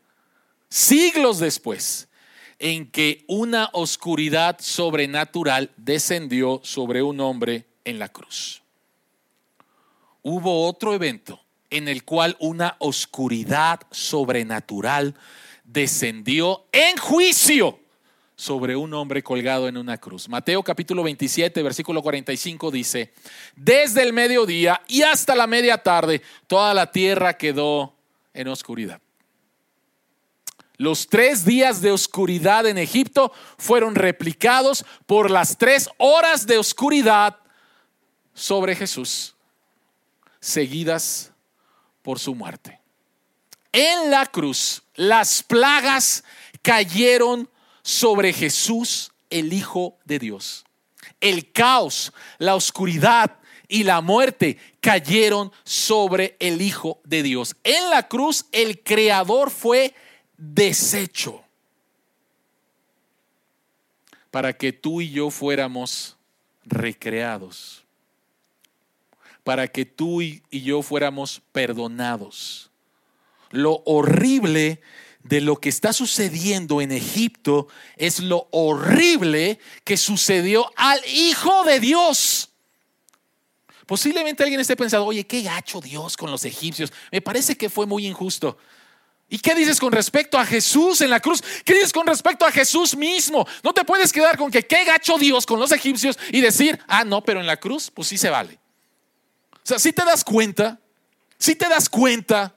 siglos 0.69 1.39
después, 1.39 2.07
en 2.57 2.89
que 2.89 3.25
una 3.27 3.69
oscuridad 3.73 4.57
sobrenatural 4.59 5.71
descendió 5.77 6.61
sobre 6.63 7.03
un 7.03 7.19
hombre 7.19 7.67
en 7.83 7.99
la 7.99 8.09
cruz. 8.09 8.61
Hubo 10.21 10.67
otro 10.67 10.93
evento 10.93 11.39
en 11.69 11.87
el 11.87 12.03
cual 12.03 12.35
una 12.39 12.75
oscuridad 12.79 13.81
sobrenatural 13.91 15.15
descendió 15.63 16.65
en 16.71 16.97
juicio 16.97 17.78
sobre 18.39 18.73
un 18.77 18.93
hombre 18.93 19.21
colgado 19.21 19.67
en 19.67 19.75
una 19.75 19.97
cruz. 19.97 20.29
Mateo 20.29 20.63
capítulo 20.63 21.03
27, 21.03 21.61
versículo 21.61 22.01
45 22.01 22.71
dice, 22.71 23.11
desde 23.53 24.01
el 24.01 24.13
mediodía 24.13 24.81
y 24.87 25.01
hasta 25.01 25.35
la 25.35 25.45
media 25.45 25.79
tarde, 25.79 26.21
toda 26.47 26.73
la 26.73 26.89
tierra 26.89 27.35
quedó 27.35 27.93
en 28.33 28.47
oscuridad. 28.47 29.01
Los 30.77 31.09
tres 31.09 31.43
días 31.43 31.81
de 31.81 31.91
oscuridad 31.91 32.65
en 32.65 32.77
Egipto 32.77 33.33
fueron 33.57 33.93
replicados 33.95 34.85
por 35.05 35.29
las 35.29 35.57
tres 35.57 35.89
horas 35.97 36.47
de 36.47 36.59
oscuridad 36.59 37.35
sobre 38.33 38.73
Jesús, 38.73 39.35
seguidas 40.39 41.33
por 42.01 42.19
su 42.19 42.33
muerte. 42.33 42.79
En 43.73 44.09
la 44.09 44.25
cruz, 44.27 44.81
las 44.95 45.43
plagas 45.43 46.23
cayeron 46.61 47.49
sobre 47.89 48.33
Jesús, 48.33 49.11
el 49.31 49.51
Hijo 49.51 49.97
de 50.05 50.19
Dios. 50.19 50.63
El 51.19 51.51
caos, 51.51 52.13
la 52.37 52.53
oscuridad 52.53 53.39
y 53.67 53.83
la 53.83 54.01
muerte 54.01 54.57
cayeron 54.79 55.51
sobre 55.63 56.37
el 56.39 56.61
Hijo 56.61 57.01
de 57.03 57.23
Dios. 57.23 57.55
En 57.63 57.89
la 57.89 58.07
cruz 58.07 58.45
el 58.51 58.83
Creador 58.83 59.49
fue 59.49 59.95
deshecho 60.37 61.43
para 64.29 64.53
que 64.53 64.71
tú 64.71 65.01
y 65.01 65.09
yo 65.09 65.31
fuéramos 65.31 66.15
recreados, 66.65 67.83
para 69.43 69.67
que 69.67 69.85
tú 69.85 70.21
y 70.21 70.43
yo 70.51 70.83
fuéramos 70.83 71.41
perdonados. 71.51 72.69
Lo 73.49 73.81
horrible 73.85 74.79
de 75.29 75.41
lo 75.41 75.57
que 75.57 75.69
está 75.69 75.93
sucediendo 75.93 76.81
en 76.81 76.91
Egipto 76.91 77.67
es 77.97 78.19
lo 78.19 78.47
horrible 78.49 79.59
que 79.83 79.95
sucedió 79.95 80.71
al 80.75 80.99
Hijo 81.05 81.63
de 81.65 81.79
Dios. 81.79 82.49
Posiblemente 83.85 84.41
alguien 84.41 84.59
esté 84.59 84.75
pensando, 84.75 85.05
oye, 85.05 85.27
qué 85.27 85.43
gacho 85.43 85.81
Dios 85.81 86.17
con 86.17 86.31
los 86.31 86.45
egipcios. 86.45 86.91
Me 87.11 87.21
parece 87.21 87.55
que 87.55 87.69
fue 87.69 87.85
muy 87.85 88.07
injusto. 88.07 88.57
¿Y 89.29 89.37
qué 89.37 89.53
dices 89.53 89.79
con 89.79 89.91
respecto 89.91 90.35
a 90.39 90.45
Jesús 90.47 90.99
en 91.01 91.11
la 91.11 91.19
cruz? 91.19 91.43
¿Qué 91.63 91.75
dices 91.75 91.93
con 91.93 92.07
respecto 92.07 92.43
a 92.47 92.51
Jesús 92.51 92.95
mismo? 92.95 93.47
No 93.61 93.71
te 93.71 93.85
puedes 93.85 94.11
quedar 94.11 94.35
con 94.35 94.49
que 94.49 94.65
qué 94.65 94.83
gacho 94.83 95.19
Dios 95.19 95.45
con 95.45 95.59
los 95.59 95.71
egipcios 95.71 96.17
y 96.31 96.41
decir, 96.41 96.79
ah, 96.87 97.03
no, 97.03 97.23
pero 97.23 97.39
en 97.39 97.45
la 97.45 97.57
cruz, 97.57 97.91
pues 97.91 98.07
sí 98.07 98.17
se 98.17 98.31
vale. 98.31 98.57
O 99.53 99.67
sea, 99.69 99.77
si 99.77 99.93
te 99.93 100.03
das 100.03 100.23
cuenta, 100.23 100.79
si 101.37 101.53
te 101.53 101.69
das 101.69 101.87
cuenta 101.87 102.55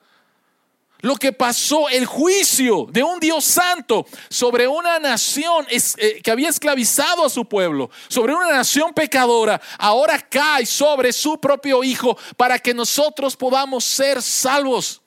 lo 1.03 1.17
que 1.17 1.33
pasó, 1.33 1.89
el 1.89 2.07
juicio 2.07 2.87
de 2.89 3.03
un 3.03 3.19
Dios 3.19 3.45
santo 3.45 4.07
sobre 4.31 4.69
una 4.69 5.01
nación 5.01 5.67
eh, 5.69 6.21
que 6.23 6.31
había 6.31 6.49
esclavizado 6.49 7.27
a 7.27 7.29
su 7.29 7.45
pueblo, 7.45 7.91
sobre 8.09 8.33
una 8.33 8.53
nación 8.53 8.95
pecadora, 8.95 9.61
ahora 9.79 10.19
cae 10.21 10.65
sobre 10.65 11.13
su 11.13 11.41
propio 11.41 11.83
Hijo 11.83 12.17
para 12.37 12.57
que 12.59 12.73
nosotros 12.73 13.37
podamos 13.37 13.85
ser 13.85 14.23
salvos. 14.23 15.03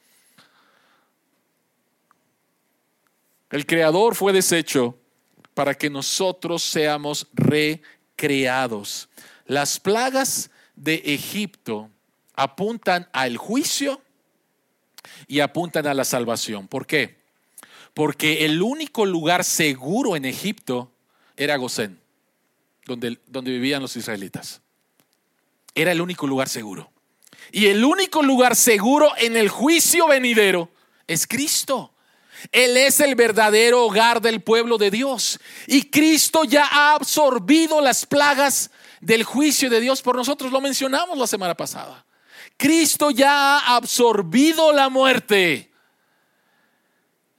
El 3.49 3.65
Creador 3.65 4.15
fue 4.15 4.33
deshecho 4.33 4.97
para 5.53 5.73
que 5.73 5.89
nosotros 5.89 6.61
seamos 6.61 7.25
recreados. 7.33 9.07
Las 9.45 9.79
plagas 9.79 10.51
de 10.75 10.95
Egipto 11.05 11.89
apuntan 12.33 13.07
al 13.13 13.37
juicio 13.37 14.01
y 15.27 15.39
apuntan 15.39 15.87
a 15.87 15.93
la 15.93 16.05
salvación. 16.05 16.67
¿Por 16.67 16.85
qué? 16.85 17.17
Porque 17.93 18.45
el 18.45 18.61
único 18.61 19.05
lugar 19.05 19.43
seguro 19.43 20.15
en 20.15 20.25
Egipto 20.25 20.91
era 21.37 21.55
Gosén, 21.55 21.99
donde, 22.85 23.19
donde 23.27 23.51
vivían 23.51 23.81
los 23.81 23.95
israelitas. 23.95 24.61
Era 25.73 25.91
el 25.91 26.01
único 26.01 26.27
lugar 26.27 26.49
seguro. 26.49 26.91
Y 27.51 27.67
el 27.67 27.83
único 27.83 28.23
lugar 28.23 28.55
seguro 28.55 29.11
en 29.17 29.35
el 29.37 29.49
juicio 29.49 30.07
venidero 30.07 30.69
es 31.07 31.27
Cristo. 31.27 31.91
Él 32.51 32.77
es 32.77 32.99
el 32.99 33.15
verdadero 33.15 33.85
hogar 33.85 34.21
del 34.21 34.41
pueblo 34.41 34.77
de 34.77 34.91
Dios. 34.91 35.39
Y 35.67 35.89
Cristo 35.89 36.43
ya 36.43 36.65
ha 36.65 36.95
absorbido 36.95 37.81
las 37.81 38.05
plagas 38.05 38.71
del 39.01 39.23
juicio 39.23 39.69
de 39.69 39.79
Dios 39.79 40.01
por 40.01 40.15
nosotros. 40.15 40.51
Lo 40.51 40.61
mencionamos 40.61 41.17
la 41.17 41.27
semana 41.27 41.55
pasada. 41.55 42.04
Cristo 42.57 43.11
ya 43.11 43.57
ha 43.57 43.75
absorbido 43.75 44.71
la 44.71 44.89
muerte. 44.89 45.71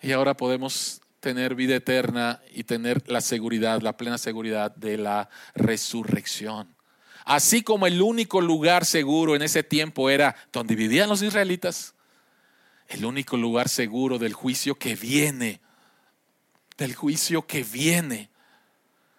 Y 0.03 0.13
ahora 0.13 0.37
podemos 0.37 1.01
tener 1.21 1.55
vida 1.55 1.77
eterna 1.77 2.41
y 2.53 2.65
tener 2.65 3.03
la 3.11 3.21
seguridad, 3.21 3.81
la 3.81 3.97
plena 3.97 4.19
seguridad 4.19 4.75
de 4.77 4.99
la 4.99 5.29
resurrección. 5.55 6.77
Así 7.25 7.63
como 7.63 7.89
el 7.89 8.01
único 8.01 8.41
lugar 8.41 8.85
seguro 8.85 9.35
en 9.35 9.43
ese 9.43 9.65
tiempo 9.65 10.11
era 10.11 10.37
donde 10.53 10.77
vivían 10.77 11.09
los 11.09 11.23
israelitas, 11.23 11.95
el 12.87 13.05
único 13.05 13.37
lugar 13.37 13.69
seguro 13.69 14.19
del 14.19 14.33
juicio 14.33 14.77
que 14.77 14.95
viene, 14.95 15.61
del 16.77 16.95
juicio 16.95 17.45
que 17.45 17.65
viene, 17.65 18.31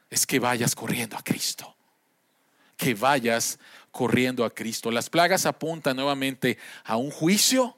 es 0.09 0.25
que 0.25 0.39
vayas 0.39 0.75
corriendo 0.75 1.17
a 1.17 1.23
Cristo. 1.23 1.75
Que 2.77 2.93
vayas 2.93 3.59
corriendo 3.97 4.45
a 4.45 4.53
Cristo. 4.53 4.91
Las 4.91 5.09
plagas 5.09 5.47
apuntan 5.47 5.95
nuevamente 5.95 6.59
a 6.83 6.97
un 6.97 7.09
juicio, 7.09 7.75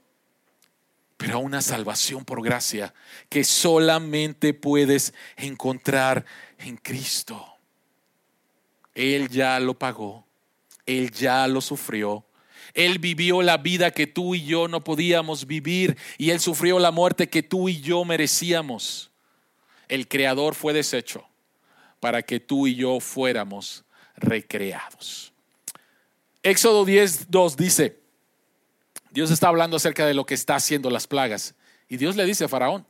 pero 1.15 1.35
a 1.35 1.37
una 1.37 1.61
salvación 1.61 2.25
por 2.25 2.43
gracia 2.43 2.93
que 3.29 3.45
solamente 3.45 4.53
puedes 4.53 5.13
encontrar 5.37 6.25
en 6.57 6.75
Cristo. 6.75 7.55
Él 8.93 9.29
ya 9.29 9.61
lo 9.61 9.79
pagó, 9.79 10.25
Él 10.85 11.09
ya 11.11 11.47
lo 11.47 11.61
sufrió. 11.61 12.25
Él 12.73 12.99
vivió 12.99 13.41
la 13.41 13.55
vida 13.55 13.91
que 13.91 14.05
tú 14.05 14.35
y 14.35 14.43
yo 14.43 14.67
no 14.67 14.83
podíamos 14.83 15.47
vivir 15.47 15.97
y 16.17 16.31
Él 16.31 16.41
sufrió 16.41 16.79
la 16.79 16.91
muerte 16.91 17.29
que 17.29 17.43
tú 17.43 17.69
y 17.69 17.79
yo 17.79 18.03
merecíamos. 18.03 19.09
El 19.87 20.09
Creador 20.09 20.53
fue 20.53 20.73
deshecho 20.73 21.25
para 22.01 22.21
que 22.23 22.41
tú 22.41 22.67
y 22.67 22.75
yo 22.75 22.99
fuéramos 22.99 23.85
recreados. 24.17 25.28
Éxodo 26.43 26.85
10, 26.85 27.29
2 27.29 27.57
dice, 27.57 27.99
Dios 29.11 29.31
está 29.31 29.47
hablando 29.47 29.77
acerca 29.77 30.05
de 30.05 30.13
lo 30.13 30.25
que 30.25 30.33
está 30.33 30.55
haciendo 30.55 30.89
las 30.89 31.07
plagas. 31.07 31.55
Y 31.87 31.97
Dios 31.97 32.15
le 32.15 32.25
dice 32.25 32.45
a 32.45 32.47
Faraón, 32.47 32.85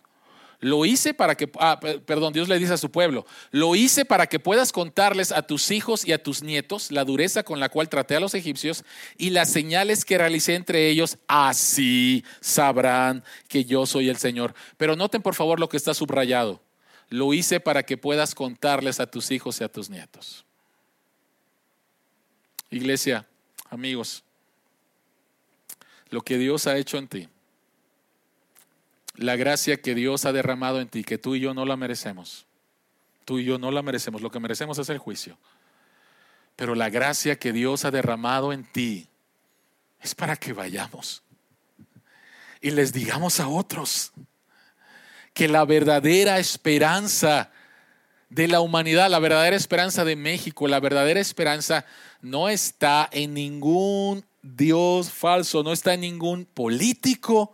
lo 0.61 0.85
hice 0.85 1.13
para 1.13 1.35
que, 1.35 1.49
ah, 1.57 1.79
perdón, 2.05 2.33
Dios 2.33 2.49
le 2.49 2.59
dice 2.59 2.73
a 2.73 2.77
su 2.77 2.91
pueblo, 2.91 3.25
lo 3.51 3.75
hice 3.75 4.03
para 4.03 4.27
que 4.27 4.39
puedas 4.39 4.73
contarles 4.73 5.31
a 5.31 5.41
tus 5.41 5.71
hijos 5.71 6.05
y 6.05 6.11
a 6.11 6.21
tus 6.21 6.43
nietos 6.43 6.91
la 6.91 7.05
dureza 7.05 7.43
con 7.43 7.61
la 7.61 7.69
cual 7.69 7.87
traté 7.87 8.17
a 8.17 8.19
los 8.19 8.33
egipcios 8.33 8.83
y 9.17 9.29
las 9.29 9.49
señales 9.49 10.03
que 10.03 10.17
realicé 10.17 10.55
entre 10.55 10.89
ellos, 10.89 11.17
así 11.27 12.25
sabrán 12.41 13.23
que 13.47 13.63
yo 13.63 13.85
soy 13.85 14.09
el 14.09 14.17
Señor. 14.17 14.53
Pero 14.75 14.97
noten 14.97 15.21
por 15.21 15.33
favor 15.33 15.61
lo 15.61 15.69
que 15.69 15.77
está 15.77 15.93
subrayado. 15.93 16.61
Lo 17.07 17.33
hice 17.33 17.61
para 17.61 17.83
que 17.83 17.97
puedas 17.97 18.35
contarles 18.35 18.99
a 18.99 19.07
tus 19.07 19.31
hijos 19.31 19.61
y 19.61 19.63
a 19.63 19.71
tus 19.71 19.89
nietos. 19.89 20.45
Iglesia, 22.69 23.28
amigos, 23.69 24.23
lo 26.09 26.21
que 26.21 26.37
Dios 26.37 26.67
ha 26.67 26.77
hecho 26.77 26.97
en 26.97 27.07
ti 27.07 27.29
la 29.19 29.35
gracia 29.35 29.81
que 29.81 29.95
Dios 29.95 30.25
ha 30.25 30.31
derramado 30.31 30.79
en 30.79 30.87
ti, 30.87 31.03
que 31.03 31.17
tú 31.17 31.35
y 31.35 31.41
yo 31.41 31.53
no 31.53 31.65
la 31.65 31.75
merecemos. 31.75 32.45
Tú 33.25 33.39
y 33.39 33.43
yo 33.43 33.59
no 33.59 33.69
la 33.69 33.81
merecemos, 33.81 34.21
lo 34.21 34.31
que 34.31 34.39
merecemos 34.39 34.77
es 34.79 34.89
el 34.89 34.97
juicio. 34.97 35.37
Pero 36.55 36.73
la 36.73 36.89
gracia 36.89 37.37
que 37.37 37.51
Dios 37.51 37.83
ha 37.83 37.91
derramado 37.91 38.53
en 38.53 38.63
ti 38.63 39.07
es 40.01 40.15
para 40.15 40.37
que 40.37 40.53
vayamos 40.53 41.21
y 42.61 42.71
les 42.71 42.91
digamos 42.91 43.39
a 43.39 43.47
otros 43.47 44.11
que 45.33 45.47
la 45.47 45.65
verdadera 45.65 46.39
esperanza 46.39 47.51
de 48.29 48.47
la 48.47 48.61
humanidad, 48.61 49.09
la 49.09 49.19
verdadera 49.19 49.55
esperanza 49.55 50.05
de 50.05 50.15
México, 50.15 50.67
la 50.67 50.79
verdadera 50.79 51.19
esperanza 51.19 51.85
no 52.21 52.49
está 52.49 53.09
en 53.11 53.33
ningún 53.33 54.25
Dios 54.41 55.11
falso, 55.11 55.63
no 55.63 55.73
está 55.73 55.93
en 55.93 56.01
ningún 56.01 56.45
político, 56.45 57.53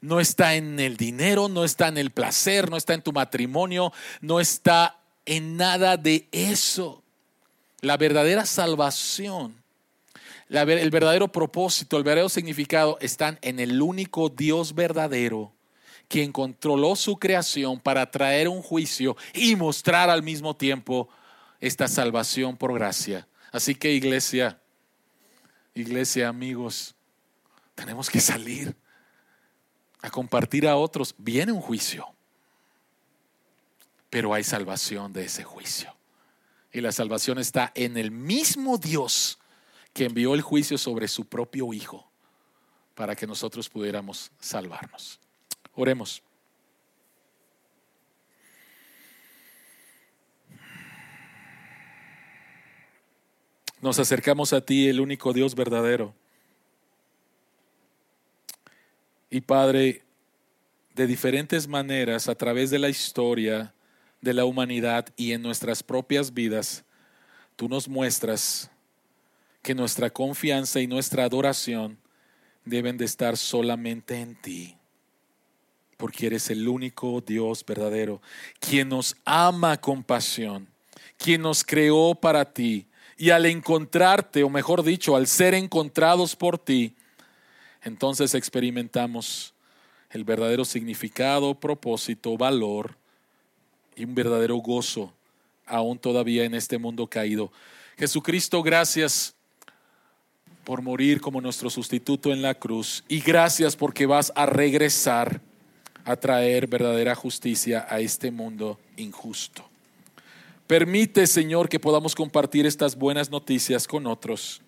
no 0.00 0.20
está 0.20 0.54
en 0.54 0.80
el 0.80 0.96
dinero, 0.96 1.48
no 1.48 1.64
está 1.64 1.88
en 1.88 1.98
el 1.98 2.10
placer, 2.10 2.70
no 2.70 2.76
está 2.76 2.94
en 2.94 3.02
tu 3.02 3.12
matrimonio, 3.12 3.92
no 4.20 4.40
está 4.40 4.98
en 5.26 5.56
nada 5.56 5.96
de 5.96 6.28
eso. 6.32 7.02
La 7.80 7.96
verdadera 7.96 8.46
salvación, 8.46 9.54
el 10.48 10.90
verdadero 10.90 11.28
propósito, 11.28 11.96
el 11.96 12.04
verdadero 12.04 12.28
significado 12.28 12.98
están 13.00 13.38
en 13.42 13.60
el 13.60 13.80
único 13.80 14.28
Dios 14.28 14.74
verdadero 14.74 15.52
quien 16.10 16.32
controló 16.32 16.96
su 16.96 17.20
creación 17.20 17.78
para 17.78 18.10
traer 18.10 18.48
un 18.48 18.62
juicio 18.62 19.16
y 19.32 19.54
mostrar 19.54 20.10
al 20.10 20.24
mismo 20.24 20.56
tiempo 20.56 21.08
esta 21.60 21.86
salvación 21.86 22.56
por 22.56 22.74
gracia. 22.74 23.28
Así 23.52 23.74
que 23.74 23.92
iglesia, 23.92 24.60
iglesia 25.74 26.28
amigos, 26.28 26.94
tenemos 27.74 28.08
que 28.08 28.20
salir 28.20 28.76
a 30.02 30.10
compartir 30.10 30.66
a 30.66 30.76
otros, 30.76 31.14
viene 31.18 31.52
un 31.52 31.60
juicio. 31.60 32.06
Pero 34.08 34.34
hay 34.34 34.44
salvación 34.44 35.12
de 35.12 35.24
ese 35.24 35.44
juicio. 35.44 35.94
Y 36.72 36.80
la 36.80 36.92
salvación 36.92 37.38
está 37.38 37.72
en 37.74 37.96
el 37.96 38.10
mismo 38.10 38.78
Dios 38.78 39.38
que 39.92 40.04
envió 40.04 40.34
el 40.34 40.40
juicio 40.40 40.78
sobre 40.78 41.08
su 41.08 41.24
propio 41.26 41.72
Hijo 41.72 42.08
para 42.94 43.16
que 43.16 43.26
nosotros 43.26 43.68
pudiéramos 43.68 44.30
salvarnos. 44.38 45.18
Oremos. 45.74 46.22
Nos 53.80 53.98
acercamos 53.98 54.52
a 54.52 54.60
ti, 54.60 54.88
el 54.88 55.00
único 55.00 55.32
Dios 55.32 55.54
verdadero. 55.54 56.14
Y 59.30 59.40
Padre, 59.40 60.02
de 60.94 61.06
diferentes 61.06 61.66
maneras, 61.66 62.28
a 62.28 62.34
través 62.34 62.70
de 62.70 62.78
la 62.78 62.88
historia 62.88 63.72
de 64.20 64.34
la 64.34 64.44
humanidad 64.44 65.06
y 65.16 65.32
en 65.32 65.40
nuestras 65.40 65.82
propias 65.82 66.34
vidas, 66.34 66.84
tú 67.56 67.68
nos 67.68 67.88
muestras 67.88 68.70
que 69.62 69.74
nuestra 69.74 70.10
confianza 70.10 70.80
y 70.80 70.86
nuestra 70.86 71.24
adoración 71.24 71.98
deben 72.64 72.98
de 72.98 73.04
estar 73.04 73.36
solamente 73.36 74.20
en 74.20 74.34
ti, 74.34 74.76
porque 75.96 76.26
eres 76.26 76.50
el 76.50 76.68
único 76.68 77.20
Dios 77.20 77.64
verdadero, 77.64 78.20
quien 78.58 78.88
nos 78.88 79.16
ama 79.24 79.80
con 79.80 80.02
pasión, 80.02 80.68
quien 81.16 81.42
nos 81.42 81.64
creó 81.64 82.14
para 82.14 82.44
ti, 82.44 82.86
y 83.20 83.28
al 83.28 83.44
encontrarte, 83.44 84.42
o 84.42 84.48
mejor 84.48 84.82
dicho, 84.82 85.14
al 85.14 85.26
ser 85.26 85.52
encontrados 85.52 86.34
por 86.34 86.56
ti, 86.56 86.94
entonces 87.82 88.34
experimentamos 88.34 89.52
el 90.08 90.24
verdadero 90.24 90.64
significado, 90.64 91.54
propósito, 91.54 92.38
valor 92.38 92.96
y 93.94 94.04
un 94.04 94.14
verdadero 94.14 94.56
gozo 94.56 95.12
aún 95.66 95.98
todavía 95.98 96.44
en 96.44 96.54
este 96.54 96.78
mundo 96.78 97.06
caído. 97.08 97.52
Jesucristo, 97.98 98.62
gracias 98.62 99.34
por 100.64 100.80
morir 100.80 101.20
como 101.20 101.42
nuestro 101.42 101.68
sustituto 101.68 102.32
en 102.32 102.40
la 102.40 102.54
cruz 102.54 103.04
y 103.06 103.20
gracias 103.20 103.76
porque 103.76 104.06
vas 104.06 104.32
a 104.34 104.46
regresar 104.46 105.42
a 106.06 106.16
traer 106.16 106.66
verdadera 106.66 107.14
justicia 107.14 107.86
a 107.86 108.00
este 108.00 108.30
mundo 108.30 108.80
injusto. 108.96 109.69
Permite, 110.70 111.26
Señor, 111.26 111.68
que 111.68 111.80
podamos 111.80 112.14
compartir 112.14 112.64
estas 112.64 112.94
buenas 112.94 113.28
noticias 113.28 113.88
con 113.88 114.06
otros 114.06 114.60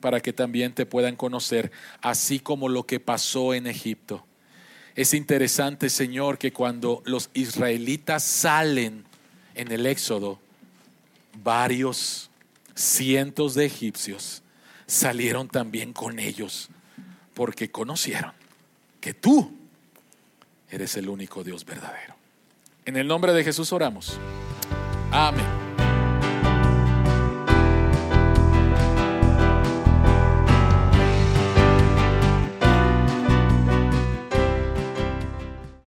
para 0.00 0.18
que 0.18 0.32
también 0.32 0.72
te 0.72 0.86
puedan 0.86 1.14
conocer, 1.14 1.70
así 2.00 2.40
como 2.40 2.70
lo 2.70 2.86
que 2.86 3.00
pasó 3.00 3.52
en 3.52 3.66
Egipto. 3.66 4.24
Es 4.94 5.12
interesante, 5.12 5.90
Señor, 5.90 6.38
que 6.38 6.54
cuando 6.54 7.02
los 7.04 7.28
israelitas 7.34 8.24
salen 8.24 9.04
en 9.54 9.70
el 9.72 9.84
Éxodo, 9.84 10.38
varios 11.44 12.30
cientos 12.74 13.52
de 13.52 13.66
egipcios 13.66 14.42
salieron 14.86 15.48
también 15.48 15.92
con 15.92 16.18
ellos, 16.18 16.70
porque 17.34 17.70
conocieron 17.70 18.32
que 19.02 19.12
tú 19.12 19.54
eres 20.70 20.96
el 20.96 21.10
único 21.10 21.44
Dios 21.44 21.66
verdadero. 21.66 22.14
En 22.86 22.96
el 22.96 23.06
nombre 23.06 23.34
de 23.34 23.44
Jesús 23.44 23.70
oramos. 23.74 24.18
Amén. 25.10 25.65